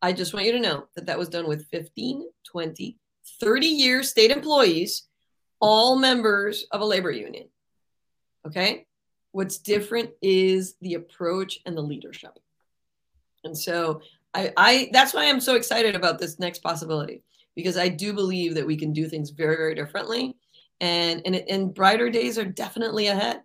I 0.00 0.12
just 0.12 0.32
want 0.32 0.46
you 0.46 0.52
to 0.52 0.60
know 0.60 0.86
that 0.96 1.06
that 1.06 1.18
was 1.18 1.28
done 1.28 1.46
with 1.46 1.66
15, 1.66 2.24
20, 2.44 2.98
30 3.40 3.66
year 3.66 4.02
state 4.02 4.30
employees 4.30 5.06
all 5.60 5.96
members 5.96 6.66
of 6.72 6.80
a 6.80 6.84
labor 6.84 7.12
union. 7.12 7.48
Okay. 8.46 8.86
What's 9.30 9.58
different 9.58 10.10
is 10.20 10.74
the 10.80 10.94
approach 10.94 11.60
and 11.64 11.76
the 11.76 11.82
leadership. 11.82 12.36
And 13.44 13.56
so 13.56 14.00
I, 14.34 14.52
I 14.56 14.90
that's 14.92 15.14
why 15.14 15.28
I'm 15.28 15.40
so 15.40 15.56
excited 15.56 15.94
about 15.94 16.18
this 16.18 16.38
next 16.38 16.62
possibility 16.62 17.22
because 17.54 17.76
I 17.76 17.88
do 17.88 18.12
believe 18.12 18.54
that 18.54 18.66
we 18.66 18.76
can 18.76 18.92
do 18.92 19.08
things 19.08 19.30
very, 19.30 19.56
very 19.56 19.74
differently. 19.74 20.36
And 20.80 21.22
and, 21.24 21.36
and 21.36 21.74
brighter 21.74 22.10
days 22.10 22.38
are 22.38 22.44
definitely 22.44 23.08
ahead. 23.08 23.42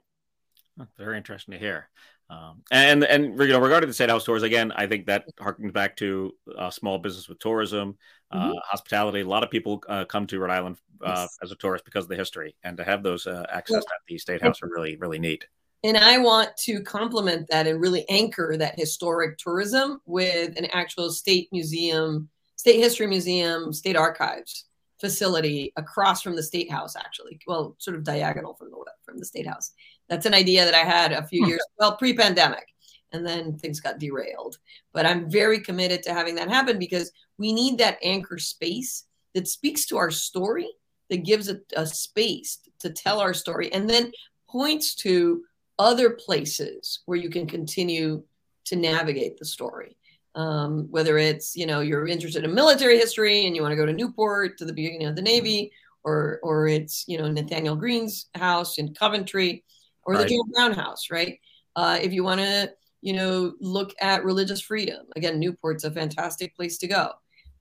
Very 0.97 1.17
interesting 1.17 1.53
to 1.53 1.59
hear. 1.59 1.89
Um, 2.29 2.61
and 2.71 3.03
and 3.05 3.39
you 3.39 3.47
know 3.47 3.59
regarding 3.59 3.87
the 3.87 3.93
state 3.93 4.09
house 4.09 4.25
tours 4.25 4.43
again, 4.43 4.71
I 4.73 4.85
think 4.87 5.05
that 5.05 5.25
harkens 5.37 5.71
back 5.71 5.95
to 5.97 6.33
uh, 6.57 6.69
small 6.69 6.97
business 6.97 7.29
with 7.29 7.39
tourism, 7.39 7.97
uh, 8.31 8.49
mm-hmm. 8.49 8.57
hospitality. 8.63 9.21
A 9.21 9.27
lot 9.27 9.43
of 9.43 9.49
people 9.49 9.81
uh, 9.87 10.03
come 10.05 10.27
to 10.27 10.39
Rhode 10.39 10.51
Island 10.51 10.77
uh, 11.01 11.13
yes. 11.15 11.37
as 11.41 11.51
a 11.51 11.55
tourist 11.55 11.85
because 11.85 12.03
of 12.03 12.09
the 12.09 12.17
history, 12.17 12.55
and 12.63 12.75
to 12.77 12.83
have 12.83 13.01
those 13.01 13.27
uh, 13.27 13.45
access 13.49 13.77
at 13.77 13.83
the 14.07 14.17
state 14.17 14.41
house 14.41 14.61
are 14.61 14.67
really 14.67 14.97
really 14.97 15.19
neat. 15.19 15.47
And 15.87 15.95
I 15.95 16.17
want 16.17 16.49
to 16.65 16.81
complement 16.81 17.47
that 17.47 17.65
and 17.65 17.79
really 17.79 18.03
anchor 18.09 18.57
that 18.57 18.77
historic 18.77 19.37
tourism 19.37 20.01
with 20.05 20.57
an 20.57 20.65
actual 20.73 21.09
state 21.11 21.47
museum, 21.53 22.27
state 22.57 22.79
history 22.79 23.07
museum, 23.07 23.71
state 23.71 23.95
archives 23.95 24.65
facility 24.99 25.71
across 25.77 26.21
from 26.21 26.35
the 26.35 26.43
state 26.43 26.69
house 26.69 26.97
actually. 26.97 27.39
Well 27.47 27.77
sort 27.77 27.95
of 27.95 28.03
diagonal 28.03 28.53
from 28.55 28.69
the 28.69 28.77
from 29.05 29.17
the 29.17 29.23
state 29.23 29.47
house. 29.47 29.71
That's 30.09 30.25
an 30.25 30.33
idea 30.33 30.65
that 30.65 30.73
i 30.73 30.79
had 30.79 31.13
a 31.13 31.25
few 31.25 31.43
hmm. 31.43 31.51
years 31.51 31.65
well 31.79 31.95
pre-pandemic 31.95 32.67
and 33.13 33.25
then 33.25 33.57
things 33.57 33.79
got 33.79 33.97
derailed. 33.97 34.57
But 34.91 35.05
i'm 35.05 35.31
very 35.31 35.61
committed 35.61 36.03
to 36.03 36.13
having 36.13 36.35
that 36.35 36.49
happen 36.49 36.79
because 36.79 37.13
we 37.37 37.53
need 37.53 37.77
that 37.77 37.97
anchor 38.03 38.39
space 38.39 39.05
that 39.35 39.47
speaks 39.47 39.85
to 39.85 39.95
our 39.95 40.11
story 40.11 40.67
that 41.09 41.23
gives 41.23 41.47
a, 41.47 41.61
a 41.77 41.85
space 41.85 42.59
to 42.79 42.89
tell 42.89 43.21
our 43.21 43.33
story 43.33 43.71
and 43.71 43.89
then 43.89 44.11
points 44.49 44.93
to 44.95 45.43
other 45.79 46.11
places 46.11 47.01
where 47.05 47.17
you 47.17 47.29
can 47.29 47.47
continue 47.47 48.23
to 48.65 48.75
navigate 48.75 49.37
the 49.37 49.45
story 49.45 49.97
um, 50.37 50.87
whether 50.91 51.17
it's 51.17 51.55
you 51.55 51.65
know 51.65 51.81
you're 51.81 52.07
interested 52.07 52.43
in 52.43 52.53
military 52.53 52.97
history 52.97 53.45
and 53.45 53.55
you 53.55 53.63
want 53.63 53.71
to 53.71 53.75
go 53.75 53.87
to 53.87 53.91
Newport 53.91 54.57
to 54.59 54.65
the 54.65 54.73
beginning 54.73 55.07
of 55.07 55.15
the 55.15 55.21
Navy, 55.21 55.71
or 56.03 56.39
or 56.43 56.67
it's 56.67 57.05
you 57.07 57.17
know 57.17 57.27
Nathanael 57.27 57.75
Greene's 57.75 58.27
house 58.35 58.77
in 58.77 58.93
Coventry, 58.93 59.65
or 60.03 60.13
right. 60.13 60.21
the 60.21 60.29
James 60.29 60.51
Brown 60.53 60.73
house, 60.73 61.07
right? 61.11 61.39
Uh, 61.75 61.97
if 62.01 62.13
you 62.13 62.23
want 62.23 62.39
to 62.39 62.71
you 63.01 63.13
know 63.13 63.53
look 63.59 63.93
at 63.99 64.23
religious 64.23 64.61
freedom, 64.61 65.07
again, 65.15 65.39
Newport's 65.39 65.83
a 65.83 65.91
fantastic 65.91 66.55
place 66.55 66.77
to 66.77 66.87
go. 66.87 67.11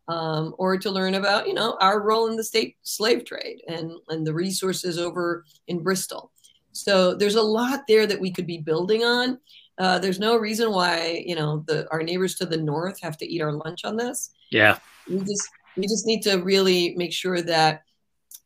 Um, 0.08 0.54
or 0.56 0.78
to 0.78 0.88
learn 0.88 1.14
about 1.14 1.48
you 1.48 1.54
know 1.54 1.76
our 1.80 2.00
role 2.00 2.28
in 2.28 2.36
the 2.36 2.44
state 2.44 2.76
slave 2.82 3.24
trade 3.24 3.62
and 3.66 3.90
and 4.08 4.24
the 4.24 4.34
resources 4.34 4.98
over 4.98 5.44
in 5.66 5.82
Bristol. 5.82 6.30
So 6.82 7.14
there's 7.14 7.34
a 7.34 7.42
lot 7.42 7.84
there 7.88 8.06
that 8.06 8.20
we 8.20 8.30
could 8.30 8.46
be 8.46 8.58
building 8.58 9.04
on. 9.04 9.38
Uh, 9.78 9.98
there's 9.98 10.18
no 10.18 10.36
reason 10.36 10.70
why 10.72 11.22
you 11.26 11.34
know 11.34 11.64
the 11.66 11.86
our 11.90 12.02
neighbors 12.02 12.36
to 12.36 12.46
the 12.46 12.56
north 12.56 13.00
have 13.00 13.16
to 13.18 13.26
eat 13.26 13.42
our 13.42 13.52
lunch 13.52 13.84
on 13.84 13.96
this. 13.96 14.30
Yeah, 14.50 14.78
we 15.08 15.18
just 15.18 15.48
we 15.76 15.82
just 15.82 16.06
need 16.06 16.22
to 16.22 16.36
really 16.36 16.94
make 16.96 17.12
sure 17.12 17.42
that 17.42 17.82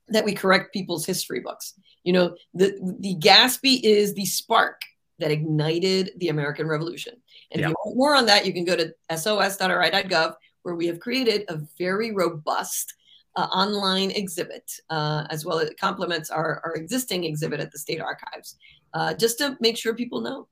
that 0.08 0.24
we 0.24 0.34
correct 0.34 0.72
people's 0.72 1.06
history 1.06 1.40
books. 1.40 1.74
You 2.02 2.12
know, 2.12 2.36
the 2.54 2.76
the 3.00 3.16
Gaspee 3.16 3.80
is 3.82 4.14
the 4.14 4.26
spark 4.26 4.80
that 5.20 5.30
ignited 5.30 6.12
the 6.16 6.28
American 6.28 6.66
Revolution. 6.66 7.14
And 7.52 7.60
yeah. 7.60 7.66
if 7.66 7.70
you 7.70 7.76
want 7.84 7.96
more 7.96 8.14
on 8.16 8.26
that, 8.26 8.46
you 8.46 8.52
can 8.52 8.64
go 8.64 8.74
to 8.74 8.92
sos.ri.gov, 9.16 10.34
where 10.62 10.74
we 10.74 10.86
have 10.86 10.98
created 10.98 11.44
a 11.48 11.60
very 11.78 12.12
robust 12.12 12.94
uh, 13.36 13.42
online 13.52 14.10
exhibit, 14.10 14.70
uh, 14.90 15.24
as 15.30 15.44
well 15.44 15.58
as 15.58 15.68
it 15.70 15.78
complements 15.78 16.30
our, 16.30 16.60
our 16.64 16.74
existing 16.74 17.24
exhibit 17.24 17.60
at 17.60 17.70
the 17.70 17.78
State 17.78 18.00
Archives, 18.00 18.56
uh, 18.94 19.14
just 19.14 19.38
to 19.38 19.56
make 19.60 19.76
sure 19.76 19.94
people 19.94 20.20
know. 20.20 20.48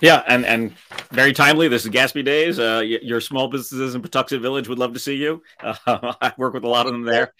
Yeah, 0.00 0.22
and 0.26 0.46
and 0.46 0.72
very 1.10 1.32
timely. 1.32 1.68
This 1.68 1.84
is 1.84 1.90
Gaspee 1.90 2.24
Days. 2.24 2.58
Uh, 2.58 2.82
your 2.84 3.20
small 3.20 3.48
businesses 3.48 3.94
in 3.94 4.00
Pawtuxet 4.00 4.40
Village 4.40 4.66
would 4.66 4.78
love 4.78 4.94
to 4.94 4.98
see 4.98 5.16
you. 5.16 5.42
Uh, 5.62 5.74
I 6.22 6.32
work 6.38 6.54
with 6.54 6.64
a 6.64 6.68
lot 6.68 6.86
of 6.86 6.92
them 6.92 7.02
there. 7.02 7.34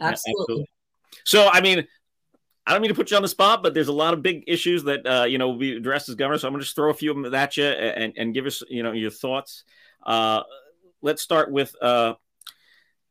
Yeah, 0.00 0.08
absolutely. 0.08 0.66
So, 1.24 1.48
I 1.48 1.60
mean, 1.60 1.86
I 2.66 2.72
don't 2.72 2.82
mean 2.82 2.88
to 2.88 2.94
put 2.94 3.10
you 3.10 3.16
on 3.16 3.22
the 3.22 3.28
spot, 3.28 3.62
but 3.62 3.72
there's 3.72 3.88
a 3.88 3.92
lot 3.92 4.14
of 4.14 4.22
big 4.22 4.44
issues 4.46 4.84
that 4.84 5.06
uh, 5.06 5.24
you 5.24 5.38
know 5.38 5.48
will 5.48 5.58
be 5.58 5.76
addressed 5.76 6.08
as 6.08 6.14
governor. 6.16 6.38
So 6.38 6.48
I'm 6.48 6.54
going 6.54 6.60
to 6.60 6.64
just 6.64 6.76
throw 6.76 6.90
a 6.90 6.94
few 6.94 7.10
of 7.10 7.22
them 7.22 7.32
at 7.34 7.56
you 7.56 7.64
and 7.64 8.14
and 8.16 8.34
give 8.34 8.46
us 8.46 8.62
you 8.68 8.82
know 8.82 8.92
your 8.92 9.10
thoughts. 9.10 9.64
Uh, 10.04 10.42
let's 11.02 11.22
start 11.22 11.52
with 11.52 11.74
uh, 11.80 12.14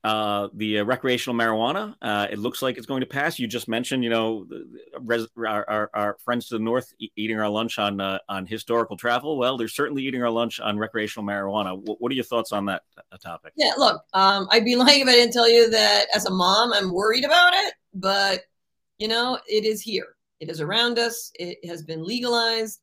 uh, 0.03 0.49
the 0.53 0.79
uh, 0.79 0.83
recreational 0.83 1.35
marijuana. 1.35 1.95
Uh, 2.01 2.27
it 2.29 2.37
looks 2.37 2.61
like 2.61 2.77
it's 2.77 2.85
going 2.85 2.99
to 2.99 3.05
pass. 3.05 3.39
You 3.39 3.47
just 3.47 3.69
mentioned, 3.69 4.03
you 4.03 4.09
know, 4.09 4.45
res- 4.99 5.27
our, 5.37 5.69
our, 5.69 5.89
our, 5.93 6.17
friends 6.25 6.49
to 6.49 6.57
the 6.57 6.63
north 6.63 6.93
e- 6.99 7.11
eating 7.15 7.39
our 7.39 7.47
lunch 7.47 7.79
on 7.79 8.01
uh, 8.01 8.19
on 8.27 8.45
historical 8.45 8.97
travel. 8.97 9.37
Well, 9.37 9.55
they're 9.55 9.69
certainly 9.69 10.03
eating 10.03 10.21
our 10.21 10.29
lunch 10.29 10.59
on 10.59 10.77
recreational 10.77 11.25
marijuana. 11.25 11.79
W- 11.79 11.95
what 11.99 12.11
are 12.11 12.15
your 12.15 12.25
thoughts 12.25 12.51
on 12.51 12.65
that 12.65 12.83
uh, 12.97 13.17
topic? 13.17 13.53
Yeah, 13.55 13.71
look, 13.77 14.03
um, 14.13 14.47
I'd 14.51 14.65
be 14.65 14.75
lying 14.75 15.01
if 15.01 15.07
I 15.07 15.13
didn't 15.13 15.33
tell 15.33 15.49
you 15.49 15.69
that 15.69 16.07
as 16.13 16.25
a 16.25 16.31
mom, 16.31 16.73
I'm 16.73 16.91
worried 16.91 17.23
about 17.23 17.53
it, 17.53 17.73
but 17.93 18.41
you 18.97 19.07
know, 19.07 19.39
it 19.47 19.63
is 19.63 19.81
here. 19.81 20.17
It 20.41 20.49
is 20.49 20.59
around 20.59 20.99
us. 20.99 21.31
It 21.35 21.65
has 21.65 21.81
been 21.81 22.03
legalized. 22.03 22.81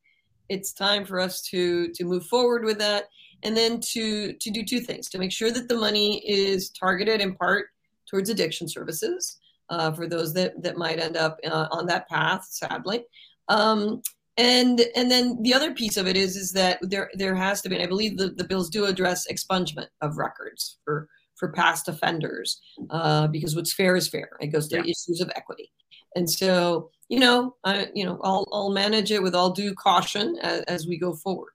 It's 0.49 0.73
time 0.73 1.05
for 1.05 1.21
us 1.21 1.43
to 1.51 1.93
to 1.93 2.05
move 2.05 2.25
forward 2.25 2.65
with 2.65 2.79
that 2.79 3.09
and 3.43 3.57
then 3.57 3.81
to 3.81 4.33
to 4.35 4.51
do 4.51 4.65
two 4.65 4.81
things 4.81 5.09
to 5.09 5.19
make 5.19 5.33
sure 5.33 5.51
that 5.51 5.69
the 5.69 5.77
money 5.77 6.23
is 6.29 6.71
targeted 6.71 7.21
in 7.21 7.35
part 7.35 7.67
towards 8.09 8.31
addiction 8.31 8.69
services 8.69 9.39
uh, 9.71 9.93
for 9.93 10.07
those 10.07 10.35
that 10.35 10.61
that 10.63 10.77
might 10.77 10.99
end 10.99 11.17
up 11.17 11.39
uh, 11.45 11.69
on 11.71 11.87
that 11.87 12.09
path 12.09 12.47
sadly. 12.51 13.05
Um, 13.49 14.03
and 14.37 14.81
and 14.95 15.11
then 15.11 15.43
the 15.43 15.53
other 15.53 15.75
piece 15.75 15.97
of 15.97 16.07
it 16.07 16.17
is 16.17 16.37
is 16.37 16.53
that 16.53 16.79
there 16.83 17.11
there 17.15 17.35
has 17.35 17.61
to 17.61 17.69
be 17.69 17.75
and 17.75 17.85
i 17.85 17.87
believe 17.87 18.17
the, 18.17 18.29
the 18.29 18.45
bills 18.45 18.71
do 18.71 18.85
address 18.85 19.27
expungement 19.27 19.89
of 20.01 20.19
records 20.19 20.79
for 20.85 21.09
for 21.41 21.51
past 21.51 21.89
offenders 21.89 22.61
uh, 22.91 23.27
because 23.27 23.57
what's 23.57 23.73
fair 23.73 23.97
is 23.97 24.07
fair. 24.07 24.29
It 24.41 24.49
goes 24.49 24.69
to 24.69 24.77
yeah. 24.77 24.83
issues 24.83 25.23
of 25.23 25.33
equity. 25.35 25.73
And 26.15 26.29
so 26.31 26.91
you 27.09 27.19
know 27.19 27.57
I, 27.65 27.89
you 27.95 28.05
know 28.05 28.21
I'll, 28.23 28.47
I'll 28.53 28.71
manage 28.71 29.11
it 29.11 29.23
with 29.23 29.35
all 29.35 29.51
due 29.51 29.75
caution 29.75 30.37
as, 30.43 30.61
as 30.63 30.87
we 30.87 30.99
go 30.99 31.15
forward 31.15 31.53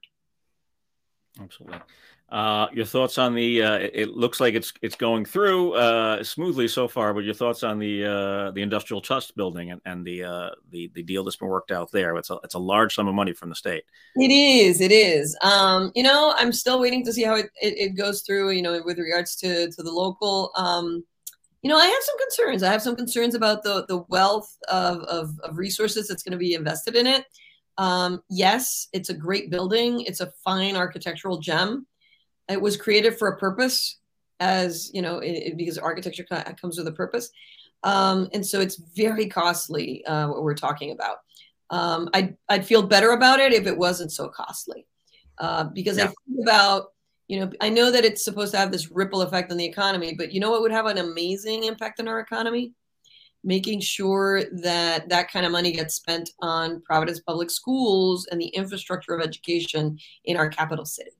Absolutely. 1.40 1.80
Uh, 2.28 2.66
your 2.72 2.84
thoughts 2.84 3.18
on 3.18 3.34
the? 3.36 3.62
Uh, 3.62 3.78
it, 3.92 4.08
looks 4.16 4.40
like 4.40 4.54
it's 4.54 4.72
it's 4.82 4.96
going 4.96 5.24
through 5.24 5.74
uh, 5.74 6.24
smoothly 6.24 6.66
so 6.66 6.88
far. 6.88 7.14
But 7.14 7.22
your 7.22 7.34
thoughts 7.34 7.62
on 7.62 7.78
the 7.78 8.04
uh, 8.04 8.50
the 8.50 8.62
industrial 8.62 9.00
trust 9.00 9.36
building 9.36 9.70
and, 9.70 9.80
and 9.84 10.04
the 10.04 10.24
uh, 10.24 10.50
the 10.70 10.90
the 10.94 11.04
deal 11.04 11.22
that's 11.22 11.36
been 11.36 11.46
worked 11.46 11.70
out 11.70 11.92
there? 11.92 12.16
It's 12.16 12.30
a 12.30 12.38
it's 12.42 12.54
a 12.54 12.58
large 12.58 12.96
sum 12.96 13.06
of 13.06 13.14
money 13.14 13.32
from 13.32 13.48
the 13.48 13.54
state. 13.54 13.84
It 14.16 14.32
is. 14.32 14.80
It 14.80 14.90
is. 14.90 15.38
Um, 15.40 15.92
you 15.94 16.02
know, 16.02 16.34
I'm 16.36 16.52
still 16.52 16.80
waiting 16.80 17.04
to 17.04 17.12
see 17.12 17.22
how 17.22 17.36
it, 17.36 17.46
it, 17.62 17.78
it, 17.78 17.88
goes 17.96 18.22
through. 18.22 18.50
You 18.50 18.62
know, 18.62 18.82
with 18.84 18.98
regards 18.98 19.36
to 19.36 19.70
to 19.70 19.82
the 19.82 19.92
local. 19.92 20.50
Um, 20.56 21.04
you 21.62 21.70
know, 21.70 21.78
I 21.78 21.86
have 21.86 22.02
some 22.02 22.18
concerns. 22.18 22.62
I 22.64 22.72
have 22.72 22.82
some 22.82 22.96
concerns 22.96 23.36
about 23.36 23.62
the 23.62 23.86
the 23.86 23.98
wealth 24.08 24.52
of 24.68 24.98
of, 25.02 25.30
of 25.44 25.58
resources 25.58 26.08
that's 26.08 26.24
going 26.24 26.32
to 26.32 26.38
be 26.38 26.54
invested 26.54 26.96
in 26.96 27.06
it. 27.06 27.24
Um, 27.78 28.22
yes, 28.30 28.88
it's 28.92 29.10
a 29.10 29.14
great 29.14 29.50
building. 29.50 30.00
It's 30.02 30.20
a 30.20 30.32
fine 30.44 30.76
architectural 30.76 31.38
gem. 31.38 31.86
It 32.48 32.60
was 32.60 32.76
created 32.76 33.18
for 33.18 33.28
a 33.28 33.36
purpose, 33.36 33.98
as 34.40 34.90
you 34.94 35.02
know, 35.02 35.18
it, 35.18 35.32
it, 35.32 35.56
because 35.56 35.78
architecture 35.78 36.24
comes 36.60 36.78
with 36.78 36.86
a 36.86 36.92
purpose. 36.92 37.30
Um, 37.82 38.28
and 38.32 38.44
so 38.44 38.60
it's 38.60 38.76
very 38.96 39.26
costly 39.28 40.04
uh, 40.06 40.28
what 40.28 40.42
we're 40.42 40.54
talking 40.54 40.92
about. 40.92 41.18
Um, 41.70 42.08
I'd, 42.14 42.36
I'd 42.48 42.64
feel 42.64 42.82
better 42.82 43.10
about 43.10 43.40
it 43.40 43.52
if 43.52 43.66
it 43.66 43.76
wasn't 43.76 44.12
so 44.12 44.28
costly, 44.28 44.86
uh, 45.38 45.64
because 45.64 45.98
yeah. 45.98 46.04
I 46.04 46.06
think 46.06 46.42
about 46.42 46.86
you 47.28 47.40
know, 47.40 47.50
I 47.60 47.68
know 47.68 47.90
that 47.90 48.04
it's 48.04 48.24
supposed 48.24 48.52
to 48.52 48.58
have 48.58 48.70
this 48.70 48.90
ripple 48.92 49.22
effect 49.22 49.50
on 49.50 49.56
the 49.56 49.64
economy, 49.64 50.14
but 50.14 50.32
you 50.32 50.40
know 50.40 50.50
what 50.50 50.62
would 50.62 50.70
have 50.70 50.86
an 50.86 50.98
amazing 50.98 51.64
impact 51.64 51.98
on 51.98 52.08
our 52.08 52.20
economy? 52.20 52.72
Making 53.46 53.80
sure 53.80 54.42
that 54.50 55.08
that 55.08 55.30
kind 55.30 55.46
of 55.46 55.52
money 55.52 55.70
gets 55.70 55.94
spent 55.94 56.30
on 56.40 56.82
Providence 56.82 57.20
public 57.20 57.48
schools 57.48 58.26
and 58.30 58.40
the 58.40 58.48
infrastructure 58.48 59.14
of 59.14 59.22
education 59.22 59.98
in 60.24 60.36
our 60.36 60.48
capital 60.48 60.84
city. 60.84 61.12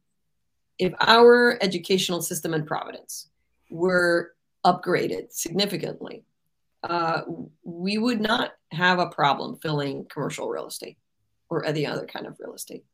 If 0.79 0.93
our 1.01 1.57
educational 1.63 2.21
system 2.21 2.53
in 2.53 2.67
Providence 2.67 3.29
were 3.71 4.33
upgraded 4.65 5.33
significantly, 5.33 6.25
uh, 6.83 7.23
we 7.63 7.97
would 7.99 8.21
not 8.21 8.55
have 8.73 8.99
a 8.99 9.07
problem 9.07 9.57
filling 9.63 10.05
commercial 10.07 10.49
real 10.49 10.67
estate 10.67 10.99
or 11.49 11.65
any 11.65 11.87
other 11.87 12.07
kind 12.07 12.27
of 12.27 12.37
real 12.41 12.55
estate 12.55 12.85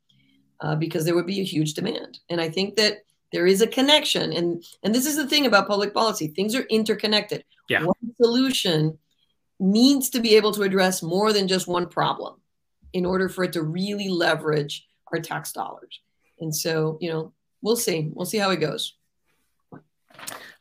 uh, 0.60 0.76
because 0.76 1.04
there 1.04 1.14
would 1.14 1.26
be 1.26 1.40
a 1.40 1.44
huge 1.44 1.74
demand. 1.74 2.18
And 2.28 2.40
I 2.40 2.48
think 2.50 2.76
that 2.76 2.98
there 3.32 3.46
is 3.46 3.62
a 3.62 3.66
connection, 3.66 4.32
and 4.32 4.62
and 4.82 4.94
this 4.94 5.06
is 5.06 5.16
the 5.16 5.26
thing 5.26 5.46
about 5.46 5.66
public 5.66 5.94
policy: 5.94 6.28
things 6.28 6.54
are 6.54 6.64
interconnected. 6.64 7.44
Yeah. 7.68 7.84
One 7.84 8.14
solution 8.20 8.98
needs 9.62 10.10
to 10.10 10.20
be 10.20 10.34
able 10.36 10.52
to 10.52 10.62
address 10.62 11.02
more 11.02 11.32
than 11.32 11.46
just 11.46 11.68
one 11.68 11.88
problem 11.88 12.34
in 12.92 13.06
order 13.06 13.28
for 13.28 13.44
it 13.44 13.52
to 13.52 13.62
really 13.62 14.08
leverage 14.08 14.86
our 15.12 15.20
tax 15.20 15.52
dollars. 15.52 16.00
And 16.40 16.54
so, 16.54 16.98
you 17.00 17.10
know, 17.10 17.32
we'll 17.62 17.76
see. 17.76 18.10
We'll 18.12 18.26
see 18.26 18.38
how 18.38 18.50
it 18.50 18.56
goes. 18.56 18.96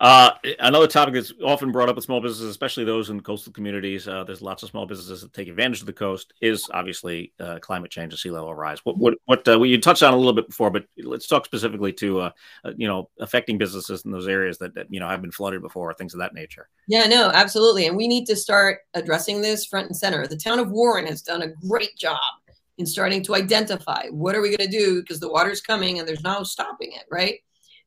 Uh, 0.02 0.32
another 0.60 0.88
topic 0.88 1.14
that's 1.14 1.32
often 1.46 1.72
brought 1.72 1.88
up 1.88 1.96
with 1.96 2.04
small 2.04 2.20
businesses, 2.20 2.50
especially 2.50 2.84
those 2.84 3.12
in 3.12 3.22
coastal 3.22 3.54
communities, 3.54 4.08
uh, 4.08 4.24
there's 4.24 4.42
lots 4.42 4.64
of 4.64 4.70
small 4.70 4.88
businesses 4.88 5.22
that 5.22 5.32
take 5.32 5.48
advantage 5.48 5.80
of 5.80 5.86
the 5.86 5.94
coast. 5.94 6.34
Is 6.42 6.68
obviously 6.74 7.34
uh, 7.40 7.60
climate 7.60 7.92
change 7.92 8.12
and 8.12 8.20
sea 8.20 8.32
level 8.32 8.54
rise. 8.56 8.80
What 8.84 8.98
what 8.98 9.14
what 9.26 9.48
uh, 9.48 9.62
you 9.62 9.80
touched 9.80 10.02
on 10.02 10.14
a 10.14 10.18
little 10.18 10.34
bit 10.34 10.48
before, 10.48 10.72
but 10.72 10.86
let's 10.98 11.28
talk 11.28 11.46
specifically 11.46 11.94
to 11.94 12.22
uh, 12.22 12.32
uh, 12.66 12.72
you 12.76 12.88
know 12.88 13.10
affecting 13.20 13.60
businesses 13.60 14.04
in 14.04 14.12
those 14.12 14.28
areas 14.28 14.58
that, 14.58 14.74
that 14.74 14.88
you 14.90 15.00
know 15.00 15.08
have 15.08 15.22
been 15.22 15.32
flooded 15.32 15.62
before, 15.62 15.94
things 15.94 16.16
of 16.16 16.20
that 16.20 16.34
nature. 16.34 16.68
Yeah, 16.88 17.06
no, 17.06 17.30
absolutely, 17.32 17.86
and 17.86 17.96
we 17.96 18.08
need 18.08 18.26
to 18.26 18.36
start 18.36 18.80
addressing 18.96 19.42
this 19.42 19.68
front 19.68 19.86
and 19.88 19.96
center. 19.96 20.26
The 20.26 20.36
town 20.36 20.58
of 20.58 20.72
Warren 20.72 21.06
has 21.06 21.22
done 21.22 21.44
a 21.44 21.54
great 21.68 21.96
job 21.96 22.18
in 22.80 22.88
starting 22.88 23.22
to 23.22 23.36
identify 23.36 24.08
what 24.10 24.34
are 24.34 24.42
we 24.42 24.56
going 24.56 24.68
to 24.70 24.78
do 24.78 25.02
because 25.02 25.20
the 25.20 25.32
water's 25.32 25.62
coming 25.62 26.00
and 26.00 26.08
there's 26.08 26.24
no 26.24 26.42
stopping 26.42 26.94
it, 26.94 27.06
right? 27.12 27.40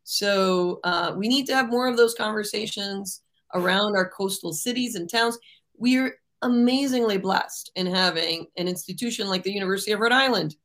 So 0.04 0.80
uh, 0.84 1.14
we 1.16 1.28
need 1.28 1.46
to 1.46 1.54
have 1.54 1.70
more 1.70 1.88
of 1.88 1.96
those 1.96 2.14
conversations 2.14 3.22
around 3.54 3.96
our 3.96 4.08
coastal 4.08 4.52
cities 4.52 4.94
and 4.94 5.10
towns. 5.10 5.38
We're 5.76 6.16
amazingly 6.42 7.16
blessed 7.18 7.72
in 7.74 7.86
having 7.86 8.46
an 8.56 8.68
institution 8.68 9.28
like 9.28 9.42
the 9.42 9.52
University 9.52 9.92
of 9.92 10.00
Rhode 10.00 10.12
Island 10.12 10.56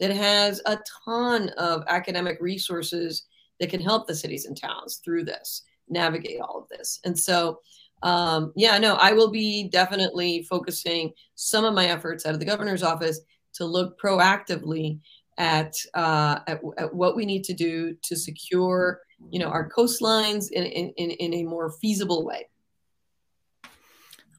that 0.00 0.10
has 0.10 0.60
a 0.66 0.78
ton 1.04 1.50
of 1.50 1.84
academic 1.86 2.38
resources 2.40 3.26
that 3.60 3.70
can 3.70 3.80
help 3.80 4.06
the 4.06 4.14
cities 4.14 4.46
and 4.46 4.60
towns 4.60 5.00
through 5.04 5.24
this, 5.24 5.62
navigate 5.88 6.40
all 6.40 6.58
of 6.58 6.68
this. 6.68 6.98
And 7.04 7.16
so, 7.16 7.60
um, 8.02 8.52
yeah, 8.56 8.78
no, 8.78 8.94
I 8.94 9.12
will 9.12 9.30
be 9.30 9.68
definitely 9.68 10.42
focusing 10.48 11.12
some 11.34 11.64
of 11.64 11.74
my 11.74 11.86
efforts 11.86 12.26
out 12.26 12.32
of 12.32 12.40
the 12.40 12.46
governor's 12.46 12.82
office 12.82 13.20
to 13.54 13.64
look 13.66 14.00
proactively 14.00 15.00
at, 15.40 15.74
uh, 15.94 16.38
at, 16.46 16.60
at, 16.76 16.94
what 16.94 17.16
we 17.16 17.24
need 17.24 17.44
to 17.44 17.54
do 17.54 17.96
to 18.02 18.14
secure, 18.14 19.00
you 19.30 19.40
know, 19.40 19.46
our 19.46 19.70
coastlines 19.70 20.50
in, 20.50 20.64
in, 20.64 21.10
in 21.10 21.34
a 21.34 21.44
more 21.44 21.70
feasible 21.80 22.26
way. 22.26 22.46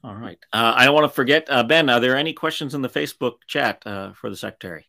All 0.04 0.14
right. 0.14 0.38
Uh, 0.52 0.74
I 0.76 0.84
don't 0.84 0.94
want 0.94 1.04
to 1.04 1.14
forget, 1.14 1.48
uh, 1.50 1.64
Ben, 1.64 1.90
are 1.90 1.98
there 1.98 2.16
any 2.16 2.32
questions 2.32 2.74
in 2.74 2.82
the 2.82 2.88
Facebook 2.88 3.34
chat 3.48 3.82
uh, 3.84 4.12
for 4.12 4.30
the 4.30 4.36
secretary? 4.36 4.86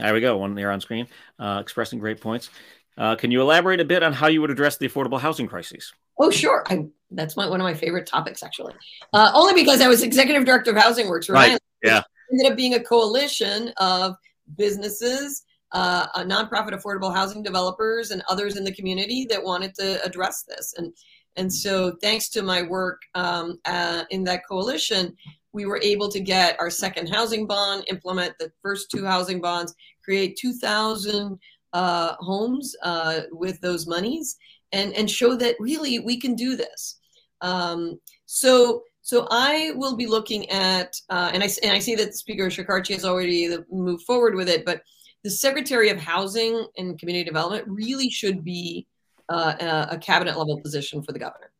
There 0.00 0.12
we 0.12 0.20
go, 0.20 0.36
one 0.36 0.56
there 0.56 0.72
on 0.72 0.80
screen, 0.80 1.06
uh, 1.38 1.58
expressing 1.62 2.00
great 2.00 2.20
points. 2.20 2.50
Uh, 2.98 3.14
can 3.14 3.30
you 3.30 3.40
elaborate 3.40 3.80
a 3.80 3.84
bit 3.84 4.02
on 4.02 4.12
how 4.12 4.26
you 4.26 4.40
would 4.40 4.50
address 4.50 4.78
the 4.78 4.88
affordable 4.88 5.20
housing 5.20 5.46
crisis? 5.46 5.92
Oh, 6.18 6.30
sure. 6.30 6.64
I, 6.66 6.86
that's 7.12 7.36
my, 7.36 7.48
one 7.48 7.60
of 7.60 7.64
my 7.64 7.74
favorite 7.74 8.06
topics, 8.06 8.42
actually. 8.42 8.74
only 9.12 9.54
because 9.54 9.80
I 9.80 9.86
was 9.86 10.02
executive 10.02 10.44
director 10.44 10.72
of 10.72 10.76
Housing 10.76 11.08
Works. 11.08 11.28
Right. 11.28 11.56
Yeah 11.84 12.02
ended 12.30 12.50
up 12.50 12.56
being 12.56 12.74
a 12.74 12.82
coalition 12.82 13.72
of 13.76 14.16
businesses, 14.56 15.44
uh, 15.72 16.06
nonprofit 16.24 16.72
affordable 16.72 17.14
housing 17.14 17.42
developers, 17.42 18.10
and 18.10 18.22
others 18.28 18.56
in 18.56 18.64
the 18.64 18.72
community 18.72 19.26
that 19.28 19.42
wanted 19.42 19.74
to 19.74 20.02
address 20.04 20.44
this. 20.44 20.74
And 20.78 20.92
and 21.36 21.52
so, 21.52 21.96
thanks 22.00 22.28
to 22.30 22.42
my 22.42 22.62
work 22.62 23.02
um, 23.14 23.58
uh, 23.66 24.04
in 24.10 24.24
that 24.24 24.46
coalition, 24.48 25.14
we 25.52 25.66
were 25.66 25.80
able 25.82 26.08
to 26.08 26.20
get 26.20 26.58
our 26.58 26.70
second 26.70 27.08
housing 27.08 27.46
bond, 27.46 27.84
implement 27.88 28.38
the 28.38 28.50
first 28.62 28.90
two 28.90 29.04
housing 29.04 29.40
bonds, 29.40 29.74
create 30.02 30.36
2,000 30.36 31.38
uh, 31.72 32.14
homes 32.20 32.74
uh, 32.82 33.22
with 33.32 33.60
those 33.60 33.86
monies, 33.86 34.36
and 34.72 34.92
and 34.94 35.10
show 35.10 35.36
that 35.36 35.56
really 35.60 35.98
we 35.98 36.18
can 36.18 36.34
do 36.34 36.56
this. 36.56 36.98
Um, 37.42 38.00
so 38.24 38.82
so 39.06 39.28
I 39.30 39.70
will 39.76 39.94
be 39.94 40.08
looking 40.08 40.50
at, 40.50 41.00
uh, 41.10 41.30
and 41.32 41.40
I 41.40 41.48
and 41.62 41.70
I 41.70 41.78
see 41.78 41.94
that 41.94 42.16
Speaker 42.16 42.48
Shekarchi 42.48 42.92
has 42.92 43.04
already 43.04 43.56
moved 43.70 44.04
forward 44.04 44.34
with 44.34 44.48
it, 44.48 44.64
but 44.64 44.82
the 45.22 45.30
Secretary 45.30 45.90
of 45.90 45.98
Housing 46.00 46.66
and 46.76 46.98
Community 46.98 47.22
Development 47.22 47.62
really 47.68 48.10
should 48.10 48.42
be 48.42 48.88
uh, 49.28 49.54
a, 49.60 49.94
a, 49.94 49.98
cabinet 49.98 50.36
level 50.36 50.60
position 50.60 51.04
for 51.04 51.12
the 51.12 51.20
governor. 51.20 51.52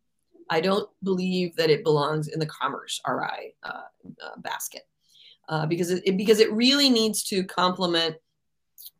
I 0.51 0.61
don't 0.61 0.90
believe 1.05 1.55
that 1.55 1.70
it 1.70 1.84
belongs 1.84 2.26
in 2.26 2.40
the 2.40 2.47
Commerce 2.47 3.01
RI 3.07 3.55
uh, 3.62 3.70
uh, 3.70 4.38
basket 4.38 4.82
uh, 5.49 5.66
because 5.66 5.92
it, 5.92 6.16
because 6.16 6.40
it 6.40 6.51
really 6.51 6.90
needs 6.90 7.22
to 7.26 7.44
complement 7.44 8.16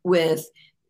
with 0.05 0.49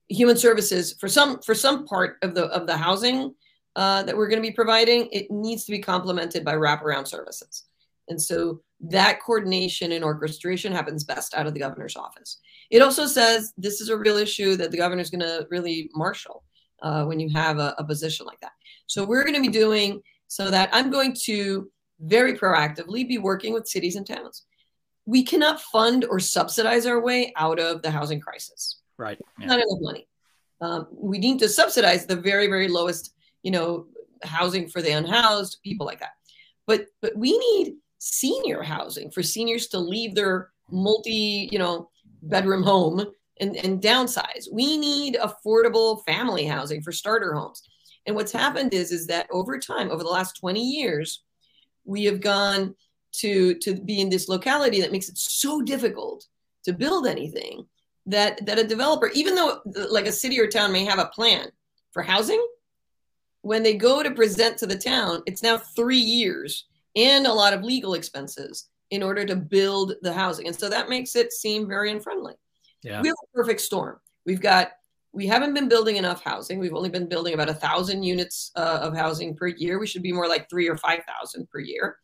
human 0.10 0.38
services 0.38 0.94
for 1.00 1.08
some 1.08 1.40
for 1.40 1.56
some 1.56 1.88
part 1.88 2.18
of 2.22 2.36
the 2.36 2.46
of 2.50 2.68
the 2.68 2.78
housing 2.78 3.34
uh, 3.78 4.02
that 4.02 4.18
we're 4.18 4.28
going 4.28 4.42
to 4.42 4.50
be 4.50 4.54
providing, 4.54 5.08
it 5.12 5.30
needs 5.30 5.64
to 5.64 5.72
be 5.72 5.80
complemented 5.80 6.44
by 6.44 6.56
wraparound 6.56 7.08
services. 7.08 7.66
And 8.10 8.20
so 8.20 8.62
that 8.82 9.22
coordination 9.22 9.92
and 9.92 10.04
orchestration 10.04 10.74
happens 10.74 11.04
best 11.04 11.36
out 11.36 11.46
of 11.46 11.54
the 11.54 11.60
governor's 11.60 11.96
office. 11.96 12.40
It 12.72 12.82
also 12.82 13.06
says 13.06 13.54
this 13.56 13.80
is 13.80 13.90
a 13.90 13.98
real 13.98 14.18
issue 14.18 14.56
that 14.56 14.72
the 14.72 14.78
governor's 14.78 15.12
going 15.12 15.22
to 15.22 15.46
really 15.52 15.92
marshal 15.94 16.44
uh, 16.82 17.06
when 17.06 17.20
you 17.20 17.30
have 17.30 17.60
a, 17.60 17.76
a 17.78 17.84
position 17.84 18.26
like 18.26 18.40
that. 18.40 18.54
So 18.88 19.06
we're 19.06 19.24
going 19.24 19.36
to 19.36 19.42
be 19.42 19.48
doing 19.48 20.02
so 20.28 20.50
that 20.50 20.70
I'm 20.74 20.90
going 20.90 21.16
to 21.26 21.70
very 22.00 22.36
proactively 22.36 23.08
be 23.08 23.20
working 23.20 23.54
with 23.54 23.68
cities 23.68 23.96
and 23.96 24.08
towns. 24.08 24.46
We 25.06 25.24
cannot 25.24 25.62
fund 25.62 26.04
or 26.04 26.20
subsidize 26.20 26.88
our 26.88 27.00
way 27.00 27.32
out 27.36 27.60
of 27.60 27.84
the 27.84 27.92
housing 27.92 28.22
crisis. 28.22 28.80
Right. 28.98 29.20
Yeah. 29.40 29.46
Not 29.46 29.60
enough 29.60 29.82
money. 29.82 30.08
Um, 30.62 30.88
we 30.92 31.20
need 31.20 31.38
to 31.40 31.50
subsidize 31.50 32.08
the 32.08 32.16
very, 32.16 32.48
very 32.48 32.68
lowest 32.68 33.14
you 33.44 33.52
know, 33.52 33.86
housing 34.24 34.68
for 34.68 34.82
the 34.82 34.92
unhoused, 34.92 35.60
people 35.64 35.86
like 35.86 36.00
that. 36.00 36.14
But 36.66 36.88
but 37.02 37.16
we 37.16 37.38
need 37.38 37.76
senior 38.00 38.62
housing 38.62 39.10
for 39.12 39.24
seniors 39.24 39.68
to 39.68 39.80
leave 39.80 40.16
their 40.16 40.50
multi, 40.70 41.50
you 41.52 41.60
know, 41.60 41.90
bedroom 42.22 42.64
home 42.64 43.06
and, 43.40 43.56
and 43.58 43.82
downsize. 43.82 44.48
We 44.52 44.78
need 44.78 45.16
affordable 45.16 46.04
family 46.06 46.46
housing 46.46 46.82
for 46.82 46.92
starter 46.92 47.34
homes. 47.34 47.64
And 48.06 48.16
what's 48.16 48.32
happened 48.32 48.74
is 48.74 48.92
is 48.92 49.08
that 49.08 49.28
over 49.32 49.60
time, 49.60 49.92
over 49.92 50.04
the 50.04 50.10
last 50.10 50.40
20 50.40 50.62
years, 50.62 51.24
we 51.86 52.06
have 52.06 52.22
gone 52.22 52.76
to 53.14 53.56
to 53.56 53.76
be 53.76 54.02
in 54.02 54.10
this 54.10 54.28
locality 54.28 54.82
that 54.82 54.92
makes 54.92 55.10
it 55.10 55.18
so 55.18 55.62
difficult 55.62 56.26
to 56.64 56.74
build 56.74 57.08
anything 57.08 57.66
that 58.06 58.46
that 58.46 58.60
a 58.60 58.64
developer, 58.64 59.10
even 59.14 59.36
though 59.36 59.62
like 59.90 60.06
a 60.06 60.12
city 60.12 60.40
or 60.40 60.48
town 60.48 60.72
may 60.72 60.86
have 60.86 61.00
a 61.00 61.08
plan 61.08 61.50
for 61.92 62.02
housing, 62.02 62.46
when 63.48 63.64
they 63.64 63.76
go 63.76 64.04
to 64.04 64.12
present 64.12 64.58
to 64.58 64.68
the 64.68 64.78
town, 64.78 65.24
it's 65.26 65.42
now 65.42 65.58
three 65.58 65.96
years 65.96 66.66
and 66.98 67.26
a 67.26 67.32
lot 67.34 67.54
of 67.54 67.64
legal 67.64 67.94
expenses 67.94 68.68
in 68.92 69.02
order 69.02 69.26
to 69.26 69.38
build 69.38 69.94
the 70.02 70.12
housing. 70.12 70.48
And 70.48 70.56
so 70.56 70.68
that 70.68 70.90
makes 70.90 71.16
it 71.16 71.32
seem 71.32 71.66
very 71.66 71.90
unfriendly. 71.90 72.34
Yeah. 72.84 73.02
We 73.02 73.08
have 73.08 73.16
a 73.24 73.38
perfect 73.38 73.62
storm. 73.62 74.02
We've 74.26 74.42
got, 74.42 74.72
we 75.14 75.28
haven't 75.28 75.54
been 75.54 75.70
building 75.70 75.96
enough 75.96 76.22
housing. 76.22 76.60
We've 76.60 76.74
only 76.74 76.90
been 76.90 77.08
building 77.08 77.36
about 77.36 77.48
a 77.48 77.54
thousand 77.54 78.04
units 78.04 78.52
uh, 78.58 78.80
of 78.82 78.98
housing 78.98 79.34
per 79.34 79.48
year. 79.48 79.80
We 79.80 79.88
should 79.88 80.04
be 80.04 80.12
more 80.12 80.28
like 80.28 80.50
three 80.50 80.68
or 80.68 80.76
5,000 80.76 81.50
per 81.50 81.60
year. 81.60 82.00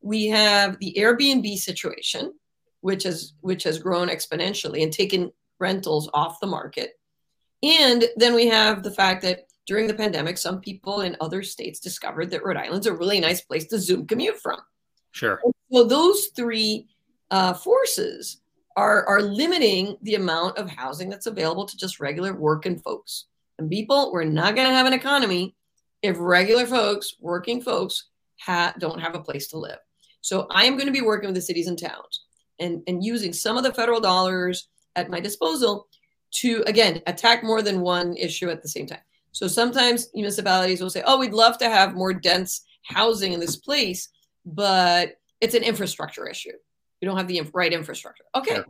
We 0.00 0.26
have 0.26 0.76
the 0.80 0.96
Airbnb 0.98 1.56
situation, 1.58 2.34
which 2.80 3.04
has, 3.04 3.34
which 3.42 3.62
has 3.62 3.78
grown 3.78 4.08
exponentially 4.08 4.82
and 4.82 4.92
taken 4.92 5.30
rentals 5.60 6.10
off 6.12 6.40
the 6.40 6.48
market. 6.48 6.98
And 7.62 8.06
then 8.16 8.34
we 8.34 8.48
have 8.48 8.82
the 8.82 8.90
fact 8.90 9.22
that 9.22 9.46
during 9.70 9.86
the 9.86 9.94
pandemic, 9.94 10.36
some 10.36 10.60
people 10.60 11.02
in 11.02 11.16
other 11.20 11.44
states 11.44 11.78
discovered 11.78 12.28
that 12.28 12.44
Rhode 12.44 12.56
Island's 12.56 12.88
a 12.88 12.92
really 12.92 13.20
nice 13.20 13.40
place 13.40 13.66
to 13.66 13.78
Zoom 13.78 14.04
commute 14.04 14.40
from. 14.40 14.58
Sure. 15.12 15.40
so 15.72 15.84
those 15.84 16.26
three 16.34 16.88
uh, 17.30 17.54
forces 17.54 18.40
are, 18.76 19.06
are 19.06 19.22
limiting 19.22 19.96
the 20.02 20.16
amount 20.16 20.58
of 20.58 20.68
housing 20.68 21.08
that's 21.08 21.26
available 21.26 21.66
to 21.66 21.76
just 21.76 22.00
regular 22.00 22.34
working 22.34 22.80
folks. 22.80 23.26
And 23.60 23.70
people, 23.70 24.10
we're 24.12 24.24
not 24.24 24.56
going 24.56 24.66
to 24.66 24.74
have 24.74 24.86
an 24.86 24.92
economy 24.92 25.54
if 26.02 26.16
regular 26.18 26.66
folks, 26.66 27.14
working 27.20 27.62
folks, 27.62 28.08
ha- 28.40 28.74
don't 28.80 28.98
have 28.98 29.14
a 29.14 29.22
place 29.22 29.46
to 29.50 29.56
live. 29.56 29.78
So 30.20 30.48
I 30.50 30.64
am 30.64 30.74
going 30.74 30.86
to 30.86 30.92
be 30.92 31.00
working 31.00 31.28
with 31.28 31.36
the 31.36 31.42
cities 31.42 31.68
and 31.68 31.78
towns 31.78 32.24
and, 32.58 32.82
and 32.88 33.04
using 33.04 33.32
some 33.32 33.56
of 33.56 33.62
the 33.62 33.72
federal 33.72 34.00
dollars 34.00 34.66
at 34.96 35.10
my 35.10 35.20
disposal 35.20 35.86
to 36.32 36.64
again 36.66 37.02
attack 37.06 37.44
more 37.44 37.62
than 37.62 37.82
one 37.82 38.16
issue 38.16 38.50
at 38.50 38.62
the 38.62 38.68
same 38.68 38.86
time. 38.88 38.98
So 39.32 39.46
sometimes 39.46 40.08
municipalities 40.14 40.80
will 40.80 40.90
say, 40.90 41.02
"Oh, 41.06 41.18
we'd 41.18 41.32
love 41.32 41.58
to 41.58 41.68
have 41.68 41.94
more 41.94 42.12
dense 42.12 42.62
housing 42.84 43.32
in 43.32 43.40
this 43.40 43.56
place, 43.56 44.08
but 44.44 45.16
it's 45.40 45.54
an 45.54 45.62
infrastructure 45.62 46.26
issue. 46.28 46.52
We 47.00 47.06
don't 47.06 47.16
have 47.16 47.28
the 47.28 47.42
right 47.54 47.72
infrastructure." 47.72 48.24
Okay, 48.34 48.56
yeah. 48.56 48.62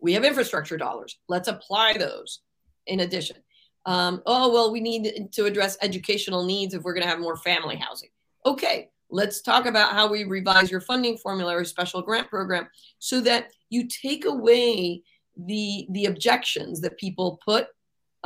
we 0.00 0.12
have 0.14 0.24
infrastructure 0.24 0.76
dollars. 0.76 1.18
Let's 1.28 1.48
apply 1.48 1.98
those. 1.98 2.40
In 2.86 3.00
addition, 3.00 3.36
um, 3.84 4.22
oh 4.26 4.52
well, 4.52 4.72
we 4.72 4.80
need 4.80 5.28
to 5.32 5.44
address 5.44 5.76
educational 5.82 6.44
needs 6.44 6.74
if 6.74 6.82
we're 6.82 6.94
going 6.94 7.04
to 7.04 7.10
have 7.10 7.20
more 7.20 7.36
family 7.36 7.76
housing. 7.76 8.10
Okay, 8.44 8.90
let's 9.10 9.40
talk 9.40 9.66
about 9.66 9.92
how 9.92 10.08
we 10.08 10.24
revise 10.24 10.70
your 10.70 10.80
funding 10.80 11.16
formula 11.16 11.56
or 11.56 11.64
special 11.64 12.02
grant 12.02 12.28
program 12.28 12.68
so 12.98 13.20
that 13.20 13.48
you 13.70 13.86
take 13.88 14.24
away 14.24 15.02
the 15.36 15.86
the 15.90 16.06
objections 16.06 16.80
that 16.80 16.98
people 16.98 17.38
put 17.44 17.68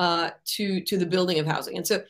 uh, 0.00 0.30
to 0.46 0.80
to 0.80 0.96
the 0.96 1.04
building 1.04 1.38
of 1.38 1.46
housing. 1.46 1.76
And 1.76 1.86
so 1.86 2.02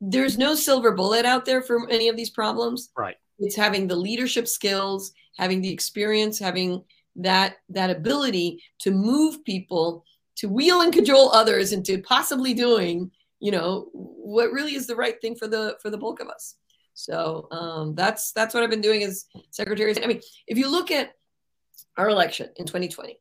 there's 0.00 0.38
no 0.38 0.54
silver 0.54 0.92
bullet 0.92 1.26
out 1.26 1.44
there 1.44 1.60
for 1.60 1.86
any 1.90 2.08
of 2.08 2.16
these 2.16 2.30
problems. 2.30 2.90
Right. 2.96 3.16
It's 3.38 3.54
having 3.54 3.86
the 3.86 3.96
leadership 3.96 4.48
skills, 4.48 5.12
having 5.36 5.60
the 5.60 5.70
experience, 5.70 6.38
having 6.38 6.82
that 7.16 7.56
that 7.68 7.90
ability 7.90 8.62
to 8.78 8.90
move 8.90 9.44
people 9.44 10.06
to 10.36 10.48
wheel 10.48 10.80
and 10.80 10.90
cajole 10.90 11.32
others 11.32 11.72
into 11.72 12.00
possibly 12.00 12.54
doing, 12.54 13.10
you 13.40 13.52
know, 13.52 13.90
what 13.92 14.50
really 14.50 14.74
is 14.74 14.86
the 14.86 14.96
right 14.96 15.20
thing 15.20 15.36
for 15.36 15.46
the 15.46 15.76
for 15.82 15.90
the 15.90 15.98
bulk 15.98 16.20
of 16.20 16.28
us. 16.28 16.54
So 16.94 17.48
um, 17.50 17.94
that's 17.94 18.32
that's 18.32 18.54
what 18.54 18.62
I've 18.62 18.70
been 18.70 18.80
doing 18.80 19.02
as 19.02 19.26
secretary. 19.50 19.94
I 20.02 20.06
mean, 20.06 20.22
if 20.46 20.56
you 20.56 20.70
look 20.70 20.90
at 20.90 21.10
our 21.98 22.08
election 22.08 22.48
in 22.56 22.64
2020 22.64 23.18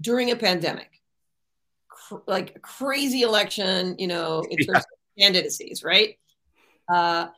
during 0.00 0.30
a 0.30 0.36
pandemic, 0.36 0.95
cr- 2.06 2.16
like 2.26 2.56
a 2.56 2.60
crazy 2.60 3.22
election, 3.22 3.96
you 3.98 4.06
know, 4.06 4.44
in 4.50 4.58
terms 4.58 4.68
yeah. 4.68 4.78
of 4.78 5.18
candidacies, 5.18 5.82
right? 5.82 6.18
Uh, 6.92 7.28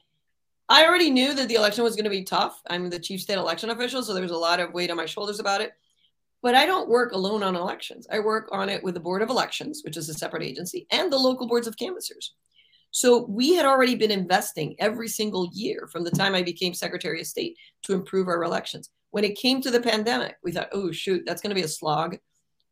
I 0.69 0.85
already 0.85 1.11
knew 1.11 1.35
that 1.35 1.49
the 1.49 1.55
election 1.55 1.83
was 1.83 1.97
going 1.97 2.05
to 2.05 2.11
be 2.11 2.25
tough. 2.25 2.61
I'm 2.69 2.91
the 2.91 2.99
chief 2.99 3.23
state 3.23 3.39
election 3.39 3.71
official, 3.71 4.03
so 4.03 4.13
there 4.13 4.23
was 4.23 4.33
a 4.33 4.37
lot 4.37 4.61
of 4.61 4.75
weight 4.75 4.91
on 4.91 4.97
my 4.97 5.07
shoulders 5.07 5.41
about 5.41 5.63
it. 5.63 5.73
But 6.43 6.55
I 6.55 6.67
don't 6.67 6.89
work 6.89 7.13
alone 7.13 7.43
on 7.43 7.57
elections. 7.57 8.07
I 8.13 8.21
work 8.21 8.49
on 8.53 8.69
it 8.69 8.85
with 8.85 8.95
the 8.95 9.01
Board 9.01 9.23
of 9.23 9.31
Elections, 9.31 9.81
which 9.85 9.97
is 9.97 10.09
a 10.09 10.15
separate 10.15 10.45
agency, 10.45 10.87
and 10.93 11.11
the 11.11 11.17
local 11.17 11.49
boards 11.49 11.67
of 11.67 11.77
canvassers. 11.77 12.35
So 12.91 13.27
we 13.29 13.55
had 13.55 13.67
already 13.67 13.97
been 13.97 14.11
investing 14.11 14.77
every 14.79 15.09
single 15.09 15.51
year 15.53 15.89
from 15.91 16.05
the 16.05 16.11
time 16.11 16.35
I 16.35 16.43
became 16.43 16.75
Secretary 16.75 17.21
of 17.21 17.27
State 17.27 17.57
to 17.83 17.95
improve 17.95 18.29
our 18.29 18.45
elections. 18.45 18.91
When 19.11 19.25
it 19.25 19.39
came 19.39 19.61
to 19.63 19.71
the 19.71 19.81
pandemic, 19.81 20.37
we 20.45 20.53
thought, 20.53 20.69
oh, 20.73 20.93
shoot, 20.93 21.25
that's 21.27 21.43
going 21.43 21.51
to 21.51 21.55
be 21.55 21.65
a 21.65 21.69
slog. 21.69 22.19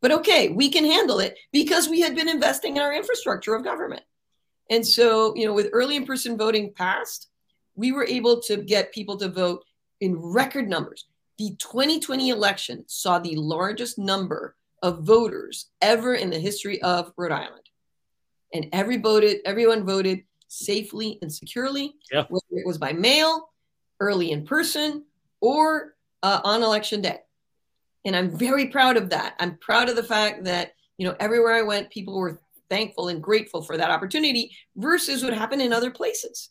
But 0.01 0.11
okay, 0.11 0.49
we 0.49 0.69
can 0.69 0.85
handle 0.85 1.19
it 1.19 1.37
because 1.51 1.89
we 1.89 2.01
had 2.01 2.15
been 2.15 2.29
investing 2.29 2.77
in 2.77 2.81
our 2.81 2.93
infrastructure 2.93 3.55
of 3.55 3.63
government. 3.63 4.03
And 4.69 4.85
so, 4.85 5.35
you 5.35 5.45
know, 5.45 5.53
with 5.53 5.69
early 5.73 5.95
in 5.95 6.05
person 6.05 6.37
voting 6.37 6.73
passed, 6.73 7.29
we 7.75 7.91
were 7.91 8.05
able 8.05 8.41
to 8.41 8.57
get 8.57 8.93
people 8.93 9.17
to 9.17 9.29
vote 9.29 9.63
in 10.01 10.15
record 10.17 10.67
numbers. 10.67 11.05
The 11.37 11.55
2020 11.59 12.29
election 12.29 12.83
saw 12.87 13.19
the 13.19 13.35
largest 13.35 13.97
number 13.97 14.55
of 14.83 15.03
voters 15.03 15.67
ever 15.81 16.15
in 16.15 16.29
the 16.29 16.39
history 16.39 16.81
of 16.81 17.11
Rhode 17.17 17.31
Island. 17.31 17.63
And 18.53 18.67
every 18.73 18.97
voted, 18.97 19.37
everyone 19.45 19.85
voted 19.85 20.23
safely 20.47 21.19
and 21.21 21.31
securely, 21.31 21.95
yeah. 22.11 22.25
whether 22.29 22.45
it 22.51 22.65
was 22.65 22.77
by 22.77 22.93
mail, 22.93 23.49
early 23.99 24.31
in 24.31 24.45
person, 24.45 25.03
or 25.41 25.95
uh, 26.23 26.41
on 26.43 26.63
election 26.63 27.01
day. 27.01 27.19
And 28.07 28.15
I'm 28.15 28.31
very 28.31 28.67
proud 28.67 28.95
of 28.95 29.09
that. 29.09 29.35
I'm 29.37 29.57
proud 29.57 29.89
of 29.89 29.97
the 29.97 30.03
fact 30.03 30.45
that, 30.45 30.71
you 30.97 31.05
know, 31.05 31.15
everywhere 31.19 31.53
I 31.53 31.61
went, 31.61 31.89
people 31.89 32.17
were 32.17 32.41
thankful 32.69 33.09
and 33.09 33.21
grateful 33.21 33.61
for 33.61 33.75
that 33.75 33.91
opportunity 33.91 34.55
versus 34.77 35.23
what 35.23 35.33
happened 35.33 35.61
in 35.61 35.73
other 35.73 35.91
places. 35.91 36.49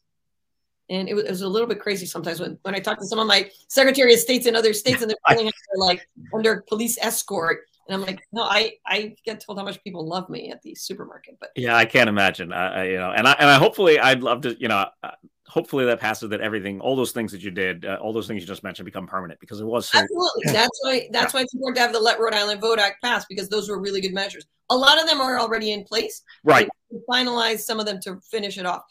And 0.91 1.09
it 1.09 1.15
was, 1.15 1.25
it 1.25 1.31
was, 1.31 1.41
a 1.41 1.49
little 1.49 1.67
bit 1.67 1.81
crazy 1.81 2.05
sometimes 2.05 2.41
when, 2.41 2.59
when 2.63 2.75
I 2.75 2.79
talk 2.79 2.99
to 2.99 3.07
some 3.07 3.19
of 3.19 3.27
my 3.27 3.51
Secretary 3.69 4.13
of 4.13 4.21
States 4.21 4.47
in 4.47 4.55
other 4.55 4.75
states 4.75 5.01
and 5.01 5.11
they're 5.11 5.35
feeling 5.35 5.51
like 5.79 6.07
under 6.35 6.63
police 6.69 6.99
escort. 7.01 7.67
And 7.89 7.95
I'm 7.95 8.07
like, 8.07 8.23
no, 8.33 8.43
I, 8.43 8.75
I 8.87 9.15
get 9.25 9.41
told 9.41 9.59
how 9.59 9.65
much 9.65 9.83
people 9.85 10.07
love 10.07 10.29
me 10.29 10.51
at 10.51 10.63
the 10.63 10.75
supermarket, 10.75 11.37
but 11.41 11.51
yeah, 11.57 11.77
I 11.77 11.85
can't 11.85 12.09
imagine. 12.09 12.53
I, 12.53 12.67
I 12.67 12.85
you 12.85 12.99
know, 12.99 13.13
and 13.13 13.29
I, 13.29 13.33
and 13.33 13.49
I 13.49 13.55
hopefully 13.55 13.99
I'd 13.99 14.23
love 14.23 14.43
to, 14.43 14.61
you 14.61 14.69
know, 14.69 14.87
uh, 15.03 15.11
hopefully 15.47 15.85
that 15.85 16.01
passes 16.01 16.31
that 16.31 16.41
everything, 16.41 16.81
all 16.81 16.97
those 16.97 17.13
things 17.13 17.31
that 17.33 17.43
you 17.43 17.51
did, 17.51 17.85
uh, 17.85 17.99
all 18.01 18.13
those 18.13 18.27
things 18.27 18.43
you 18.43 18.47
just 18.47 18.65
mentioned 18.65 18.85
become 18.85 19.07
permanent 19.07 19.39
because 19.41 19.61
it 19.61 19.65
was 19.65 19.89
so 19.89 19.99
absolutely. 19.99 20.53
That's 20.53 20.81
why, 20.83 21.09
that's 21.13 21.33
yeah. 21.33 21.39
why 21.39 21.43
it's 21.45 21.55
important 21.55 21.77
to 21.77 21.83
have 21.83 21.93
the 21.93 22.01
Let 22.01 22.19
Rhode 22.19 22.35
Island 22.35 22.61
Vote 22.61 22.79
Act 22.79 23.03
passed 23.03 23.27
because 23.29 23.49
those 23.49 23.69
were 23.69 23.81
really 23.81 24.01
good 24.01 24.15
measures. 24.15 24.45
A 24.71 24.77
lot 24.77 25.01
of 25.01 25.07
them 25.07 25.21
are 25.21 25.39
already 25.39 25.73
in 25.73 25.85
place. 25.85 26.23
Right. 26.43 26.69
Finalize 27.09 27.61
some 27.61 27.79
of 27.79 27.87
them 27.87 28.01
to 28.01 28.21
finish 28.31 28.59
it 28.59 28.67
off. 28.67 28.83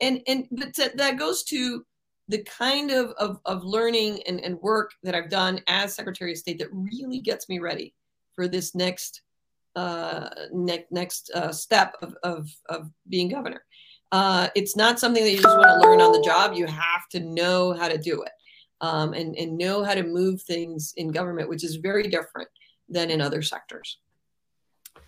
And, 0.00 0.20
and, 0.28 0.46
but 0.52 0.74
to, 0.74 0.92
that 0.94 1.18
goes 1.18 1.42
to, 1.44 1.84
the 2.28 2.42
kind 2.44 2.90
of, 2.90 3.10
of, 3.18 3.38
of 3.44 3.64
learning 3.64 4.22
and, 4.26 4.40
and 4.40 4.58
work 4.62 4.92
that 5.02 5.14
I've 5.14 5.28
done 5.28 5.60
as 5.66 5.94
Secretary 5.94 6.32
of 6.32 6.38
State 6.38 6.58
that 6.58 6.68
really 6.72 7.20
gets 7.20 7.50
me 7.50 7.58
ready 7.58 7.94
for 8.34 8.48
this 8.48 8.74
next 8.74 9.22
uh, 9.76 10.28
ne- 10.52 10.86
next 10.90 11.30
uh, 11.34 11.52
step 11.52 11.96
of, 12.00 12.16
of, 12.22 12.48
of 12.68 12.90
being 13.08 13.28
governor. 13.28 13.64
Uh, 14.12 14.48
it's 14.54 14.76
not 14.76 15.00
something 15.00 15.24
that 15.24 15.30
you 15.32 15.42
just 15.42 15.58
want 15.58 15.68
to 15.68 15.88
learn 15.88 16.00
on 16.00 16.12
the 16.12 16.22
job. 16.24 16.54
You 16.54 16.66
have 16.66 17.08
to 17.10 17.20
know 17.20 17.72
how 17.72 17.88
to 17.88 17.98
do 17.98 18.22
it 18.22 18.30
um, 18.80 19.12
and, 19.14 19.36
and 19.36 19.58
know 19.58 19.82
how 19.82 19.94
to 19.94 20.04
move 20.04 20.42
things 20.42 20.94
in 20.96 21.10
government, 21.10 21.48
which 21.48 21.64
is 21.64 21.76
very 21.76 22.04
different 22.04 22.48
than 22.88 23.10
in 23.10 23.20
other 23.20 23.42
sectors. 23.42 23.98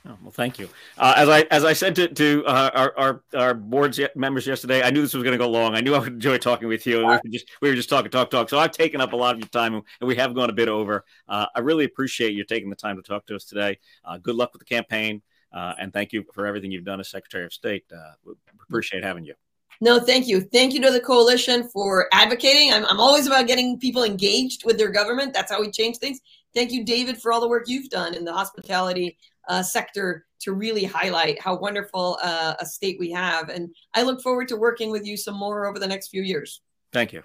Oh, 0.09 0.17
well, 0.23 0.31
thank 0.31 0.59
you. 0.61 0.69
Uh, 0.97 1.15
as 1.17 1.29
I 1.29 1.41
as 1.51 1.65
I 1.65 1.73
said 1.73 1.97
to, 1.97 2.07
to 2.07 2.45
uh, 2.47 2.71
our, 2.75 2.99
our 2.99 3.23
our 3.35 3.55
board 3.55 3.99
members 4.15 4.47
yesterday, 4.47 4.83
I 4.83 4.91
knew 4.91 5.03
this 5.03 5.15
was 5.15 5.25
going 5.25 5.33
to 5.33 5.39
go 5.39 5.49
long. 5.49 5.75
I 5.75 5.81
knew 5.81 5.95
I 5.95 5.99
would 5.99 6.13
enjoy 6.13 6.39
talking 6.39 6.69
with 6.69 6.87
you. 6.87 6.99
We 6.99 7.05
were 7.05 7.21
just 7.29 7.51
we 7.61 7.69
were 7.71 7.75
just 7.75 7.89
talking, 7.89 8.11
talk, 8.11 8.31
talk. 8.31 8.49
So 8.49 8.59
I've 8.59 8.71
taken 8.71 9.01
up 9.01 9.15
a 9.15 9.17
lot 9.17 9.35
of 9.35 9.41
your 9.41 9.49
time, 9.49 9.75
and 9.75 9.85
we 10.01 10.15
have 10.17 10.35
gone 10.35 10.49
a 10.49 10.53
bit 10.53 10.69
over. 10.69 11.05
Uh, 11.29 11.47
I 11.55 11.61
really 11.61 11.85
appreciate 11.85 12.35
you 12.35 12.45
taking 12.45 12.71
the 12.71 12.77
time 12.77 12.97
to 12.97 13.03
talk 13.03 13.27
to 13.27 13.35
us 13.35 13.45
today. 13.45 13.79
Uh, 14.05 14.19
good 14.19 14.37
luck 14.37 14.53
with 14.53 14.61
the 14.61 14.67
campaign, 14.67 15.23
uh, 15.53 15.75
and 15.81 15.93
thank 15.93 16.13
you 16.13 16.25
for 16.33 16.47
everything 16.47 16.71
you've 16.71 16.85
done 16.85 17.01
as 17.01 17.11
Secretary 17.11 17.45
of 17.45 17.53
State. 17.53 17.85
Uh, 17.93 18.13
we 18.25 18.35
appreciate 18.69 19.03
having 19.03 19.25
you. 19.25 19.35
No, 19.81 19.99
thank 19.99 20.29
you. 20.29 20.41
Thank 20.41 20.73
you 20.73 20.81
to 20.83 20.91
the 20.91 21.01
coalition 21.01 21.69
for 21.69 22.09
advocating. 22.13 22.73
I'm, 22.73 22.87
I'm 22.87 23.01
always 23.01 23.27
about 23.27 23.47
getting 23.47 23.79
people 23.79 24.05
engaged 24.05 24.65
with 24.65 24.79
their 24.79 24.91
government. 24.91 25.35
That's 25.35 25.51
how 25.51 25.61
we 25.61 25.71
change 25.71 25.99
things. 25.99 26.21
Thank 26.55 26.73
you, 26.73 26.85
David, 26.85 27.21
for 27.21 27.33
all 27.33 27.41
the 27.41 27.49
work 27.49 27.65
you've 27.67 27.91
done 27.91 28.15
in 28.15 28.25
the 28.25 28.33
hospitality 28.33 29.19
uh, 29.49 29.63
sector 29.63 30.27
to 30.41 30.53
really 30.53 30.85
highlight 30.85 31.41
how 31.41 31.57
wonderful 31.57 32.19
uh, 32.23 32.55
a 32.61 32.67
state 32.67 32.99
we 32.99 33.11
have. 33.11 33.49
And 33.49 33.75
I 33.95 34.03
look 34.03 34.23
forward 34.23 34.49
to 34.49 34.57
working 34.57 34.91
with 34.91 35.07
you 35.07 35.17
some 35.17 35.37
more 35.37 35.67
over 35.67 35.79
the 35.79 35.87
next 35.87 36.09
few 36.09 36.23
years. 36.23 36.61
Thank 36.93 37.13
you. 37.13 37.23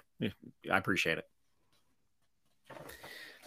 I 0.70 0.78
appreciate 0.78 1.18
it. 1.18 1.26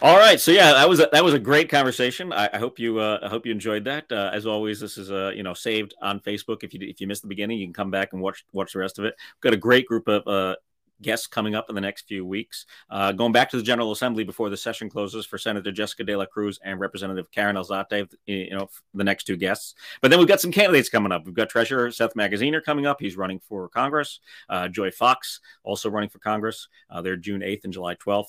All 0.02 0.18
right, 0.18 0.38
so 0.38 0.50
yeah, 0.50 0.74
that 0.74 0.90
was 0.90 1.00
a, 1.00 1.08
that 1.12 1.24
was 1.24 1.32
a 1.32 1.38
great 1.38 1.70
conversation. 1.70 2.30
I, 2.30 2.50
I 2.52 2.58
hope 2.58 2.78
you 2.78 2.98
uh, 2.98 3.18
I 3.22 3.28
hope 3.28 3.46
you 3.46 3.52
enjoyed 3.52 3.84
that. 3.84 4.04
Uh, 4.12 4.28
as 4.30 4.44
always, 4.44 4.78
this 4.78 4.98
is 4.98 5.10
uh, 5.10 5.32
you 5.34 5.42
know 5.42 5.54
saved 5.54 5.94
on 6.02 6.20
Facebook. 6.20 6.62
If 6.62 6.74
you 6.74 6.80
if 6.82 7.00
you 7.00 7.06
missed 7.06 7.22
the 7.22 7.28
beginning, 7.28 7.58
you 7.58 7.66
can 7.66 7.72
come 7.72 7.90
back 7.90 8.12
and 8.12 8.20
watch 8.20 8.44
watch 8.52 8.74
the 8.74 8.78
rest 8.78 8.98
of 8.98 9.06
it. 9.06 9.14
We've 9.18 9.40
got 9.40 9.54
a 9.54 9.60
great 9.60 9.86
group 9.86 10.06
of 10.06 10.28
uh, 10.28 10.56
guests 11.02 11.26
coming 11.26 11.54
up 11.54 11.68
in 11.68 11.74
the 11.74 11.80
next 11.80 12.06
few 12.06 12.24
weeks. 12.24 12.66
Uh, 12.90 13.12
going 13.12 13.32
back 13.32 13.50
to 13.50 13.56
the 13.56 13.62
General 13.62 13.92
Assembly 13.92 14.24
before 14.24 14.50
the 14.50 14.56
session 14.56 14.88
closes 14.88 15.26
for 15.26 15.38
Senator 15.38 15.72
Jessica 15.72 16.04
De 16.04 16.16
La 16.16 16.26
Cruz 16.26 16.58
and 16.64 16.80
Representative 16.80 17.30
Karen 17.30 17.56
Alzate, 17.56 18.08
you 18.26 18.50
know, 18.50 18.68
the 18.94 19.04
next 19.04 19.24
two 19.24 19.36
guests. 19.36 19.74
But 20.00 20.10
then 20.10 20.18
we've 20.18 20.28
got 20.28 20.40
some 20.40 20.52
candidates 20.52 20.88
coming 20.88 21.12
up. 21.12 21.26
We've 21.26 21.34
got 21.34 21.48
Treasurer 21.48 21.90
Seth 21.90 22.14
Magaziner 22.14 22.62
coming 22.62 22.86
up. 22.86 23.00
He's 23.00 23.16
running 23.16 23.40
for 23.40 23.68
Congress. 23.68 24.20
Uh, 24.48 24.68
Joy 24.68 24.90
Fox 24.90 25.40
also 25.62 25.90
running 25.90 26.10
for 26.10 26.18
Congress. 26.18 26.68
Uh, 26.90 27.02
they're 27.02 27.16
June 27.16 27.40
8th 27.40 27.64
and 27.64 27.72
July 27.72 27.94
12th. 27.96 28.28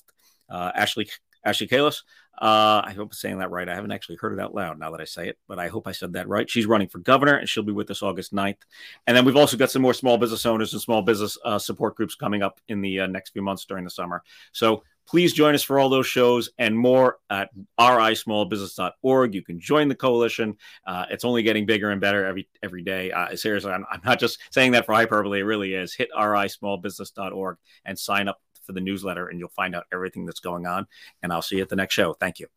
Uh, 0.50 0.72
Ashley 0.76 1.10
Ashley 1.44 1.68
Kalus 1.68 2.02
uh, 2.40 2.84
I 2.86 2.94
hope 2.94 3.10
I'm 3.10 3.14
saying 3.14 3.40
that 3.40 3.50
right. 3.50 3.68
I 3.68 3.74
haven't 3.74 3.92
actually 3.92 4.18
heard 4.18 4.34
it 4.34 4.40
out 4.40 4.54
loud 4.54 4.78
now 4.78 4.92
that 4.92 5.02
I 5.02 5.06
say 5.06 5.28
it, 5.28 5.40
but 5.48 5.58
I 5.58 5.70
hope 5.70 5.88
I 5.88 5.92
said 5.92 6.14
that 6.14 6.28
right. 6.28 6.48
She's 6.48 6.68
running 6.68 6.88
for 6.88 7.00
governor 7.00 7.36
and 7.36 7.50
she'll 7.50 7.64
be 7.64 7.72
with 7.72 7.90
us 7.90 8.04
August 8.04 8.34
9th. 8.34 8.62
And 9.08 9.18
then 9.18 9.26
we've 9.26 9.36
also 9.36 9.58
got 9.58 9.72
some 9.72 9.82
more 9.82 9.94
small 9.94 10.20
business 10.20 10.46
owners 10.46 10.74
and 10.74 10.82
small 10.82 11.02
business 11.02 11.38
uh, 11.44 11.58
support 11.58 11.96
groups 11.96 12.14
coming 12.14 12.44
up 12.44 12.60
in 12.68 12.82
the 12.82 13.02
uh, 13.02 13.08
next 13.08 13.32
few 13.32 13.42
months 13.42 13.66
during 13.66 13.84
the 13.84 13.90
summer. 13.90 14.22
So 14.52 14.84
please 15.08 15.34
join 15.34 15.56
us 15.56 15.64
for 15.64 15.80
all 15.80 15.90
those 15.90 16.06
shows 16.06 16.52
and 16.60 16.78
more 16.78 17.18
at 17.32 17.50
rismallbusiness.org. 17.80 19.34
You 19.34 19.42
can 19.42 19.60
join 19.60 19.88
the 19.88 19.96
coalition. 19.96 20.58
Uh, 20.86 21.06
it's 21.10 21.26
only 21.26 21.42
getting 21.42 21.66
bigger 21.66 21.90
and 21.90 22.00
better 22.00 22.24
every 22.24 22.48
every 22.62 22.84
day. 22.84 23.12
Uh, 23.12 23.36
seriously, 23.36 23.72
I'm, 23.72 23.86
I'm, 23.90 24.02
not 24.06 24.20
just 24.20 24.40
saying 24.52 24.74
that 24.74 24.86
for 24.86 24.94
hyperbole. 24.94 25.40
It 25.40 25.44
really 25.44 25.74
is. 25.74 25.96
Hit 25.96 26.10
rismallbusiness.org 26.16 27.58
and 27.86 27.98
sign 27.98 28.28
up 28.28 28.40
for 28.68 28.74
the 28.74 28.82
newsletter, 28.82 29.30
and 29.30 29.40
you'll 29.40 29.50
find 29.50 29.76
out 29.76 29.86
everything 29.92 30.28
that's 30.28 30.40
going 30.40 30.68
on. 30.68 30.86
And 31.24 31.34
I'll 31.34 31.42
see 31.42 31.56
you 31.56 31.64
at 31.64 31.70
the 31.70 31.76
next 31.76 31.96
show. 31.96 32.14
Thank 32.14 32.40
you. 32.40 32.57